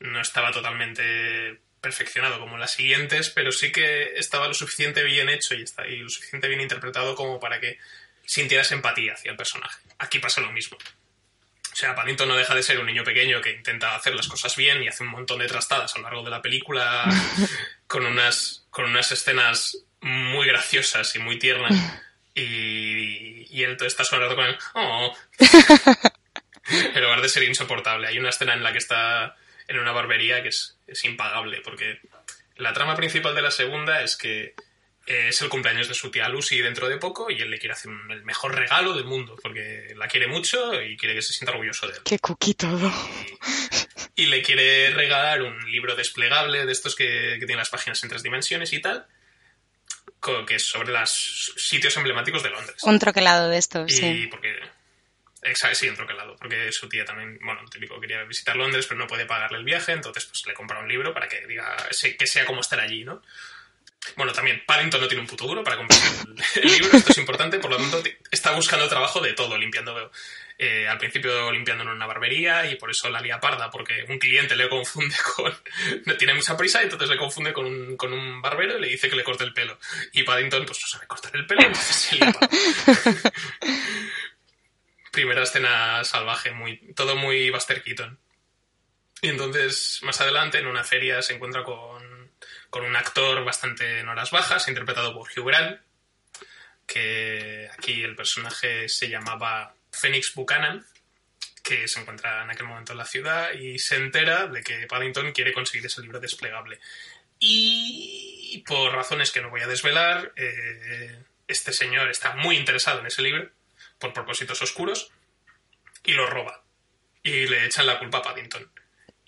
no 0.00 0.20
estaba 0.20 0.52
totalmente 0.52 1.58
perfeccionado 1.80 2.38
como 2.38 2.58
las 2.58 2.72
siguientes, 2.72 3.30
pero 3.30 3.52
sí 3.52 3.72
que 3.72 4.12
estaba 4.16 4.48
lo 4.48 4.54
suficiente 4.54 5.02
bien 5.04 5.28
hecho 5.30 5.54
y, 5.54 5.62
está, 5.62 5.86
y 5.86 5.96
lo 5.98 6.08
suficiente 6.10 6.48
bien 6.48 6.60
interpretado 6.60 7.14
como 7.14 7.40
para 7.40 7.60
que 7.60 7.78
sintieras 8.26 8.72
empatía 8.72 9.14
hacia 9.14 9.30
el 9.30 9.36
personaje. 9.36 9.80
Aquí 9.98 10.18
pasa 10.18 10.40
lo 10.40 10.52
mismo. 10.52 10.76
O 10.76 11.76
sea, 11.78 11.94
Paddington 11.94 12.28
no 12.28 12.36
deja 12.36 12.54
de 12.54 12.62
ser 12.62 12.78
un 12.78 12.86
niño 12.86 13.04
pequeño 13.04 13.40
que 13.42 13.52
intenta 13.52 13.94
hacer 13.94 14.14
las 14.14 14.28
cosas 14.28 14.56
bien 14.56 14.82
y 14.82 14.88
hace 14.88 15.02
un 15.02 15.10
montón 15.10 15.38
de 15.38 15.46
trastadas 15.46 15.94
a 15.94 15.98
lo 15.98 16.04
largo 16.04 16.22
de 16.22 16.30
la 16.30 16.40
película 16.40 17.04
con 17.86 18.06
unas, 18.06 18.66
con 18.70 18.86
unas 18.86 19.12
escenas 19.12 19.78
muy 20.00 20.46
graciosas 20.46 21.14
y 21.16 21.18
muy 21.18 21.38
tiernas. 21.38 21.74
Y, 22.34 23.46
y 23.50 23.62
él 23.62 23.76
está 23.80 24.04
rato 24.04 24.36
con 24.36 24.46
el... 24.46 24.58
"Oh". 24.74 25.14
en 26.68 27.02
lugar 27.02 27.20
de 27.20 27.28
ser 27.28 27.42
insoportable. 27.42 28.08
Hay 28.08 28.18
una 28.18 28.30
escena 28.30 28.54
en 28.54 28.62
la 28.62 28.72
que 28.72 28.78
está 28.78 29.36
en 29.68 29.78
una 29.78 29.92
barbería 29.92 30.42
que 30.42 30.48
es, 30.48 30.78
es 30.86 31.04
impagable, 31.04 31.60
porque 31.60 32.00
la 32.56 32.72
trama 32.72 32.96
principal 32.96 33.34
de 33.34 33.42
la 33.42 33.50
segunda 33.50 34.02
es 34.02 34.16
que 34.16 34.54
es 35.06 35.40
el 35.40 35.48
cumpleaños 35.48 35.88
de 35.88 35.94
su 35.94 36.10
tía 36.10 36.28
Lucy 36.28 36.60
dentro 36.60 36.88
de 36.88 36.96
poco 36.98 37.30
y 37.30 37.40
él 37.40 37.50
le 37.50 37.58
quiere 37.58 37.74
hacer 37.74 37.90
un- 37.90 38.10
el 38.10 38.24
mejor 38.24 38.54
regalo 38.54 38.92
del 38.94 39.04
mundo, 39.04 39.36
porque 39.42 39.94
la 39.96 40.08
quiere 40.08 40.26
mucho 40.26 40.80
y 40.82 40.96
quiere 40.96 41.14
que 41.14 41.22
se 41.22 41.32
sienta 41.32 41.52
orgulloso 41.52 41.86
de 41.86 41.94
él. 41.94 42.00
Qué 42.04 42.18
cookie 42.18 42.54
todo. 42.54 42.92
Y 44.16 44.26
le 44.26 44.42
quiere 44.42 44.90
regalar 44.90 45.42
un 45.42 45.70
libro 45.70 45.94
desplegable 45.94 46.64
de 46.66 46.72
estos 46.72 46.94
que, 46.96 47.04
que 47.38 47.46
tienen 47.46 47.58
las 47.58 47.70
páginas 47.70 48.02
en 48.02 48.08
tres 48.08 48.22
dimensiones 48.22 48.72
y 48.72 48.80
tal. 48.80 49.06
que 50.46 50.56
es 50.56 50.64
sobre 50.66 50.90
los 50.92 51.52
sitios 51.56 51.96
emblemáticos 51.96 52.42
de 52.42 52.50
Londres. 52.50 52.76
Un 52.82 52.98
troquelado 52.98 53.48
de 53.48 53.58
estos, 53.58 53.92
Y 53.92 53.96
sí. 53.96 54.26
porque. 54.30 54.58
Exacto, 55.42 55.76
sí, 55.76 55.86
en 55.86 55.94
troquelado. 55.94 56.34
Porque 56.36 56.72
su 56.72 56.88
tía 56.88 57.04
también, 57.04 57.38
bueno, 57.44 57.60
típico 57.70 58.00
quería 58.00 58.24
visitar 58.24 58.56
Londres, 58.56 58.86
pero 58.88 58.98
no 58.98 59.06
puede 59.06 59.26
pagarle 59.26 59.58
el 59.58 59.64
viaje, 59.64 59.92
entonces 59.92 60.24
pues 60.24 60.42
le 60.46 60.54
compra 60.54 60.80
un 60.80 60.88
libro 60.88 61.14
para 61.14 61.28
que 61.28 61.46
diga 61.46 61.76
que 62.18 62.26
sea 62.26 62.44
como 62.44 62.60
estar 62.62 62.80
allí, 62.80 63.04
¿no? 63.04 63.22
Bueno, 64.16 64.32
también 64.32 64.62
Paddington 64.66 65.00
no 65.00 65.08
tiene 65.08 65.22
un 65.22 65.26
puto 65.26 65.46
duro 65.46 65.64
para 65.64 65.76
comprar 65.76 66.00
el, 66.56 66.62
el 66.62 66.72
libro, 66.72 66.96
esto 66.96 67.12
es 67.12 67.18
importante, 67.18 67.58
por 67.58 67.70
lo 67.70 67.76
tanto 67.76 68.02
está 68.30 68.52
buscando 68.52 68.88
trabajo 68.88 69.20
de 69.20 69.32
todo, 69.32 69.58
limpiando. 69.58 70.10
eh, 70.58 70.86
al 70.88 70.96
principio 70.98 71.50
limpiando 71.50 71.82
en 71.84 71.90
una 71.90 72.06
barbería 72.06 72.70
y 72.70 72.76
por 72.76 72.90
eso 72.90 73.08
la 73.10 73.20
lía 73.20 73.40
parda, 73.40 73.70
porque 73.70 74.06
un 74.08 74.18
cliente 74.18 74.56
le 74.56 74.68
confunde 74.68 75.14
con. 75.36 75.52
No 76.06 76.16
tiene 76.16 76.34
mucha 76.34 76.56
prisa 76.56 76.80
y 76.80 76.84
entonces 76.84 77.10
le 77.10 77.16
confunde 77.16 77.52
con 77.52 77.66
un, 77.66 77.96
con 77.96 78.12
un 78.12 78.40
barbero 78.40 78.78
y 78.78 78.80
le 78.80 78.88
dice 78.88 79.10
que 79.10 79.16
le 79.16 79.24
corte 79.24 79.44
el 79.44 79.52
pelo. 79.52 79.78
Y 80.12 80.22
Paddington, 80.22 80.64
pues 80.64 80.78
no 80.80 80.86
sabe 80.88 81.06
cortar 81.06 81.34
el 81.36 81.46
pelo, 81.46 81.66
entonces 81.66 81.96
se 81.96 82.16
lía 82.16 82.30
parda. 82.32 82.48
Primera 85.12 85.42
escena 85.42 86.04
salvaje, 86.04 86.50
muy, 86.52 86.78
todo 86.94 87.16
muy 87.16 87.50
Buster 87.50 87.82
Keaton. 87.82 88.18
Y 89.22 89.28
entonces, 89.30 90.00
más 90.02 90.20
adelante, 90.20 90.58
en 90.58 90.66
una 90.66 90.84
feria 90.84 91.22
se 91.22 91.34
encuentra 91.34 91.64
con, 91.64 92.05
con 92.76 92.84
un 92.84 92.96
actor 92.96 93.42
bastante 93.42 94.00
en 94.00 94.08
horas 94.10 94.30
bajas, 94.30 94.68
interpretado 94.68 95.14
por 95.14 95.30
Hugh 95.30 95.46
Grant, 95.46 95.80
que 96.86 97.70
aquí 97.72 98.02
el 98.02 98.14
personaje 98.14 98.86
se 98.90 99.08
llamaba 99.08 99.74
Phoenix 99.90 100.34
Buchanan, 100.34 100.84
que 101.62 101.88
se 101.88 102.00
encuentra 102.00 102.42
en 102.42 102.50
aquel 102.50 102.66
momento 102.66 102.92
en 102.92 102.98
la 102.98 103.06
ciudad 103.06 103.54
y 103.54 103.78
se 103.78 103.96
entera 103.96 104.46
de 104.48 104.62
que 104.62 104.86
Paddington 104.86 105.32
quiere 105.32 105.54
conseguir 105.54 105.86
ese 105.86 106.02
libro 106.02 106.20
desplegable. 106.20 106.78
Y 107.38 108.62
por 108.66 108.92
razones 108.92 109.30
que 109.30 109.40
no 109.40 109.48
voy 109.48 109.62
a 109.62 109.66
desvelar, 109.66 110.34
eh, 110.36 111.18
este 111.48 111.72
señor 111.72 112.10
está 112.10 112.36
muy 112.36 112.58
interesado 112.58 113.00
en 113.00 113.06
ese 113.06 113.22
libro, 113.22 113.48
por 113.98 114.12
propósitos 114.12 114.60
oscuros, 114.60 115.10
y 116.04 116.12
lo 116.12 116.26
roba. 116.26 116.62
Y 117.22 117.46
le 117.46 117.64
echan 117.64 117.86
la 117.86 117.98
culpa 117.98 118.18
a 118.18 118.22
Paddington. 118.22 118.70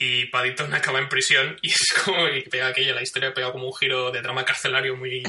Y 0.01 0.27
Paddington 0.27 0.73
acaba 0.73 1.01
en 1.01 1.09
prisión 1.09 1.59
y 1.61 1.71
es 1.71 1.93
como 2.05 2.29
y 2.29 2.43
pega 2.43 2.69
aquella, 2.69 2.95
la 2.95 3.03
historia 3.03 3.35
pega 3.35 3.51
como 3.51 3.67
un 3.67 3.75
giro 3.75 4.13
de 4.13 4.23
drama 4.23 4.45
carcelario 4.45 4.97
muy, 4.97 5.25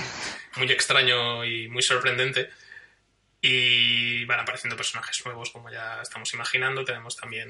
muy 0.58 0.72
extraño 0.72 1.44
y 1.44 1.68
muy 1.68 1.82
sorprendente. 1.82 2.52
Y 3.42 4.26
van 4.26 4.42
apareciendo 4.42 4.78
personajes 4.78 5.26
nuevos, 5.26 5.50
como 5.50 5.72
ya 5.72 6.02
estamos 6.02 6.32
imaginando. 6.34 6.84
Tenemos 6.84 7.16
también, 7.16 7.50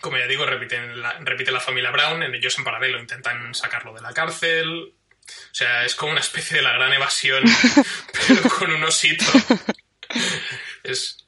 como 0.00 0.18
ya 0.18 0.26
digo, 0.26 0.44
repiten 0.44 1.00
la, 1.00 1.18
repite 1.20 1.50
la 1.50 1.60
familia 1.60 1.92
Brown. 1.92 2.22
Ellos 2.22 2.58
en 2.58 2.64
paralelo 2.64 3.00
intentan 3.00 3.54
sacarlo 3.54 3.94
de 3.94 4.02
la 4.02 4.12
cárcel. 4.12 4.92
O 5.26 5.54
sea, 5.54 5.84
es 5.86 5.94
como 5.94 6.12
una 6.12 6.20
especie 6.20 6.58
de 6.58 6.62
la 6.62 6.72
gran 6.72 6.92
evasión, 6.92 7.42
pero 8.28 8.42
con 8.50 8.70
un 8.70 8.84
osito. 8.84 9.24
Es, 10.82 11.26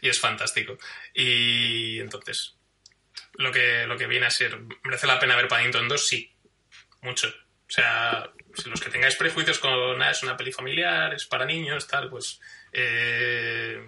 y 0.00 0.08
es 0.08 0.18
fantástico. 0.18 0.78
Y 1.12 2.00
entonces, 2.00 2.56
lo 3.34 3.52
que, 3.52 3.86
lo 3.86 3.96
que 3.96 4.06
viene 4.06 4.26
a 4.26 4.30
ser, 4.30 4.58
¿merece 4.82 5.06
la 5.06 5.18
pena 5.18 5.36
ver 5.36 5.48
Paddington 5.48 5.88
2? 5.88 6.06
Sí, 6.06 6.32
mucho. 7.02 7.28
O 7.28 7.70
sea, 7.70 8.30
si 8.54 8.68
los 8.68 8.80
que 8.80 8.90
tengáis 8.90 9.16
prejuicios 9.16 9.58
con, 9.58 10.00
ah, 10.02 10.10
es 10.10 10.22
una 10.22 10.36
peli 10.36 10.52
familiar, 10.52 11.14
es 11.14 11.24
para 11.26 11.44
niños, 11.44 11.88
tal, 11.88 12.10
pues 12.10 12.40
eh, 12.72 13.80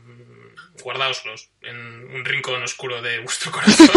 guardaoslos 0.83 1.51
en 1.63 1.77
un 1.77 2.25
rincón 2.25 2.63
oscuro 2.63 3.03
de 3.03 3.21
vuestro 3.21 3.53
corazón. 3.53 3.91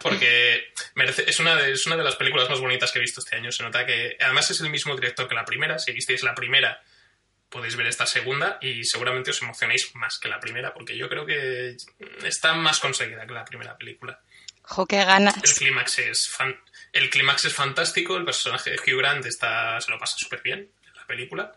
Porque 0.00 0.72
merece, 0.94 1.24
es, 1.28 1.38
una 1.40 1.56
de, 1.56 1.72
es 1.72 1.86
una 1.86 1.96
de 1.96 2.04
las 2.04 2.16
películas 2.16 2.48
más 2.50 2.60
bonitas 2.60 2.90
que 2.92 2.98
he 2.98 3.02
visto 3.02 3.20
este 3.20 3.36
año. 3.36 3.52
Se 3.52 3.62
nota 3.62 3.86
que, 3.86 4.16
además, 4.20 4.50
es 4.50 4.60
el 4.60 4.70
mismo 4.70 4.94
director 4.94 5.28
que 5.28 5.34
la 5.34 5.44
primera. 5.44 5.78
Si 5.78 5.92
visteis 5.92 6.22
la 6.22 6.34
primera, 6.34 6.82
podéis 7.50 7.76
ver 7.76 7.86
esta 7.86 8.06
segunda 8.06 8.58
y 8.60 8.84
seguramente 8.84 9.30
os 9.30 9.42
emocionéis 9.42 9.94
más 9.94 10.18
que 10.18 10.28
la 10.28 10.38
primera, 10.40 10.72
porque 10.74 10.96
yo 10.96 11.08
creo 11.08 11.24
que 11.26 11.76
está 12.24 12.52
más 12.54 12.78
conseguida 12.80 13.26
que 13.26 13.32
la 13.32 13.44
primera 13.44 13.76
película. 13.76 14.20
Jo, 14.62 14.86
qué 14.86 15.04
ganas. 15.04 15.34
El 15.42 15.54
clímax 15.54 15.98
es 16.00 16.28
fan- 16.28 16.60
el 16.92 17.08
clímax 17.10 17.44
es 17.46 17.54
fantástico, 17.54 18.16
el 18.16 18.24
personaje 18.24 18.70
de 18.70 18.76
Hugh 18.76 18.98
Grant 18.98 19.24
está, 19.26 19.80
se 19.80 19.90
lo 19.90 19.98
pasa 19.98 20.16
súper 20.18 20.42
bien 20.42 20.70
en 20.86 20.94
la 20.94 21.06
película. 21.06 21.52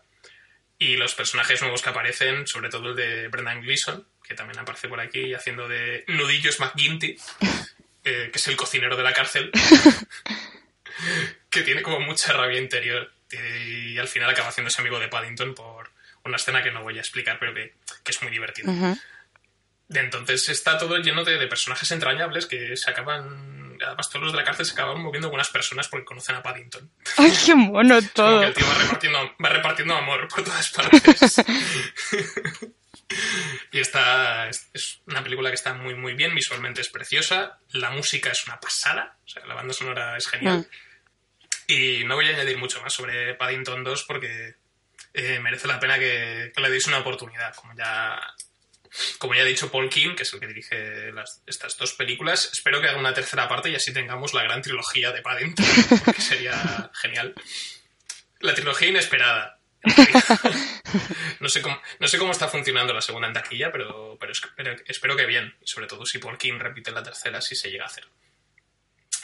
Y 0.78 0.96
los 0.96 1.14
personajes 1.14 1.60
nuevos 1.60 1.82
que 1.82 1.90
aparecen, 1.90 2.46
sobre 2.46 2.68
todo 2.70 2.90
el 2.90 2.96
de 2.96 3.28
Brendan 3.28 3.60
Gleeson, 3.62 4.06
que 4.26 4.34
también 4.34 4.58
aparece 4.58 4.88
por 4.88 4.98
aquí 5.00 5.32
haciendo 5.34 5.68
de 5.68 6.04
Nudillos 6.08 6.58
McGinty, 6.58 7.16
eh, 8.04 8.30
que 8.32 8.38
es 8.38 8.48
el 8.48 8.56
cocinero 8.56 8.96
de 8.96 9.02
la 9.02 9.12
cárcel, 9.12 9.52
que 11.50 11.62
tiene 11.62 11.82
como 11.82 12.00
mucha 12.00 12.32
rabia 12.32 12.58
interior 12.58 13.12
y 13.32 13.98
al 13.98 14.08
final 14.08 14.30
acaba 14.30 14.48
haciéndose 14.48 14.80
amigo 14.80 14.98
de 14.98 15.08
Paddington 15.08 15.54
por 15.54 15.90
una 16.24 16.36
escena 16.36 16.62
que 16.62 16.70
no 16.70 16.82
voy 16.82 16.98
a 16.98 17.00
explicar, 17.00 17.38
pero 17.38 17.54
que, 17.54 17.74
que 18.04 18.12
es 18.12 18.22
muy 18.22 18.30
divertida. 18.30 18.96
De 19.88 20.00
entonces 20.00 20.48
está 20.48 20.78
todo 20.78 20.96
lleno 20.98 21.24
de, 21.24 21.38
de 21.38 21.46
personajes 21.48 21.90
entrañables 21.90 22.46
que 22.46 22.76
se 22.76 22.90
acaban. 22.90 23.76
Además, 23.84 24.08
todos 24.08 24.22
los 24.24 24.32
de 24.32 24.38
la 24.38 24.44
cárcel 24.44 24.64
se 24.64 24.72
acaban 24.72 25.02
moviendo 25.02 25.28
unas 25.30 25.50
personas 25.50 25.88
porque 25.88 26.04
conocen 26.04 26.36
a 26.36 26.42
Paddington. 26.42 26.90
Ay, 27.18 27.32
qué 27.44 27.54
mono 27.54 27.96
Como 27.96 28.08
todo. 28.10 28.40
que 28.40 28.46
el 28.46 28.54
tío 28.54 28.66
va 28.66 28.74
repartiendo, 28.74 29.34
va 29.44 29.48
repartiendo 29.48 29.94
amor 29.96 30.28
por 30.28 30.44
todas 30.44 30.70
partes. 30.70 31.42
y 33.72 33.80
está. 33.80 34.48
Es, 34.48 34.70
es 34.72 35.00
una 35.06 35.22
película 35.22 35.50
que 35.50 35.56
está 35.56 35.74
muy, 35.74 35.94
muy 35.94 36.14
bien. 36.14 36.34
Visualmente 36.34 36.80
es 36.80 36.88
preciosa. 36.88 37.58
La 37.72 37.90
música 37.90 38.30
es 38.30 38.46
una 38.46 38.60
pasada. 38.60 39.16
O 39.24 39.28
sea, 39.28 39.44
la 39.46 39.54
banda 39.54 39.74
sonora 39.74 40.16
es 40.16 40.26
genial. 40.28 40.60
Mm. 40.60 40.66
Y 41.72 42.04
no 42.04 42.16
voy 42.16 42.26
a 42.26 42.30
añadir 42.30 42.58
mucho 42.58 42.82
más 42.82 42.92
sobre 42.92 43.34
Paddington 43.34 43.82
2 43.82 44.04
porque 44.04 44.56
eh, 45.14 45.40
merece 45.40 45.66
la 45.66 45.80
pena 45.80 45.98
que, 45.98 46.52
que 46.54 46.60
le 46.60 46.68
deis 46.68 46.86
una 46.86 46.98
oportunidad. 46.98 47.54
Como 47.54 47.74
ya, 47.74 48.20
como 49.16 49.34
ya 49.34 49.40
ha 49.40 49.46
dicho 49.46 49.72
Paul 49.72 49.88
King, 49.88 50.14
que 50.14 50.24
es 50.24 50.32
el 50.34 50.40
que 50.40 50.48
dirige 50.48 51.12
estas 51.46 51.78
dos 51.78 51.94
películas, 51.94 52.50
espero 52.52 52.82
que 52.82 52.88
haga 52.88 52.98
una 52.98 53.14
tercera 53.14 53.48
parte 53.48 53.70
y 53.70 53.74
así 53.74 53.90
tengamos 53.90 54.34
la 54.34 54.42
gran 54.42 54.60
trilogía 54.60 55.12
de 55.12 55.22
Paddington, 55.22 55.64
porque 56.04 56.20
sería 56.20 56.90
genial. 56.92 57.34
La 58.40 58.54
trilogía 58.54 58.88
inesperada. 58.88 59.58
No 61.40 61.48
sé, 61.48 61.60
cómo, 61.60 61.80
no 61.98 62.06
sé 62.06 62.18
cómo 62.18 62.30
está 62.30 62.46
funcionando 62.46 62.92
la 62.92 63.00
segunda 63.00 63.26
en 63.26 63.34
taquilla, 63.34 63.72
pero, 63.72 64.16
pero 64.20 64.30
espero, 64.30 64.76
espero 64.86 65.16
que 65.16 65.26
bien. 65.26 65.52
Sobre 65.64 65.88
todo 65.88 66.06
si 66.06 66.18
Paul 66.18 66.38
King 66.38 66.58
repite 66.60 66.92
la 66.92 67.02
tercera, 67.02 67.40
si 67.40 67.56
se 67.56 67.68
llega 67.68 67.84
a 67.84 67.88
hacer. 67.88 68.04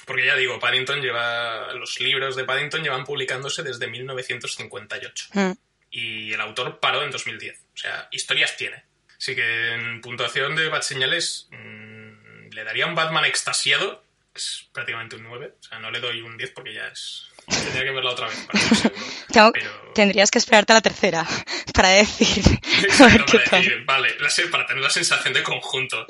Porque 0.08 0.26
ya 0.26 0.34
digo, 0.34 0.58
Paddington 0.58 1.00
lleva. 1.00 1.72
Los 1.74 2.00
libros 2.00 2.34
de 2.34 2.42
Paddington 2.44 2.82
llevan 2.82 3.04
publicándose 3.04 3.62
desde 3.62 3.86
1958. 3.86 5.26
Mm. 5.34 5.52
Y 5.90 6.32
el 6.32 6.40
autor 6.40 6.80
paró 6.80 7.02
en 7.04 7.10
2010. 7.12 7.56
O 7.74 7.76
sea, 7.76 8.08
historias 8.10 8.56
tiene. 8.56 8.82
Así 9.16 9.34
que 9.36 9.72
en 9.74 10.00
puntuación 10.00 10.56
de 10.56 10.68
Bad 10.68 10.82
Señales 10.82 11.48
mm, 11.50 12.50
le 12.52 12.64
daría 12.64 12.86
un 12.86 12.94
Batman 12.94 13.24
extasiado. 13.26 14.02
Es 14.34 14.66
prácticamente 14.72 15.16
un 15.16 15.24
9. 15.24 15.54
O 15.58 15.62
sea, 15.62 15.78
no 15.78 15.90
le 15.90 16.00
doy 16.00 16.20
un 16.22 16.36
10 16.36 16.50
porque 16.52 16.72
ya 16.74 16.88
es. 16.88 17.24
Tendría 17.48 17.84
que 17.84 17.90
verla 17.92 18.10
otra 18.10 18.28
vez 18.28 18.38
para 18.46 18.58
estar 18.58 18.76
seguro. 18.76 19.04
Tengo- 19.32 19.52
Pero- 19.52 19.92
Tendrías 19.94 20.30
que 20.30 20.38
esperarte 20.38 20.72
a 20.72 20.76
la 20.76 20.82
tercera 20.82 21.26
para 21.74 21.88
decir. 21.88 22.44
a 22.46 22.80
ver 22.80 22.84
Exacto, 22.84 23.24
qué 23.26 23.38
para 23.38 23.50
tal. 23.50 23.62
decir, 23.64 23.84
vale, 23.84 24.16
la 24.20 24.28
para 24.50 24.66
tener 24.66 24.82
la 24.82 24.90
sensación 24.90 25.32
de 25.34 25.42
conjunto. 25.42 26.06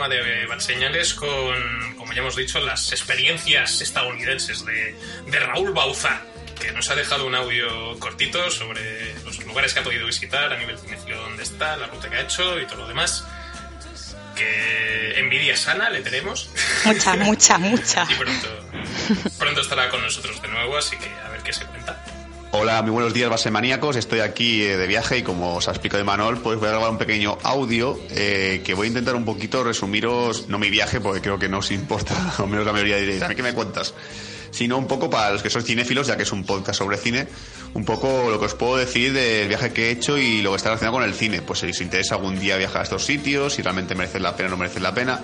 Programa 0.00 0.30
de 0.30 0.46
Bad 0.46 0.60
Señales 0.60 1.12
con, 1.12 1.94
como 1.96 2.12
ya 2.14 2.20
hemos 2.20 2.34
dicho, 2.34 2.58
las 2.60 2.90
experiencias 2.90 3.82
estadounidenses 3.82 4.64
de, 4.64 4.96
de 5.26 5.40
Raúl 5.40 5.72
Bauza, 5.72 6.22
que 6.58 6.72
nos 6.72 6.88
ha 6.90 6.94
dejado 6.94 7.26
un 7.26 7.34
audio 7.34 7.98
cortito 7.98 8.50
sobre 8.50 9.14
los 9.24 9.44
lugares 9.44 9.74
que 9.74 9.80
ha 9.80 9.82
podido 9.82 10.06
visitar 10.06 10.50
a 10.52 10.56
nivel 10.56 10.78
cinefilo 10.78 11.20
donde 11.20 11.42
está, 11.42 11.76
la 11.76 11.86
ruta 11.88 12.08
que 12.08 12.16
ha 12.16 12.20
hecho 12.22 12.58
y 12.58 12.66
todo 12.66 12.78
lo 12.78 12.88
demás. 12.88 13.26
Que 14.34 15.18
envidia 15.18 15.54
sana 15.54 15.90
le 15.90 16.00
tenemos 16.00 16.48
Mucha, 16.86 17.14
mucha, 17.16 17.58
mucha. 17.58 18.06
y 18.08 18.14
pronto, 18.14 18.48
pronto 19.38 19.60
estará 19.60 19.90
con 19.90 20.00
nosotros 20.00 20.40
de 20.40 20.48
nuevo, 20.48 20.78
así 20.78 20.96
que 20.96 21.10
a 21.26 21.28
ver 21.28 21.42
qué 21.42 21.52
se 21.52 21.66
cuenta. 21.66 22.02
Hola, 22.52 22.82
muy 22.82 22.90
buenos 22.90 23.14
días, 23.14 23.30
basemaníacos. 23.30 23.94
Estoy 23.94 24.20
aquí 24.20 24.62
eh, 24.62 24.76
de 24.76 24.88
viaje 24.88 25.18
y 25.18 25.22
como 25.22 25.54
os 25.54 25.68
ha 25.68 25.70
explicado 25.70 26.04
Manol, 26.04 26.38
pues 26.38 26.58
voy 26.58 26.66
a 26.66 26.72
grabar 26.72 26.90
un 26.90 26.98
pequeño 26.98 27.38
audio 27.44 27.96
eh, 28.10 28.62
que 28.64 28.74
voy 28.74 28.86
a 28.86 28.88
intentar 28.88 29.14
un 29.14 29.24
poquito 29.24 29.62
resumiros, 29.62 30.48
no 30.48 30.58
mi 30.58 30.68
viaje, 30.68 31.00
porque 31.00 31.20
creo 31.20 31.38
que 31.38 31.48
no 31.48 31.58
os 31.58 31.70
importa, 31.70 32.34
o 32.38 32.48
menos 32.48 32.66
la 32.66 32.72
mayoría 32.72 32.96
diréis, 32.96 33.22
¿a 33.22 33.28
mí 33.28 33.36
qué 33.36 33.42
me 33.44 33.54
cuentas? 33.54 33.94
sino 34.50 34.76
un 34.78 34.86
poco 34.86 35.08
para 35.08 35.30
los 35.30 35.42
que 35.42 35.50
sois 35.50 35.64
cinéfilos, 35.64 36.06
ya 36.08 36.16
que 36.16 36.24
es 36.24 36.32
un 36.32 36.44
podcast 36.44 36.78
sobre 36.78 36.96
cine, 36.96 37.28
un 37.74 37.84
poco 37.84 38.30
lo 38.30 38.38
que 38.38 38.46
os 38.46 38.54
puedo 38.54 38.76
decir 38.76 39.12
del 39.12 39.48
viaje 39.48 39.72
que 39.72 39.88
he 39.88 39.90
hecho 39.90 40.18
y 40.18 40.42
lo 40.42 40.50
que 40.50 40.56
está 40.56 40.70
relacionado 40.70 40.98
con 40.98 41.04
el 41.04 41.14
cine. 41.14 41.42
Pues 41.42 41.60
si 41.60 41.66
os 41.70 41.80
interesa 41.80 42.16
algún 42.16 42.38
día 42.38 42.56
viajar 42.56 42.80
a 42.80 42.82
estos 42.84 43.04
sitios, 43.04 43.54
si 43.54 43.62
realmente 43.62 43.94
merece 43.94 44.18
la 44.18 44.34
pena 44.36 44.48
o 44.48 44.50
no 44.50 44.56
merece 44.56 44.80
la 44.80 44.92
pena. 44.92 45.22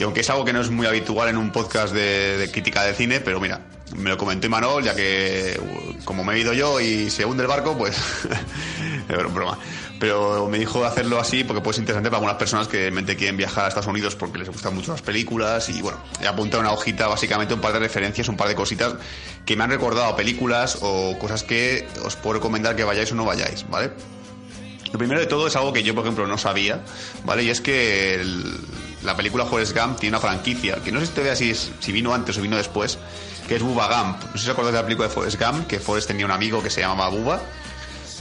Y 0.00 0.02
aunque 0.02 0.20
es 0.20 0.30
algo 0.30 0.46
que 0.46 0.54
no 0.54 0.62
es 0.62 0.70
muy 0.70 0.86
habitual 0.86 1.28
en 1.28 1.36
un 1.36 1.52
podcast 1.52 1.92
de, 1.92 2.48
crítica 2.50 2.84
de 2.84 2.94
cine, 2.94 3.20
pero 3.20 3.38
mira, 3.38 3.60
me 3.94 4.08
lo 4.08 4.16
comentó 4.16 4.46
Imanol, 4.46 4.82
ya 4.82 4.94
que 4.94 5.60
uh, 5.60 6.04
como 6.06 6.24
me 6.24 6.32
he 6.34 6.38
ido 6.38 6.54
yo 6.54 6.80
y 6.80 7.10
se 7.10 7.26
hunde 7.26 7.42
el 7.42 7.48
barco, 7.50 7.76
pues 7.76 7.98
es 9.10 9.34
broma. 9.34 9.58
Pero 9.98 10.48
me 10.48 10.58
dijo 10.58 10.86
hacerlo 10.86 11.20
así 11.20 11.44
porque 11.44 11.60
puede 11.60 11.74
ser 11.74 11.82
interesante 11.82 12.08
para 12.08 12.16
algunas 12.16 12.38
personas 12.38 12.66
que 12.66 12.78
realmente 12.78 13.14
quieren 13.14 13.36
viajar 13.36 13.66
a 13.66 13.68
Estados 13.68 13.88
Unidos 13.88 14.16
porque 14.16 14.38
les 14.38 14.48
gustan 14.48 14.74
mucho 14.74 14.92
las 14.92 15.02
películas 15.02 15.68
y 15.68 15.82
bueno, 15.82 15.98
he 16.18 16.26
apuntado 16.26 16.62
una 16.62 16.72
hojita 16.72 17.06
básicamente 17.06 17.52
un 17.52 17.60
par 17.60 17.74
de 17.74 17.80
referencias, 17.80 18.26
un 18.30 18.38
par 18.38 18.48
de 18.48 18.54
cositas 18.54 18.94
que 19.44 19.54
me 19.54 19.64
han 19.64 19.70
recordado 19.70 20.16
películas 20.16 20.78
o 20.80 21.18
cosas 21.18 21.42
que 21.42 21.86
os 22.06 22.16
puedo 22.16 22.36
recomendar 22.36 22.74
que 22.74 22.84
vayáis 22.84 23.12
o 23.12 23.16
no 23.16 23.26
vayáis, 23.26 23.68
¿vale? 23.68 23.90
Lo 24.90 24.98
primero 24.98 25.20
de 25.20 25.26
todo 25.26 25.46
es 25.46 25.54
algo 25.56 25.74
que 25.74 25.82
yo, 25.82 25.94
por 25.94 26.04
ejemplo, 26.04 26.26
no 26.26 26.38
sabía, 26.38 26.80
¿vale? 27.26 27.42
Y 27.42 27.50
es 27.50 27.60
que 27.60 28.14
el- 28.14 28.56
la 29.02 29.16
película 29.16 29.44
Forrest 29.46 29.76
Gump 29.76 29.98
tiene 29.98 30.16
una 30.16 30.20
franquicia, 30.26 30.76
que 30.84 30.92
no 30.92 31.00
sé 31.00 31.06
si 31.06 31.12
todavía 31.12 31.36
si, 31.36 31.50
es- 31.50 31.70
si 31.80 31.92
vino 31.92 32.12
antes 32.14 32.36
o 32.38 32.42
vino 32.42 32.56
después, 32.56 32.98
que 33.48 33.56
es 33.56 33.62
Bubba 33.62 33.86
Gump. 33.88 34.22
No 34.24 34.32
sé 34.32 34.38
si 34.38 34.44
os 34.44 34.48
acordáis 34.50 34.74
de 34.74 34.78
la 34.80 34.84
película 34.84 35.08
de 35.08 35.14
Forrest 35.14 35.40
Gump, 35.40 35.66
que 35.66 35.80
Forrest 35.80 36.08
tenía 36.08 36.24
un 36.26 36.32
amigo 36.32 36.62
que 36.62 36.70
se 36.70 36.80
llamaba 36.80 37.08
Bubba. 37.08 37.40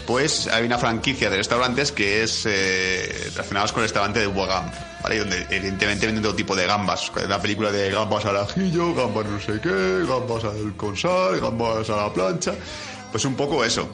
Pues 0.07 0.47
hay 0.47 0.65
una 0.65 0.80
franquicia 0.80 1.30
de 1.30 1.38
restaurantes 1.38 1.91
que 1.91 2.23
es 2.23 2.43
eh, 2.47 3.30
relacionados 3.36 3.71
con 3.71 3.82
el 3.84 3.89
restaurante 3.89 4.19
de 4.19 4.25
Bubba 4.27 4.61
Gump, 4.61 4.73
¿vale? 5.03 5.19
Donde 5.19 5.45
evidentemente 5.51 6.07
venden 6.07 6.23
todo 6.23 6.34
tipo 6.34 6.55
de 6.55 6.65
gambas. 6.65 7.11
La 7.27 7.39
película 7.39 7.71
de 7.71 7.91
gambas 7.91 8.25
al 8.25 8.38
ajillo, 8.38 8.95
gambas 8.95 9.27
no 9.27 9.39
sé 9.39 9.59
qué, 9.61 10.05
gambas 10.07 10.45
al 10.45 10.73
con 10.75 10.97
sal, 10.97 11.39
gambas 11.39 11.88
a 11.91 11.95
la 11.97 12.11
plancha. 12.13 12.53
Pues 13.11 13.23
un 13.25 13.36
poco 13.36 13.63
eso. 13.63 13.88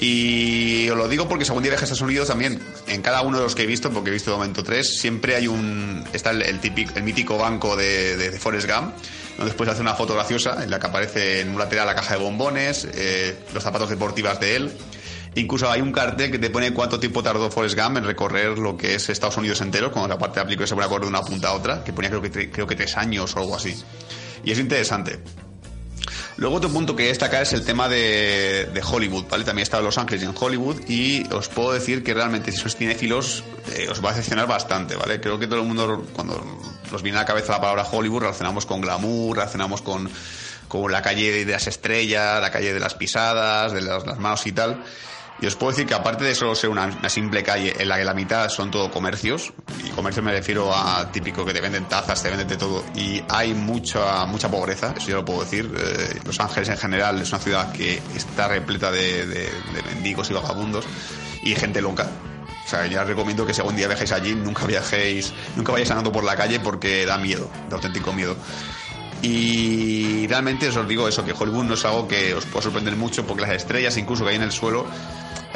Y 0.00 0.88
os 0.88 0.96
lo 0.96 1.08
digo 1.08 1.28
porque 1.28 1.44
según 1.44 1.62
día 1.62 1.72
a 1.72 1.74
Estados 1.74 2.00
Unidos 2.00 2.28
también, 2.28 2.58
en 2.86 3.02
cada 3.02 3.20
uno 3.20 3.36
de 3.36 3.44
los 3.44 3.54
que 3.54 3.64
he 3.64 3.66
visto, 3.66 3.90
porque 3.90 4.08
he 4.08 4.12
visto 4.12 4.30
de 4.30 4.38
momento 4.38 4.64
tres, 4.64 4.98
siempre 4.98 5.36
hay 5.36 5.46
un. 5.46 6.04
Está 6.14 6.30
el, 6.30 6.58
típico, 6.58 6.92
el 6.96 7.02
mítico 7.02 7.36
banco 7.36 7.76
de, 7.76 8.16
de, 8.16 8.30
de 8.30 8.38
Forrest 8.38 8.66
Gump, 8.66 8.94
donde 9.36 9.52
después 9.52 9.68
hace 9.68 9.82
una 9.82 9.94
foto 9.94 10.14
graciosa 10.14 10.64
en 10.64 10.70
la 10.70 10.78
que 10.78 10.86
aparece 10.86 11.40
en 11.42 11.50
un 11.50 11.58
lateral 11.58 11.86
la 11.86 11.94
caja 11.94 12.14
de 12.14 12.20
bombones, 12.20 12.88
eh, 12.94 13.36
los 13.52 13.62
zapatos 13.62 13.90
deportivas 13.90 14.40
de 14.40 14.56
él. 14.56 14.72
Incluso 15.34 15.70
hay 15.70 15.82
un 15.82 15.92
cartel 15.92 16.30
que 16.30 16.38
te 16.38 16.50
pone 16.50 16.72
cuánto 16.72 16.98
tiempo 16.98 17.22
tardó 17.22 17.50
Forrest 17.50 17.78
Gump 17.78 17.98
en 17.98 18.04
recorrer 18.04 18.58
lo 18.58 18.76
que 18.76 18.94
es 18.94 19.10
Estados 19.10 19.36
Unidos 19.36 19.60
entero, 19.60 19.92
cuando 19.92 20.08
la 20.08 20.18
parte 20.18 20.40
de 20.40 20.56
la 20.56 20.66
se 20.66 20.74
de 20.74 21.06
una 21.06 21.22
punta 21.22 21.48
a 21.48 21.52
otra, 21.52 21.84
que 21.84 21.92
ponía 21.92 22.10
creo 22.10 22.22
que, 22.22 22.50
creo 22.50 22.66
que 22.66 22.74
tres 22.74 22.96
años 22.96 23.36
o 23.36 23.38
algo 23.38 23.54
así. 23.54 23.76
Y 24.44 24.50
es 24.50 24.58
interesante. 24.58 25.20
Luego 26.40 26.56
otro 26.56 26.70
punto 26.70 26.96
que 26.96 27.08
destacar 27.08 27.42
es 27.42 27.52
el 27.52 27.66
tema 27.66 27.86
de, 27.86 28.66
de 28.72 28.82
Hollywood, 28.82 29.26
¿vale? 29.28 29.44
También 29.44 29.62
está 29.62 29.78
Los 29.82 29.98
Ángeles 29.98 30.22
y 30.22 30.24
en 30.24 30.34
Hollywood 30.34 30.88
y 30.88 31.30
os 31.34 31.48
puedo 31.48 31.72
decir 31.72 32.02
que 32.02 32.14
realmente 32.14 32.50
si 32.50 32.56
sois 32.56 32.76
cinéfilos 32.76 33.44
eh, 33.76 33.88
os 33.90 34.02
va 34.02 34.08
a 34.08 34.12
decepcionar 34.14 34.46
bastante, 34.46 34.96
¿vale? 34.96 35.20
Creo 35.20 35.38
que 35.38 35.46
todo 35.46 35.60
el 35.60 35.66
mundo 35.66 36.06
cuando 36.14 36.42
nos 36.90 37.02
viene 37.02 37.18
a 37.18 37.20
la 37.22 37.26
cabeza 37.26 37.52
la 37.52 37.60
palabra 37.60 37.84
Hollywood 37.84 38.22
relacionamos 38.22 38.64
con 38.64 38.80
glamour, 38.80 39.36
relacionamos 39.36 39.82
con, 39.82 40.10
con 40.66 40.90
la 40.90 41.02
calle 41.02 41.44
de 41.44 41.52
las 41.52 41.66
estrellas, 41.66 42.40
la 42.40 42.50
calle 42.50 42.72
de 42.72 42.80
las 42.80 42.94
pisadas, 42.94 43.72
de 43.72 43.82
las, 43.82 44.06
las 44.06 44.18
manos 44.18 44.46
y 44.46 44.52
tal. 44.52 44.82
Y 45.40 45.46
os 45.46 45.56
puedo 45.56 45.70
decir 45.70 45.86
que 45.86 45.94
aparte 45.94 46.24
de 46.24 46.34
solo 46.34 46.54
ser 46.54 46.68
una, 46.68 47.08
simple 47.08 47.42
calle 47.42 47.74
en 47.78 47.88
la 47.88 47.96
que 47.96 48.04
la 48.04 48.12
mitad 48.12 48.48
son 48.50 48.70
todo 48.70 48.90
comercios, 48.90 49.52
y 49.82 49.88
comercio 49.90 50.22
me 50.22 50.32
refiero 50.32 50.74
a 50.74 51.10
típico 51.10 51.46
que 51.46 51.54
te 51.54 51.62
venden 51.62 51.86
tazas, 51.86 52.22
te 52.22 52.28
venden 52.28 52.46
de 52.46 52.58
todo, 52.58 52.84
y 52.94 53.22
hay 53.28 53.54
mucha 53.54 54.26
mucha 54.26 54.50
pobreza, 54.50 54.92
eso 54.96 55.08
yo 55.08 55.16
lo 55.16 55.24
puedo 55.24 55.40
decir. 55.40 55.70
Eh, 55.78 56.20
Los 56.26 56.38
Ángeles 56.40 56.68
en 56.68 56.76
general 56.76 57.20
es 57.22 57.30
una 57.30 57.38
ciudad 57.38 57.72
que 57.72 58.02
está 58.14 58.48
repleta 58.48 58.90
de, 58.90 59.50
mendigos 59.86 60.30
y 60.30 60.34
vagabundos 60.34 60.84
y 61.42 61.54
gente 61.54 61.80
loca. 61.80 62.06
O 62.66 62.68
sea, 62.68 62.86
ya 62.86 63.02
os 63.02 63.08
recomiendo 63.08 63.46
que 63.46 63.54
si 63.54 63.60
algún 63.60 63.76
día 63.76 63.88
viajéis 63.88 64.12
allí, 64.12 64.34
nunca 64.34 64.66
viajéis, 64.66 65.32
nunca 65.56 65.72
vayáis 65.72 65.90
andando 65.90 66.12
por 66.12 66.22
la 66.22 66.36
calle 66.36 66.60
porque 66.60 67.06
da 67.06 67.16
miedo, 67.16 67.50
da 67.70 67.76
auténtico 67.76 68.12
miedo. 68.12 68.36
Y 69.22 70.26
realmente 70.28 70.68
os 70.68 70.88
digo 70.88 71.08
eso, 71.08 71.24
que 71.24 71.32
Hollywood 71.32 71.64
no 71.64 71.74
es 71.74 71.84
algo 71.84 72.06
que 72.06 72.34
os 72.34 72.44
pueda 72.46 72.62
sorprender 72.62 72.96
mucho 72.96 73.26
porque 73.26 73.42
las 73.42 73.52
estrellas 73.52 73.96
incluso 73.96 74.24
que 74.24 74.30
hay 74.30 74.36
en 74.36 74.42
el 74.42 74.52
suelo 74.52 74.86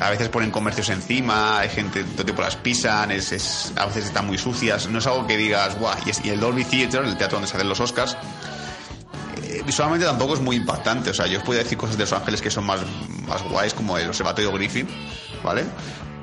a 0.04 0.10
veces 0.10 0.28
ponen 0.28 0.50
comercios 0.50 0.88
encima, 0.90 1.58
hay 1.60 1.68
gente 1.70 2.04
todo 2.04 2.24
tipo 2.26 2.42
las 2.42 2.56
pisan, 2.56 3.10
es, 3.10 3.32
es- 3.32 3.72
a 3.76 3.86
veces 3.86 4.04
están 4.06 4.26
muy 4.26 4.38
sucias, 4.38 4.88
no 4.88 4.98
es 4.98 5.06
algo 5.06 5.26
que 5.26 5.36
digas, 5.36 5.78
guau, 5.78 5.96
y, 6.22 6.28
el 6.28 6.38
Dolby 6.40 6.64
Theatre, 6.64 7.00
el 7.08 7.16
teatro 7.16 7.36
donde 7.36 7.48
se 7.48 7.56
hacen 7.56 7.68
los 7.68 7.80
Oscars, 7.80 8.16
eh, 9.42 9.62
visualmente 9.66 10.06
tampoco 10.06 10.34
es 10.34 10.40
muy 10.40 10.56
impactante, 10.56 11.10
o 11.10 11.14
sea, 11.14 11.26
yo 11.26 11.38
os 11.38 11.44
puedo 11.44 11.58
decir 11.58 11.78
cosas 11.78 11.96
de 11.96 12.02
Los 12.04 12.12
Ángeles 12.12 12.40
que 12.42 12.50
son 12.50 12.64
más, 12.66 12.80
más 13.26 13.42
guays 13.44 13.72
como 13.74 13.96
el 13.98 14.06
Observatorio 14.08 14.52
Griffin, 14.52 14.86
¿vale? 15.42 15.64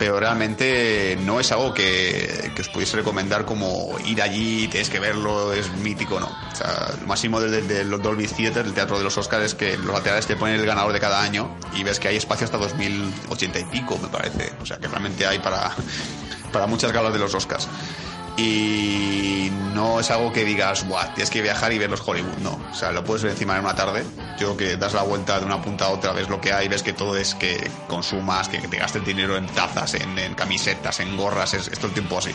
Pero 0.01 0.19
realmente 0.19 1.15
no 1.21 1.39
es 1.39 1.51
algo 1.51 1.75
que, 1.75 2.51
que 2.55 2.61
os 2.63 2.69
pudiese 2.69 2.97
recomendar 2.97 3.45
como 3.45 3.95
ir 4.03 4.19
allí, 4.23 4.67
tienes 4.67 4.89
que 4.89 4.99
verlo, 4.99 5.53
es 5.53 5.71
mítico, 5.73 6.19
no. 6.19 6.25
O 6.25 6.55
sea, 6.55 6.95
lo 6.99 7.05
máximo 7.05 7.39
del, 7.39 7.67
del 7.67 7.87
Dolby 8.01 8.25
Theatre, 8.25 8.63
el 8.63 8.73
teatro 8.73 8.97
de 8.97 9.03
los 9.03 9.15
Oscars, 9.19 9.45
es 9.45 9.53
que 9.53 9.77
los 9.77 9.93
laterales 9.93 10.25
te 10.25 10.35
ponen 10.35 10.59
el 10.59 10.65
ganador 10.65 10.91
de 10.91 10.99
cada 10.99 11.21
año 11.21 11.55
y 11.75 11.83
ves 11.83 11.99
que 11.99 12.07
hay 12.07 12.15
espacio 12.15 12.45
hasta 12.45 12.57
2080 12.57 13.59
y 13.59 13.63
pico, 13.65 13.99
me 14.01 14.07
parece. 14.07 14.51
O 14.59 14.65
sea, 14.65 14.79
que 14.79 14.87
realmente 14.87 15.23
hay 15.27 15.37
para, 15.37 15.69
para 16.51 16.65
muchas 16.65 16.91
galas 16.91 17.13
de 17.13 17.19
los 17.19 17.35
Oscars. 17.35 17.67
Y 18.37 19.49
no 19.73 19.99
es 19.99 20.09
algo 20.09 20.31
que 20.31 20.45
digas, 20.45 20.87
Buah, 20.87 21.13
tienes 21.13 21.29
que 21.29 21.41
viajar 21.41 21.73
y 21.73 21.77
ver 21.77 21.89
los 21.89 22.01
Hollywood, 22.07 22.37
no. 22.41 22.59
O 22.71 22.73
sea, 22.73 22.91
lo 22.91 23.03
puedes 23.03 23.23
ver 23.23 23.33
encima 23.33 23.55
en 23.57 23.65
una 23.65 23.75
tarde. 23.75 24.03
Yo 24.39 24.55
que 24.55 24.77
das 24.77 24.93
la 24.93 25.03
vuelta 25.03 25.39
de 25.39 25.45
una 25.45 25.61
punta 25.61 25.85
a 25.85 25.89
otra, 25.89 26.13
ves 26.13 26.29
lo 26.29 26.39
que 26.39 26.53
hay, 26.53 26.67
ves 26.67 26.83
que 26.83 26.93
todo 26.93 27.17
es 27.17 27.35
que 27.35 27.69
consumas, 27.87 28.47
que 28.47 28.59
te 28.59 28.77
gastes 28.77 29.05
dinero 29.05 29.37
en 29.37 29.47
tazas, 29.47 29.95
en, 29.95 30.33
camisetas, 30.35 30.99
en 30.99 31.15
gorras, 31.17 31.53
es, 31.53 31.67
es 31.67 31.77
todo 31.77 31.87
el 31.87 31.93
tiempo 31.93 32.17
así. 32.17 32.31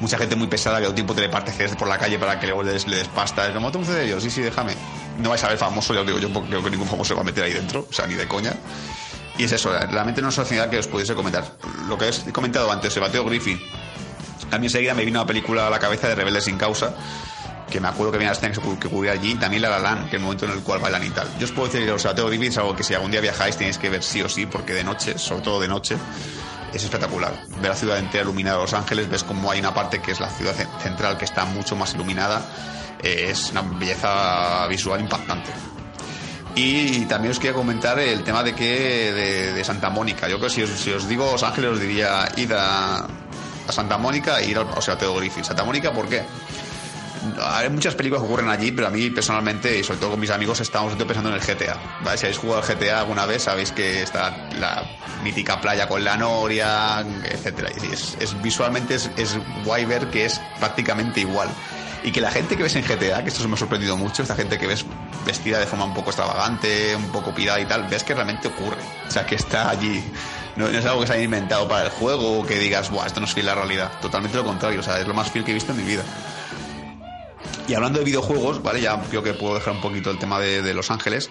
Mucha 0.00 0.18
gente 0.18 0.36
muy 0.36 0.46
pesada 0.46 0.76
que 0.76 0.82
todo 0.82 0.90
el 0.90 0.94
tiempo 0.94 1.14
te 1.14 1.22
le 1.22 1.28
por 1.76 1.88
la 1.88 1.98
calle 1.98 2.18
para 2.18 2.38
que 2.38 2.46
le 2.46 2.72
des, 2.72 2.86
le 2.86 2.96
des 2.96 3.08
pasta. 3.08 3.46
Es 3.46 3.54
como, 3.54 3.70
¿tú 3.72 3.84
CD 3.84 4.08
yo? 4.08 4.20
Sí, 4.20 4.30
sí, 4.30 4.40
déjame. 4.40 4.74
No 5.18 5.30
vais 5.30 5.42
a 5.44 5.48
ver 5.48 5.58
famoso, 5.58 5.94
ya 5.94 6.00
os 6.00 6.06
digo 6.06 6.18
yo, 6.18 6.32
porque 6.32 6.48
creo 6.48 6.62
que 6.62 6.70
ningún 6.70 6.88
famoso 6.88 7.08
se 7.08 7.14
va 7.14 7.20
a 7.20 7.24
meter 7.24 7.44
ahí 7.44 7.52
dentro, 7.52 7.86
o 7.88 7.92
sea, 7.92 8.06
ni 8.06 8.14
de 8.14 8.26
coña. 8.26 8.54
Y 9.36 9.44
es 9.44 9.52
eso, 9.52 9.72
realmente 9.72 10.22
no 10.22 10.28
es 10.28 10.38
una 10.38 10.46
ciudad 10.46 10.70
que 10.70 10.78
os 10.78 10.86
pudiese 10.86 11.14
comentar. 11.14 11.56
Lo 11.88 11.98
que 11.98 12.08
he 12.08 12.32
comentado 12.32 12.70
antes, 12.70 12.94
el 12.96 13.02
bateo 13.02 13.24
Griffin, 13.24 13.60
a 14.54 14.58
mí 14.58 14.66
enseguida 14.66 14.94
me 14.94 15.04
vino 15.04 15.20
una 15.20 15.26
película 15.26 15.66
a 15.66 15.70
la 15.70 15.78
cabeza 15.78 16.08
de 16.08 16.14
Rebeldes 16.14 16.44
sin 16.44 16.56
Causa, 16.56 16.94
que 17.70 17.80
me 17.80 17.88
acuerdo 17.88 18.12
que 18.12 18.16
había 18.18 18.28
las 18.28 18.38
que 18.38 18.86
ocurría 18.88 19.12
allí, 19.12 19.32
y 19.32 19.34
también 19.34 19.62
La 19.62 19.78
La 19.78 20.00
que 20.02 20.08
es 20.08 20.14
el 20.14 20.20
momento 20.20 20.44
en 20.46 20.52
el 20.52 20.60
cual 20.60 20.80
bailan 20.80 21.04
y 21.04 21.10
tal. 21.10 21.26
Yo 21.38 21.46
os 21.46 21.52
puedo 21.52 21.66
decir 21.66 21.80
que 21.80 21.86
el 21.86 21.92
Observatorio 21.92 22.28
Griffith 22.30 22.50
es 22.50 22.58
algo 22.58 22.76
que 22.76 22.82
si 22.84 22.94
algún 22.94 23.10
día 23.10 23.20
viajáis 23.20 23.56
tenéis 23.56 23.78
que 23.78 23.90
ver 23.90 24.02
sí 24.02 24.22
o 24.22 24.28
sí, 24.28 24.46
porque 24.46 24.72
de 24.74 24.84
noche, 24.84 25.18
sobre 25.18 25.42
todo 25.42 25.60
de 25.60 25.68
noche, 25.68 25.96
es 26.72 26.82
espectacular. 26.84 27.32
Ver 27.60 27.70
la 27.70 27.76
ciudad 27.76 27.98
entera 27.98 28.22
iluminada 28.24 28.56
de 28.58 28.62
Los 28.64 28.74
Ángeles, 28.74 29.08
ves 29.08 29.24
como 29.24 29.50
hay 29.50 29.60
una 29.60 29.72
parte 29.74 30.00
que 30.00 30.12
es 30.12 30.20
la 30.20 30.28
ciudad 30.28 30.54
ce- 30.54 30.66
central 30.82 31.16
que 31.18 31.24
está 31.24 31.44
mucho 31.44 31.74
más 31.76 31.94
iluminada, 31.94 32.42
eh, 33.02 33.28
es 33.30 33.50
una 33.52 33.62
belleza 33.62 34.66
visual 34.68 35.00
impactante. 35.00 35.50
Y 36.56 37.00
también 37.06 37.32
os 37.32 37.38
quería 37.40 37.54
comentar 37.54 37.98
el 37.98 38.22
tema 38.22 38.44
de 38.44 38.54
que 38.54 39.52
de, 39.54 39.64
Santa 39.64 39.90
Mónica. 39.90 40.28
Yo 40.28 40.36
creo 40.38 40.48
que 40.48 40.54
si 40.54 40.62
os, 40.62 40.70
si 40.70 40.92
os 40.92 41.08
digo 41.08 41.28
Los 41.32 41.42
Ángeles 41.42 41.70
os 41.72 41.80
diría 41.80 42.28
id 42.36 42.52
a, 43.66 43.70
a 43.70 43.72
Santa 43.72 43.98
Mónica 43.98 44.40
e 44.40 44.46
ir 44.50 44.58
al 44.58 44.64
Observatorio 44.68 45.14
Griffith. 45.16 45.44
Santa 45.44 45.64
Mónica, 45.64 45.92
¿por 45.92 46.08
qué? 46.08 46.22
Hay 47.42 47.70
muchas 47.70 47.94
películas 47.94 48.22
que 48.22 48.26
ocurren 48.28 48.50
allí, 48.50 48.70
pero 48.70 48.86
a 48.88 48.90
mí 48.90 49.08
personalmente, 49.08 49.78
y 49.78 49.82
sobre 49.82 49.98
todo 49.98 50.10
con 50.10 50.20
mis 50.20 50.28
amigos, 50.30 50.60
estamos 50.60 50.94
pensando 50.94 51.30
en 51.30 51.36
el 51.36 51.40
GTA. 51.40 51.76
¿vale? 52.04 52.18
Si 52.18 52.26
habéis 52.26 52.38
jugado 52.38 52.62
al 52.62 52.68
GTA 52.76 53.00
alguna 53.00 53.24
vez, 53.24 53.44
sabéis 53.44 53.72
que 53.72 54.02
está 54.02 54.48
la 54.58 54.84
mítica 55.22 55.58
playa 55.58 55.88
con 55.88 56.04
la 56.04 56.18
noria, 56.18 57.00
etcétera. 57.24 57.70
Y 57.82 57.92
es, 57.94 58.16
es- 58.20 58.42
visualmente 58.42 58.96
es, 58.96 59.10
es 59.16 59.38
guay 59.64 59.86
ver 59.86 60.08
que 60.10 60.26
es 60.26 60.38
prácticamente 60.60 61.20
igual. 61.20 61.48
Y 62.02 62.12
que 62.12 62.20
la 62.20 62.30
gente 62.30 62.58
que 62.58 62.62
ves 62.62 62.76
en 62.76 62.84
GTA, 62.84 63.22
que 63.22 63.30
esto 63.30 63.48
me 63.48 63.54
ha 63.54 63.58
sorprendido 63.58 63.96
mucho, 63.96 64.20
esta 64.22 64.36
gente 64.36 64.58
que 64.58 64.66
ves 64.66 64.84
vestida 65.24 65.58
de 65.58 65.64
forma 65.66 65.86
un 65.86 65.94
poco 65.94 66.10
extravagante, 66.10 66.94
un 66.94 67.08
poco 67.10 67.34
pirada 67.34 67.58
y 67.58 67.64
tal, 67.64 67.84
ves 67.84 68.04
que 68.04 68.12
realmente 68.12 68.48
ocurre. 68.48 68.76
O 69.08 69.10
sea, 69.10 69.24
que 69.24 69.36
está 69.36 69.70
allí. 69.70 70.04
No, 70.56 70.68
no 70.68 70.78
es 70.78 70.84
algo 70.84 71.00
que 71.00 71.06
se 71.08 71.14
haya 71.14 71.22
inventado 71.24 71.66
para 71.68 71.84
el 71.86 71.90
juego 71.90 72.38
o 72.40 72.46
que 72.46 72.58
digas, 72.58 72.90
Buah, 72.90 73.06
esto 73.06 73.20
no 73.20 73.26
es 73.26 73.34
fiel 73.34 73.48
a 73.48 73.54
la 73.54 73.62
realidad. 73.62 73.92
Totalmente 74.00 74.36
lo 74.36 74.44
contrario. 74.44 74.80
O 74.80 74.82
sea, 74.82 75.00
es 75.00 75.06
lo 75.06 75.14
más 75.14 75.30
fiel 75.30 75.44
que 75.44 75.50
he 75.50 75.54
visto 75.54 75.72
en 75.72 75.78
mi 75.78 75.84
vida. 75.84 76.04
Y 77.66 77.74
hablando 77.74 77.98
de 77.98 78.04
videojuegos, 78.04 78.62
¿vale? 78.62 78.80
Ya 78.80 79.00
creo 79.08 79.22
que 79.22 79.34
puedo 79.34 79.54
dejar 79.54 79.74
un 79.74 79.80
poquito 79.80 80.10
el 80.10 80.18
tema 80.18 80.38
de, 80.38 80.62
de 80.62 80.74
Los 80.74 80.90
Ángeles, 80.90 81.30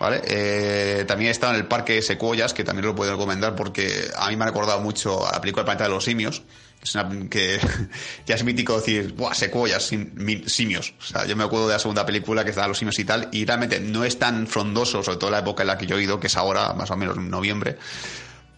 ¿vale? 0.00 0.22
Eh, 0.26 1.04
también 1.06 1.28
he 1.28 1.32
estado 1.32 1.52
en 1.52 1.60
el 1.60 1.66
parque 1.66 2.00
Secuoyas, 2.02 2.54
que 2.54 2.64
también 2.64 2.86
lo 2.86 2.94
puedo 2.94 3.12
recomendar 3.12 3.54
porque 3.54 4.08
a 4.16 4.28
mí 4.30 4.36
me 4.36 4.44
ha 4.44 4.46
recordado 4.48 4.80
mucho 4.80 5.26
a 5.26 5.32
la 5.32 5.40
película 5.40 5.60
El 5.62 5.66
planeta 5.66 5.84
de 5.84 5.90
los 5.90 6.04
simios. 6.04 6.42
Es 6.82 6.94
una, 6.94 7.08
que 7.28 7.58
ya 8.26 8.34
es 8.36 8.44
mítico 8.44 8.76
decir, 8.76 9.12
¡buah, 9.14 9.34
secuoyas, 9.34 9.82
sim- 9.86 10.10
mi- 10.14 10.48
simios! 10.48 10.94
O 10.98 11.04
sea, 11.04 11.26
yo 11.26 11.36
me 11.36 11.44
acuerdo 11.44 11.66
de 11.68 11.74
la 11.74 11.78
segunda 11.78 12.06
película 12.06 12.42
que 12.44 12.50
estaban 12.50 12.70
los 12.70 12.78
simios 12.78 12.98
y 12.98 13.04
tal, 13.04 13.28
y 13.32 13.44
realmente 13.44 13.78
no 13.80 14.04
es 14.04 14.18
tan 14.18 14.46
frondoso, 14.46 15.02
sobre 15.02 15.18
todo 15.18 15.30
la 15.30 15.40
época 15.40 15.62
en 15.62 15.66
la 15.68 15.78
que 15.78 15.86
yo 15.86 15.98
he 15.98 16.02
ido, 16.02 16.18
que 16.20 16.28
es 16.28 16.36
ahora, 16.36 16.72
más 16.74 16.90
o 16.90 16.96
menos 16.96 17.16
en 17.16 17.28
noviembre, 17.30 17.76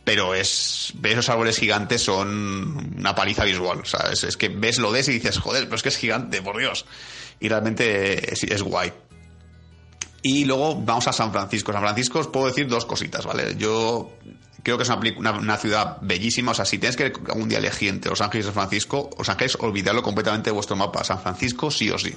pero 0.08 0.34
es 0.34 0.94
esos 1.02 1.28
árboles 1.28 1.58
gigantes 1.58 2.00
son 2.00 2.94
una 2.96 3.14
paliza 3.14 3.44
visual. 3.44 3.80
O 3.80 3.84
sea, 3.84 4.08
es, 4.10 4.38
que 4.38 4.48
ves 4.48 4.78
lo 4.78 4.90
ves 4.90 5.06
y 5.08 5.12
dices, 5.12 5.36
joder, 5.36 5.64
pero 5.64 5.76
es 5.76 5.82
que 5.82 5.90
es 5.90 5.98
gigante, 5.98 6.40
por 6.40 6.56
Dios. 6.56 6.86
Y 7.40 7.50
realmente 7.50 8.32
es, 8.32 8.42
es 8.42 8.62
guay. 8.62 8.90
Y 10.22 10.46
luego 10.46 10.80
vamos 10.80 11.06
a 11.08 11.12
San 11.12 11.30
Francisco. 11.30 11.74
San 11.74 11.82
Francisco 11.82 12.20
os 12.20 12.28
puedo 12.28 12.46
decir 12.46 12.68
dos 12.68 12.86
cositas, 12.86 13.26
¿vale? 13.26 13.54
Yo 13.58 14.10
creo 14.62 14.78
que 14.78 14.84
es 14.84 14.88
una, 14.88 15.56
ciudad 15.58 15.98
bellísima. 16.00 16.52
O 16.52 16.54
sea, 16.54 16.64
si 16.64 16.78
tenéis 16.78 16.96
que 16.96 17.12
algún 17.30 17.50
día 17.50 17.58
elegir 17.58 17.90
entre 17.90 18.08
Los 18.08 18.22
Ángeles 18.22 18.46
y 18.46 18.48
San 18.48 18.54
Francisco, 18.54 19.10
Los 19.18 19.28
Ángeles, 19.28 19.58
olvidadlo 19.60 20.02
completamente 20.02 20.48
de 20.48 20.54
vuestro 20.54 20.74
mapa. 20.74 21.04
San 21.04 21.20
Francisco, 21.20 21.70
sí 21.70 21.90
o 21.90 21.98
sí. 21.98 22.14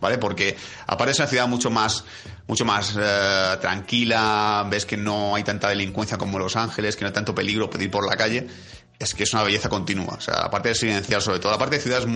¿Vale? 0.00 0.18
Porque 0.18 0.56
aparte 0.86 1.12
es 1.12 1.18
una 1.18 1.28
ciudad 1.28 1.48
mucho 1.48 1.70
más, 1.70 2.04
mucho 2.46 2.64
más 2.64 2.94
eh, 2.98 3.56
tranquila, 3.60 4.66
ves 4.70 4.86
que 4.86 4.96
no 4.96 5.34
hay 5.34 5.42
tanta 5.42 5.68
delincuencia 5.68 6.16
como 6.18 6.38
Los 6.38 6.56
Ángeles, 6.56 6.94
que 6.96 7.02
no 7.02 7.08
hay 7.08 7.14
tanto 7.14 7.34
peligro 7.34 7.68
pedir 7.68 7.90
por 7.90 8.08
la 8.08 8.16
calle. 8.16 8.46
Es 8.98 9.14
que 9.14 9.24
es 9.24 9.32
una 9.32 9.42
belleza 9.42 9.68
continua. 9.68 10.14
O 10.14 10.20
sea, 10.20 10.42
la 10.42 10.50
parte 10.50 10.70
residencial, 10.70 11.20
sobre 11.22 11.38
todo, 11.38 11.52
la 11.52 11.58
parte 11.58 11.76
de 11.76 11.82
ciudad 11.82 12.02
es, 12.02 12.08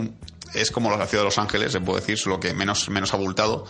es 0.55 0.71
como 0.71 0.91
la 0.97 1.07
ciudad 1.07 1.23
de 1.23 1.27
Los 1.29 1.39
Ángeles, 1.39 1.73
se 1.73 1.81
puede 1.81 2.01
decir, 2.01 2.19
solo 2.19 2.39
que 2.41 2.55
menos, 2.55 2.89
menos 2.89 3.13
abultado 3.15 3.67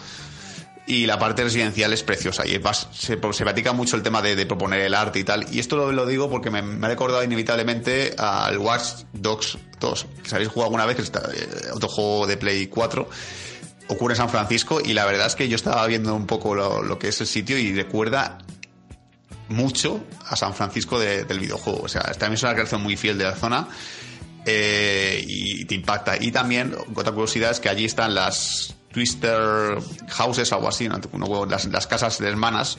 y 0.84 1.06
la 1.06 1.16
parte 1.18 1.44
residencial 1.44 1.92
es 1.92 2.02
preciosa 2.02 2.44
y 2.44 2.58
vas- 2.58 2.88
se, 2.92 3.16
platica 3.16 3.72
mucho 3.72 3.94
el 3.96 4.02
tema 4.02 4.20
de, 4.20 4.44
proponer 4.46 4.80
el 4.80 4.94
arte 4.94 5.20
y 5.20 5.24
tal 5.24 5.46
y 5.52 5.60
esto 5.60 5.92
lo, 5.92 6.06
digo 6.06 6.28
porque 6.28 6.50
me, 6.50 6.60
me 6.60 6.86
ha 6.86 6.90
recordado 6.90 7.22
inevitablemente 7.22 8.16
al 8.18 8.58
Watch 8.58 9.04
Dogs 9.12 9.58
2 9.78 10.06
que 10.24 10.28
si 10.28 10.34
habéis 10.34 10.50
jugado 10.50 10.66
alguna 10.66 10.86
vez 10.86 10.96
que 10.96 11.02
está, 11.02 11.20
eh, 11.34 11.48
otro 11.72 11.88
juego 11.88 12.26
de 12.26 12.36
Play 12.36 12.66
4 12.66 13.08
ocurre 13.92 14.14
en 14.14 14.18
San 14.18 14.28
Francisco 14.30 14.80
y 14.84 14.92
la 14.92 15.04
verdad 15.04 15.26
es 15.26 15.34
que 15.36 15.48
yo 15.48 15.56
estaba 15.56 15.86
viendo 15.86 16.14
un 16.14 16.26
poco 16.26 16.54
lo, 16.54 16.98
que 16.98 17.08
es 17.08 17.20
el 17.20 17.26
sitio 17.26 17.58
y 17.58 17.72
recuerda 17.74 18.38
mucho 19.48 20.02
a 20.28 20.36
San 20.36 20.54
Francisco 20.54 20.98
de- 20.98 21.24
del 21.24 21.38
videojuego 21.40 21.82
o 21.82 21.88
sea 21.88 22.02
también 22.02 22.34
es 22.34 22.42
una 22.42 22.54
creación 22.54 22.82
muy 22.82 22.96
fiel 22.96 23.18
de 23.18 23.24
la 23.24 23.34
zona 23.36 23.68
eh, 24.44 25.22
y 25.24 25.64
te 25.66 25.76
impacta. 25.76 26.16
Y 26.20 26.32
también, 26.32 26.74
otra 26.96 27.12
curiosidad 27.12 27.52
es 27.52 27.60
que 27.60 27.68
allí 27.68 27.84
están 27.84 28.12
las 28.12 28.74
Twister 28.92 29.78
Houses 30.08 30.52
algo 30.52 30.66
así, 30.68 30.88
¿no? 30.88 31.46
Las, 31.46 31.66
las 31.66 31.86
casas 31.86 32.18
de 32.18 32.26
hermanas, 32.28 32.76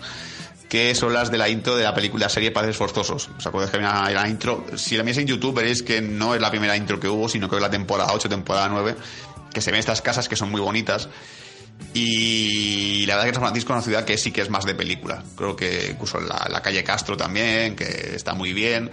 que 0.68 0.94
son 0.94 1.14
las 1.14 1.32
de 1.32 1.38
la 1.38 1.48
intro 1.48 1.78
de 1.78 1.86
la 1.86 1.94
película 1.94 2.28
serie 2.28 2.52
Padres 2.52 2.76
Forzosos. 2.76 3.30
¿Os 3.38 3.48
acordáis 3.48 3.72
que 3.72 3.78
había 3.78 4.12
una 4.12 4.28
intro? 4.28 4.66
Si 4.76 4.98
la 4.98 5.04
miráis 5.04 5.20
en 5.20 5.28
YouTube 5.28 5.56
veréis 5.56 5.84
que 5.84 6.02
no 6.02 6.36
es 6.36 6.42
la 6.42 6.52
primera 6.52 6.76
intro 6.76 7.00
que 7.00 7.08
hubo, 7.08 7.30
sino 7.30 7.50
que 7.50 7.56
es 7.56 7.62
la 7.62 7.70
temporada 7.70 8.12
8, 8.14 8.28
temporada 8.28 8.68
9, 8.68 8.96
que 9.54 9.62
se 9.62 9.72
ven 9.72 9.80
estas 9.80 10.02
casas 10.02 10.28
que 10.28 10.36
son 10.36 10.52
muy 10.52 10.62
bonitas. 10.62 11.10
Y 11.94 13.06
la 13.06 13.16
verdad 13.16 13.30
que 13.30 13.34
San 13.36 13.44
Francisco 13.44 13.74
es 13.74 13.76
una 13.76 13.84
ciudad 13.84 14.06
que 14.06 14.18
sí 14.18 14.32
que 14.32 14.42
es 14.42 14.50
más 14.50 14.66
de 14.66 14.76
película. 14.76 15.24
Creo 15.36 15.56
que 15.56 15.90
incluso 15.92 16.20
la, 16.20 16.62
calle 16.62 16.84
Castro 16.84 17.16
también, 17.16 17.76
que 17.76 18.16
está 18.16 18.34
muy 18.34 18.54
bien. 18.54 18.92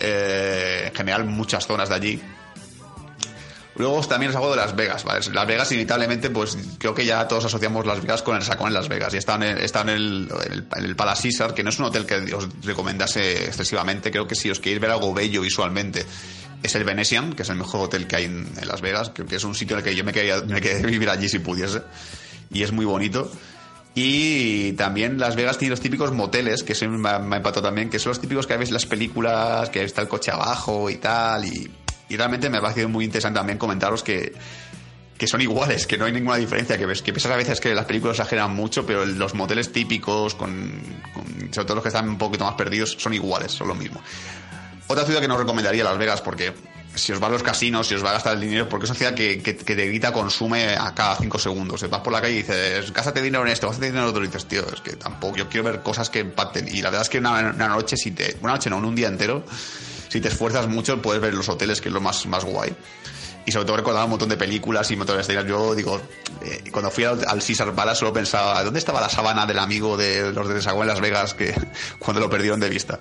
Eh, 0.00 0.84
en 0.86 0.94
general, 0.94 1.24
muchas 1.24 1.66
zonas 1.66 1.88
de 1.88 1.94
allí. 1.94 2.22
Luego 3.74 4.06
también 4.06 4.30
os 4.30 4.36
hago 4.36 4.50
de 4.50 4.56
Las 4.56 4.76
Vegas. 4.76 5.04
Las 5.32 5.46
Vegas, 5.46 5.72
inevitablemente, 5.72 6.28
pues 6.28 6.58
creo 6.78 6.94
que 6.94 7.06
ya 7.06 7.26
todos 7.26 7.46
asociamos 7.46 7.86
Las 7.86 8.02
Vegas 8.02 8.22
con 8.22 8.36
el 8.36 8.42
sacón 8.42 8.68
en 8.68 8.74
Las 8.74 8.88
Vegas. 8.88 9.14
Y 9.14 9.16
está 9.16 9.36
en 9.36 9.42
el, 9.44 9.58
está 9.58 9.80
el, 9.82 11.54
que 11.54 11.62
no 11.62 11.70
es 11.70 11.78
un 11.78 11.86
hotel 11.86 12.04
que 12.04 12.34
os 12.34 12.48
recomendase 12.62 13.46
excesivamente. 13.46 14.10
Creo 14.10 14.26
que 14.26 14.34
si 14.34 14.50
os 14.50 14.60
queréis 14.60 14.80
ver 14.80 14.90
algo 14.90 15.14
bello 15.14 15.40
visualmente, 15.40 16.04
es 16.62 16.74
el 16.74 16.84
Venetian, 16.84 17.32
que 17.34 17.42
es 17.42 17.48
el 17.48 17.56
mejor 17.56 17.82
hotel 17.82 18.06
que 18.06 18.16
hay 18.16 18.24
en, 18.24 18.48
Las 18.66 18.80
Vegas. 18.80 19.10
Que 19.10 19.24
es 19.36 19.44
un 19.44 19.54
sitio 19.54 19.74
en 19.76 19.78
el 19.78 19.84
que 19.84 19.94
yo 19.96 20.04
me 20.04 20.12
quería, 20.12 20.40
me 20.42 20.60
quería 20.60 20.86
vivir 20.86 21.08
allí 21.10 21.28
si 21.28 21.38
pudiese. 21.38 21.82
Y 22.52 22.62
es 22.62 22.72
muy 22.72 22.84
bonito. 22.84 23.30
Y 23.94 24.72
también 24.72 25.18
Las 25.18 25.36
Vegas 25.36 25.58
tiene 25.58 25.70
los 25.70 25.80
típicos 25.80 26.12
moteles, 26.12 26.62
que 26.62 26.74
siempre 26.74 26.98
me 26.98 27.18
me 27.18 27.36
impactado 27.36 27.66
también, 27.66 27.90
que 27.90 27.98
son 27.98 28.10
los 28.10 28.20
típicos 28.20 28.46
que 28.46 28.56
veis 28.56 28.70
en 28.70 28.74
las 28.74 28.86
películas, 28.86 29.68
que 29.70 29.84
está 29.84 30.00
el 30.00 30.08
coche 30.08 30.30
abajo 30.30 30.88
y 30.88 30.96
tal. 30.96 31.44
Y, 31.44 31.70
y 32.08 32.16
realmente 32.16 32.48
me 32.48 32.58
ha 32.58 32.60
parecido 32.60 32.88
muy 32.88 33.04
interesante 33.04 33.38
también 33.38 33.58
comentaros 33.58 34.02
que, 34.02 34.32
que 35.18 35.26
son 35.26 35.42
iguales, 35.42 35.86
que 35.86 35.98
no 35.98 36.06
hay 36.06 36.12
ninguna 36.12 36.36
diferencia, 36.36 36.78
que 36.78 36.86
ves 36.86 37.02
que 37.02 37.12
piensas 37.12 37.32
a 37.32 37.36
veces 37.36 37.60
que 37.60 37.74
las 37.74 37.84
películas 37.84 38.18
exageran 38.18 38.54
mucho, 38.54 38.86
pero 38.86 39.04
los 39.04 39.34
moteles 39.34 39.72
típicos, 39.72 40.34
con, 40.34 40.80
con- 41.12 41.52
sobre 41.52 41.66
todo 41.66 41.74
los 41.76 41.82
que 41.82 41.88
están 41.88 42.08
un 42.08 42.16
poquito 42.18 42.44
más 42.44 42.54
perdidos, 42.54 42.96
son 42.98 43.12
iguales, 43.12 43.52
son 43.52 43.68
lo 43.68 43.74
mismo. 43.74 44.00
Otra 44.92 45.06
ciudad 45.06 45.22
que 45.22 45.28
no 45.28 45.38
recomendaría 45.38 45.82
Las 45.84 45.96
Vegas, 45.96 46.20
porque 46.20 46.52
si 46.94 47.12
os 47.12 47.22
va 47.22 47.28
a 47.28 47.30
los 47.30 47.42
casinos, 47.42 47.88
si 47.88 47.94
os 47.94 48.04
va 48.04 48.10
a 48.10 48.12
gastar 48.12 48.34
el 48.34 48.42
dinero, 48.42 48.68
porque 48.68 48.84
es 48.84 48.90
una 48.90 48.98
ciudad 48.98 49.14
que, 49.14 49.42
que, 49.42 49.54
te 49.54 49.86
grita 49.86 50.12
consume 50.12 50.76
a 50.76 50.94
cada 50.94 51.16
cinco 51.16 51.38
segundos. 51.38 51.80
Te 51.80 51.86
vas 51.86 52.02
por 52.02 52.12
la 52.12 52.20
calle 52.20 52.34
y 52.34 52.36
dices, 52.42 52.92
gástate 52.92 53.22
dinero 53.22 53.42
en 53.46 53.52
esto, 53.52 53.68
gástate 53.68 53.86
dinero 53.86 54.04
en 54.04 54.10
otro, 54.10 54.22
y 54.22 54.26
dices, 54.26 54.44
tío, 54.44 54.66
es 54.70 54.82
que 54.82 54.96
tampoco, 54.96 55.36
yo 55.36 55.48
quiero 55.48 55.64
ver 55.64 55.82
cosas 55.82 56.10
que 56.10 56.18
impacten. 56.18 56.68
Y 56.68 56.82
la 56.82 56.90
verdad 56.90 57.04
es 57.04 57.08
que 57.08 57.20
una, 57.20 57.54
una 57.54 57.68
noche, 57.68 57.96
si 57.96 58.10
te, 58.10 58.36
una 58.42 58.52
noche 58.52 58.68
no, 58.68 58.76
un 58.76 58.94
día 58.94 59.08
entero, 59.08 59.44
si 60.10 60.20
te 60.20 60.28
esfuerzas 60.28 60.68
mucho, 60.68 61.00
puedes 61.00 61.22
ver 61.22 61.32
los 61.32 61.48
hoteles, 61.48 61.80
que 61.80 61.88
es 61.88 61.94
lo 61.94 62.02
más, 62.02 62.26
más 62.26 62.44
guay. 62.44 62.76
Y 63.46 63.52
sobre 63.52 63.64
todo 63.64 63.78
recordar 63.78 64.04
un 64.04 64.10
montón 64.10 64.28
de 64.28 64.36
películas 64.36 64.90
y 64.90 64.96
motores 64.96 65.26
de 65.26 65.42
Yo 65.48 65.74
digo, 65.74 66.02
eh, 66.42 66.64
cuando 66.70 66.90
fui 66.90 67.04
al, 67.04 67.26
al 67.26 67.42
Caesar 67.42 67.74
Palace 67.74 68.00
solo 68.00 68.12
pensaba, 68.12 68.62
¿dónde 68.62 68.78
estaba 68.78 69.00
la 69.00 69.08
sabana 69.08 69.46
del 69.46 69.58
amigo 69.58 69.96
de 69.96 70.32
los 70.32 70.48
de 70.48 70.54
Desagüe 70.54 70.82
en 70.82 70.88
Las 70.88 71.00
Vegas 71.00 71.32
que 71.32 71.54
cuando 71.98 72.20
lo 72.20 72.28
perdieron 72.28 72.60
de 72.60 72.68
vista? 72.68 73.00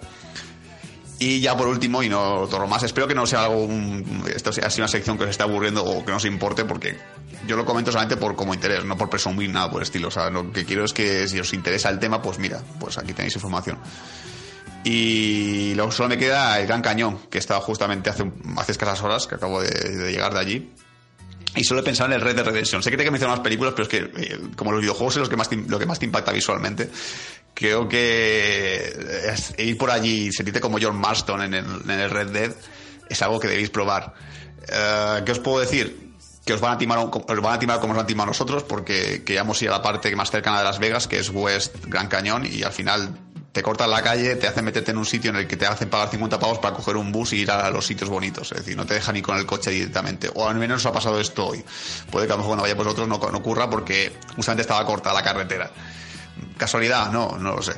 Y 1.23 1.39
ya 1.39 1.55
por 1.55 1.67
último, 1.67 2.01
y 2.01 2.09
no 2.09 2.47
todo 2.49 2.61
lo 2.61 2.67
más, 2.67 2.81
espero 2.81 3.07
que 3.07 3.13
no 3.13 3.27
sea 3.27 3.43
algo, 3.43 3.63
un- 3.63 4.23
esto 4.35 4.51
sea 4.51 4.65
así 4.65 4.81
una 4.81 4.87
sección 4.87 5.19
que 5.19 5.25
os 5.25 5.29
esté 5.29 5.43
aburriendo 5.43 5.85
o 5.85 6.03
que 6.03 6.09
no 6.09 6.17
os 6.17 6.25
importe, 6.25 6.65
porque 6.65 6.97
yo 7.47 7.55
lo 7.55 7.63
comento 7.63 7.91
solamente 7.91 8.17
por 8.17 8.35
como 8.35 8.55
interés, 8.55 8.83
no 8.85 8.97
por 8.97 9.07
presumir 9.07 9.49
nada 9.51 9.69
por 9.69 9.81
el 9.81 9.83
estilo. 9.83 10.07
O 10.07 10.11
sea, 10.11 10.31
lo 10.31 10.51
que 10.51 10.65
quiero 10.65 10.83
es 10.83 10.93
que 10.93 11.27
si 11.27 11.39
os 11.39 11.53
interesa 11.53 11.89
el 11.89 11.99
tema, 11.99 12.23
pues 12.23 12.39
mira, 12.39 12.63
pues 12.79 12.97
aquí 12.97 13.13
tenéis 13.13 13.35
información. 13.35 13.77
Y 14.83 15.73
luego 15.75 15.91
solo 15.91 16.09
me 16.09 16.17
queda 16.17 16.59
el 16.59 16.65
Gran 16.65 16.81
Cañón, 16.81 17.19
que 17.29 17.37
estaba 17.37 17.61
justamente 17.61 18.09
hace, 18.09 18.23
hace 18.57 18.71
escasas 18.71 19.01
horas, 19.03 19.27
que 19.27 19.35
acabo 19.35 19.61
de, 19.61 19.69
de 19.69 20.11
llegar 20.11 20.33
de 20.33 20.39
allí. 20.39 20.71
Y 21.55 21.63
solo 21.65 21.81
he 21.81 21.83
pensado 21.83 22.09
en 22.09 22.15
el 22.15 22.21
Red 22.21 22.35
Dead 22.37 22.45
Redemption. 22.45 22.81
Sé 22.81 22.89
que 22.89 22.97
te 22.97 23.03
que 23.03 23.11
mencionar 23.11 23.37
más 23.37 23.43
películas, 23.43 23.73
pero 23.75 23.83
es 23.83 23.89
que 23.89 23.97
eh, 24.23 24.39
como 24.55 24.71
los 24.71 24.81
videojuegos 24.81 25.15
es 25.15 25.19
los 25.19 25.29
que 25.29 25.35
más 25.35 25.49
te- 25.49 25.57
lo 25.57 25.77
que 25.77 25.85
más 25.85 25.99
te 25.99 26.05
impacta 26.05 26.31
visualmente. 26.31 26.89
Creo 27.53 27.87
que 27.87 29.35
ir 29.57 29.77
por 29.77 29.91
allí 29.91 30.27
y 30.27 30.31
sentirte 30.31 30.59
como 30.59 30.79
John 30.81 30.97
Marston 30.97 31.43
en 31.43 31.53
el, 31.53 31.65
en 31.65 31.91
el 31.91 32.09
Red 32.09 32.29
Dead 32.29 32.51
es 33.09 33.21
algo 33.21 33.39
que 33.39 33.47
debéis 33.47 33.69
probar. 33.69 34.13
Eh, 34.67 35.21
¿Qué 35.25 35.31
os 35.31 35.39
puedo 35.39 35.59
decir? 35.59 36.11
Que 36.45 36.53
os 36.53 36.61
van 36.61 36.73
a 36.73 36.77
timar, 36.77 36.97
os 36.99 37.41
van 37.41 37.53
a 37.53 37.59
timar 37.59 37.79
como 37.79 37.93
nos 37.93 38.01
han 38.01 38.07
timado 38.07 38.27
nosotros, 38.27 38.63
porque 38.63 39.23
queríamos 39.23 39.61
ir 39.61 39.69
a 39.69 39.73
la 39.73 39.81
parte 39.81 40.15
más 40.15 40.31
cercana 40.31 40.59
de 40.59 40.63
Las 40.63 40.79
Vegas, 40.79 41.07
que 41.07 41.19
es 41.19 41.29
West 41.29 41.75
Gran 41.85 42.07
Cañón, 42.07 42.45
y 42.45 42.63
al 42.63 42.71
final 42.71 43.13
te 43.51 43.61
cortan 43.61 43.89
la 43.91 44.01
calle, 44.01 44.37
te 44.37 44.47
hacen 44.47 44.63
meterte 44.63 44.91
en 44.91 44.97
un 44.97 45.05
sitio 45.05 45.29
en 45.29 45.35
el 45.35 45.47
que 45.47 45.57
te 45.57 45.65
hacen 45.65 45.89
pagar 45.89 46.09
50 46.09 46.39
pavos 46.39 46.59
para 46.59 46.73
coger 46.73 46.95
un 46.95 47.11
bus 47.11 47.33
y 47.33 47.41
ir 47.41 47.51
a 47.51 47.69
los 47.69 47.85
sitios 47.85 48.09
bonitos. 48.09 48.51
Es 48.53 48.59
decir, 48.59 48.77
no 48.77 48.85
te 48.85 48.93
dejan 48.93 49.17
ir 49.17 49.23
con 49.23 49.37
el 49.37 49.45
coche 49.45 49.71
directamente. 49.71 50.31
O 50.33 50.47
al 50.47 50.55
menos 50.55 50.77
os 50.77 50.85
ha 50.85 50.93
pasado 50.93 51.19
esto 51.19 51.47
hoy. 51.47 51.63
Puede 52.09 52.27
que 52.27 52.33
a 52.33 52.35
lo 52.35 52.43
mejor 52.43 52.51
cuando 52.51 52.63
vayáis 52.63 52.77
vosotros 52.77 53.07
no, 53.09 53.17
no 53.17 53.37
ocurra 53.37 53.69
porque 53.69 54.13
justamente 54.35 54.61
estaba 54.61 54.85
cortada 54.85 55.15
la 55.15 55.23
carretera. 55.23 55.69
¿Casualidad? 56.57 57.11
No, 57.11 57.37
no 57.37 57.55
lo 57.55 57.61
sé. 57.61 57.73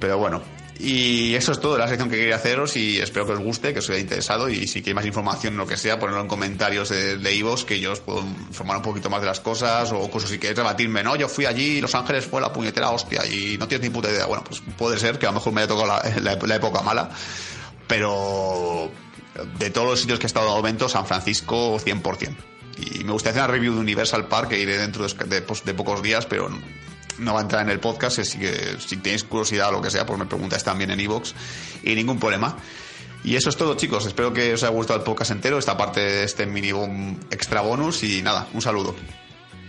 Pero 0.00 0.18
bueno. 0.18 0.42
Y 0.78 1.34
eso 1.36 1.52
es 1.52 1.60
todo, 1.60 1.78
la 1.78 1.86
sección 1.86 2.10
que 2.10 2.16
quería 2.16 2.34
haceros 2.36 2.76
y 2.76 2.98
espero 2.98 3.24
que 3.24 3.32
os 3.34 3.38
guste, 3.38 3.72
que 3.72 3.78
os 3.78 3.88
haya 3.90 4.00
interesado 4.00 4.48
y 4.48 4.66
si 4.66 4.80
queréis 4.80 4.96
más 4.96 5.06
información, 5.06 5.56
lo 5.56 5.64
que 5.64 5.76
sea, 5.76 6.00
ponedlo 6.00 6.22
en 6.22 6.26
comentarios 6.26 6.88
de, 6.88 7.34
iVoox, 7.36 7.64
que 7.64 7.78
yo 7.78 7.92
os 7.92 8.00
puedo 8.00 8.20
informar 8.22 8.78
un 8.78 8.82
poquito 8.82 9.08
más 9.08 9.20
de 9.20 9.28
las 9.28 9.38
cosas 9.38 9.92
o 9.92 10.02
incluso 10.04 10.26
si 10.26 10.38
queréis 10.38 10.56
rebatirme, 10.58 11.04
no, 11.04 11.14
yo 11.14 11.28
fui 11.28 11.44
allí, 11.46 11.80
Los 11.80 11.94
Ángeles 11.94 12.24
fue 12.26 12.40
la 12.40 12.52
puñetera 12.52 12.90
hostia 12.90 13.24
y 13.26 13.56
no 13.58 13.68
tienes 13.68 13.86
ni 13.88 13.94
puta 13.94 14.10
idea. 14.10 14.26
Bueno, 14.26 14.42
pues 14.42 14.60
puede 14.76 14.98
ser 14.98 15.20
que 15.20 15.26
a 15.26 15.28
lo 15.30 15.34
mejor 15.34 15.52
me 15.52 15.60
haya 15.60 15.68
tocado 15.68 15.86
la, 15.86 16.20
la- 16.20 16.36
la 16.46 16.56
época 16.56 16.82
mala, 16.82 17.10
pero 17.86 18.90
de 19.58 19.70
todos 19.70 19.88
los 19.90 20.00
sitios 20.00 20.18
que 20.18 20.26
he 20.26 20.28
estado 20.28 20.46
de 20.48 20.52
momento, 20.52 20.88
San 20.88 21.06
Francisco 21.06 21.78
100%. 21.78 22.36
Y 22.78 23.04
me 23.04 23.12
gustaría 23.12 23.42
hacer 23.42 23.44
una 23.44 23.52
review 23.52 23.74
de 23.74 23.80
Universal 23.80 24.26
Park 24.26 24.48
que 24.48 24.58
iré 24.58 24.78
dentro 24.78 25.06
de, 25.06 25.24
de- 25.26 25.42
pues, 25.42 25.64
de 25.64 25.74
pocos 25.74 26.02
días, 26.02 26.26
pero 26.26 26.48
no 27.18 27.34
va 27.34 27.40
a 27.40 27.42
entrar 27.42 27.62
en 27.62 27.70
el 27.70 27.80
podcast, 27.80 28.18
así 28.18 28.38
que 28.38 28.76
si 28.78 28.96
tenéis 28.98 29.24
curiosidad 29.24 29.68
o 29.68 29.72
lo 29.72 29.82
que 29.82 29.90
sea, 29.90 30.04
pues 30.06 30.18
me 30.18 30.26
preguntáis 30.26 30.64
también 30.64 30.90
en 30.90 31.00
iVoox 31.00 31.32
y 31.82 31.94
ningún 31.94 32.18
problema. 32.20 32.56
Y 33.24 33.36
eso 33.36 33.50
es 33.50 33.56
todo, 33.56 33.76
chicos. 33.76 34.04
Espero 34.06 34.32
que 34.32 34.52
os 34.54 34.62
haya 34.64 34.72
gustado 34.72 34.98
el 34.98 35.04
podcast 35.04 35.30
entero, 35.30 35.58
esta 35.58 35.76
parte 35.76 36.00
de 36.00 36.24
este 36.24 36.44
mini 36.46 36.72
bon- 36.72 37.20
extra 37.30 37.60
bonus 37.60 38.02
y 38.02 38.20
nada, 38.22 38.48
un 38.52 38.60
saludo. 38.62 38.96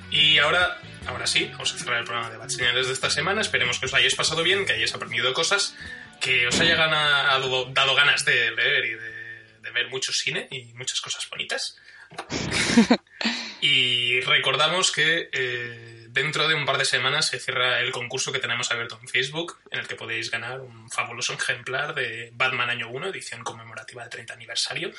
Y 0.09 0.39
ahora, 0.39 0.79
ahora 1.05 1.27
sí, 1.27 1.47
vamos 1.51 1.73
a 1.73 1.77
cerrar 1.77 1.99
el 1.99 2.05
programa 2.05 2.31
de 2.31 2.37
Bad 2.37 2.49
Señales 2.49 2.87
de 2.87 2.93
esta 2.93 3.09
semana. 3.11 3.41
Esperemos 3.41 3.77
que 3.79 3.85
os 3.85 3.93
hayáis 3.93 4.15
pasado 4.15 4.41
bien, 4.43 4.65
que 4.65 4.73
hayáis 4.73 4.93
aprendido 4.95 5.31
cosas, 5.33 5.75
que 6.19 6.47
os 6.47 6.59
haya 6.59 6.75
ganado, 6.75 7.65
dado 7.71 7.93
ganas 7.95 8.25
de 8.25 8.51
leer 8.51 8.85
y 8.85 8.91
de, 8.93 9.59
de 9.61 9.71
ver 9.71 9.89
mucho 9.89 10.11
cine 10.13 10.47
y 10.49 10.73
muchas 10.73 10.99
cosas 11.01 11.27
bonitas. 11.29 11.77
y 13.61 14.19
recordamos 14.21 14.91
que 14.91 15.29
eh, 15.31 16.02
dentro 16.13 16.47
de 16.47 16.53
un 16.53 16.65
par 16.65 16.77
de 16.77 16.85
semanas 16.85 17.27
se 17.27 17.39
cierra 17.39 17.79
el 17.79 17.91
concurso 17.91 18.31
que 18.31 18.39
tenemos 18.39 18.71
abierto 18.71 18.99
en 19.01 19.07
Facebook, 19.07 19.57
en 19.71 19.79
el 19.79 19.87
que 19.87 19.95
podéis 19.95 20.29
ganar 20.29 20.61
un 20.61 20.89
fabuloso 20.89 21.33
ejemplar 21.33 21.95
de 21.95 22.29
Batman 22.33 22.69
Año 22.69 22.89
1, 22.89 23.07
edición 23.07 23.43
conmemorativa 23.43 24.03
del 24.03 24.11
30 24.11 24.33
aniversario. 24.33 24.91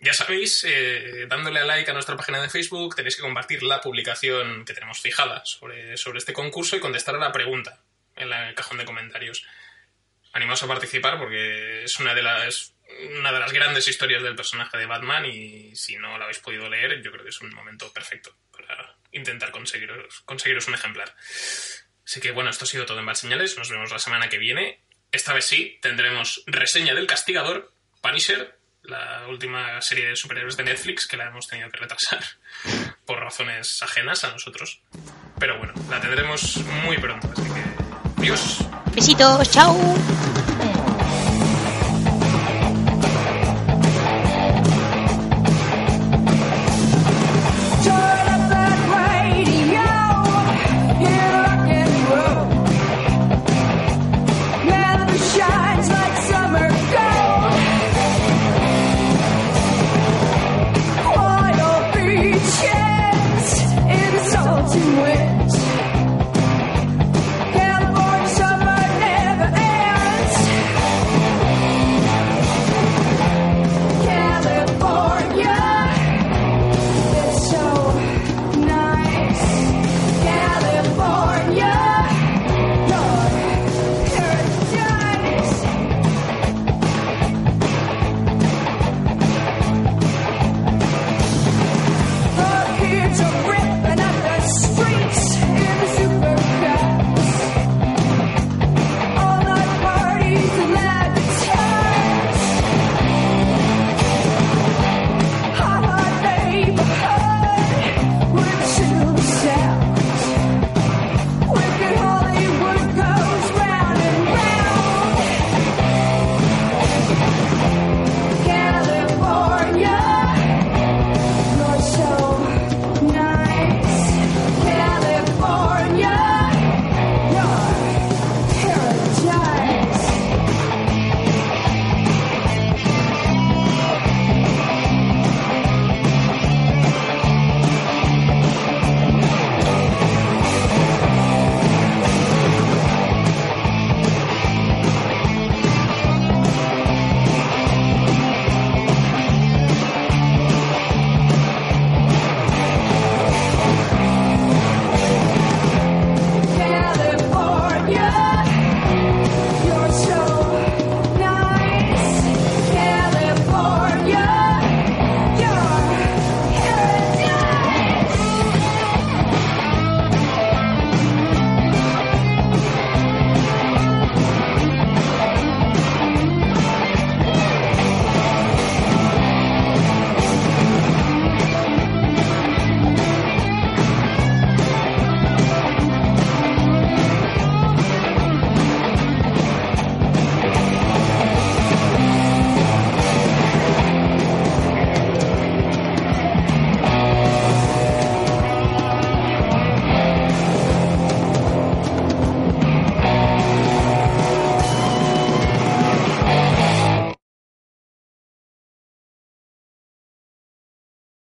Ya 0.00 0.12
sabéis, 0.12 0.64
eh, 0.64 1.26
dándole 1.28 1.60
a 1.60 1.64
like 1.64 1.88
a 1.88 1.94
nuestra 1.94 2.16
página 2.16 2.42
de 2.42 2.50
Facebook, 2.50 2.96
tenéis 2.96 3.14
que 3.14 3.22
compartir 3.22 3.62
la 3.62 3.80
publicación 3.80 4.64
que 4.64 4.74
tenemos 4.74 5.00
fijada 5.00 5.42
sobre, 5.44 5.96
sobre 5.96 6.18
este 6.18 6.32
concurso 6.32 6.76
y 6.76 6.80
contestar 6.80 7.14
a 7.14 7.18
la 7.18 7.30
pregunta 7.30 7.80
en 8.16 8.32
el 8.32 8.54
cajón 8.56 8.78
de 8.78 8.84
comentarios. 8.84 9.46
Animaos 10.32 10.62
a 10.64 10.66
participar 10.66 11.18
porque 11.18 11.84
es 11.84 12.00
una 12.00 12.14
de 12.14 12.22
las 12.22 12.74
una 13.16 13.32
de 13.32 13.40
las 13.40 13.52
grandes 13.52 13.88
historias 13.88 14.22
del 14.22 14.36
personaje 14.36 14.76
de 14.76 14.84
Batman 14.84 15.24
y 15.24 15.74
si 15.74 15.96
no 15.96 16.18
la 16.18 16.24
habéis 16.24 16.40
podido 16.40 16.68
leer, 16.68 17.00
yo 17.00 17.10
creo 17.10 17.22
que 17.22 17.30
es 17.30 17.40
un 17.40 17.54
momento 17.54 17.90
perfecto 17.90 18.36
para 18.50 18.96
intentar 19.12 19.50
conseguiros, 19.50 20.20
conseguiros 20.24 20.68
un 20.68 20.74
ejemplar. 20.74 21.14
Así 22.04 22.20
que 22.20 22.32
bueno, 22.32 22.50
esto 22.50 22.64
ha 22.64 22.68
sido 22.68 22.86
todo 22.86 22.98
en 22.98 23.06
Bad 23.06 23.14
Señales. 23.14 23.56
Nos 23.56 23.70
vemos 23.70 23.90
la 23.90 23.98
semana 23.98 24.28
que 24.28 24.38
viene. 24.38 24.80
Esta 25.12 25.32
vez 25.32 25.44
sí, 25.44 25.78
tendremos 25.80 26.42
reseña 26.46 26.94
del 26.94 27.06
Castigador, 27.06 27.72
Punisher, 28.00 28.58
la 28.82 29.26
última 29.28 29.80
serie 29.80 30.08
de 30.08 30.16
superhéroes 30.16 30.56
de 30.56 30.64
Netflix 30.64 31.06
que 31.06 31.16
la 31.16 31.28
hemos 31.28 31.46
tenido 31.46 31.70
que 31.70 31.78
retrasar 31.78 32.24
por 33.06 33.20
razones 33.20 33.82
ajenas 33.82 34.24
a 34.24 34.32
nosotros. 34.32 34.80
Pero 35.38 35.58
bueno, 35.58 35.74
la 35.90 36.00
tendremos 36.00 36.56
muy 36.84 36.98
pronto, 36.98 37.30
así 37.30 37.42
que 37.42 38.20
adiós. 38.20 38.58
Besitos, 38.94 39.50
chao. 39.50 39.76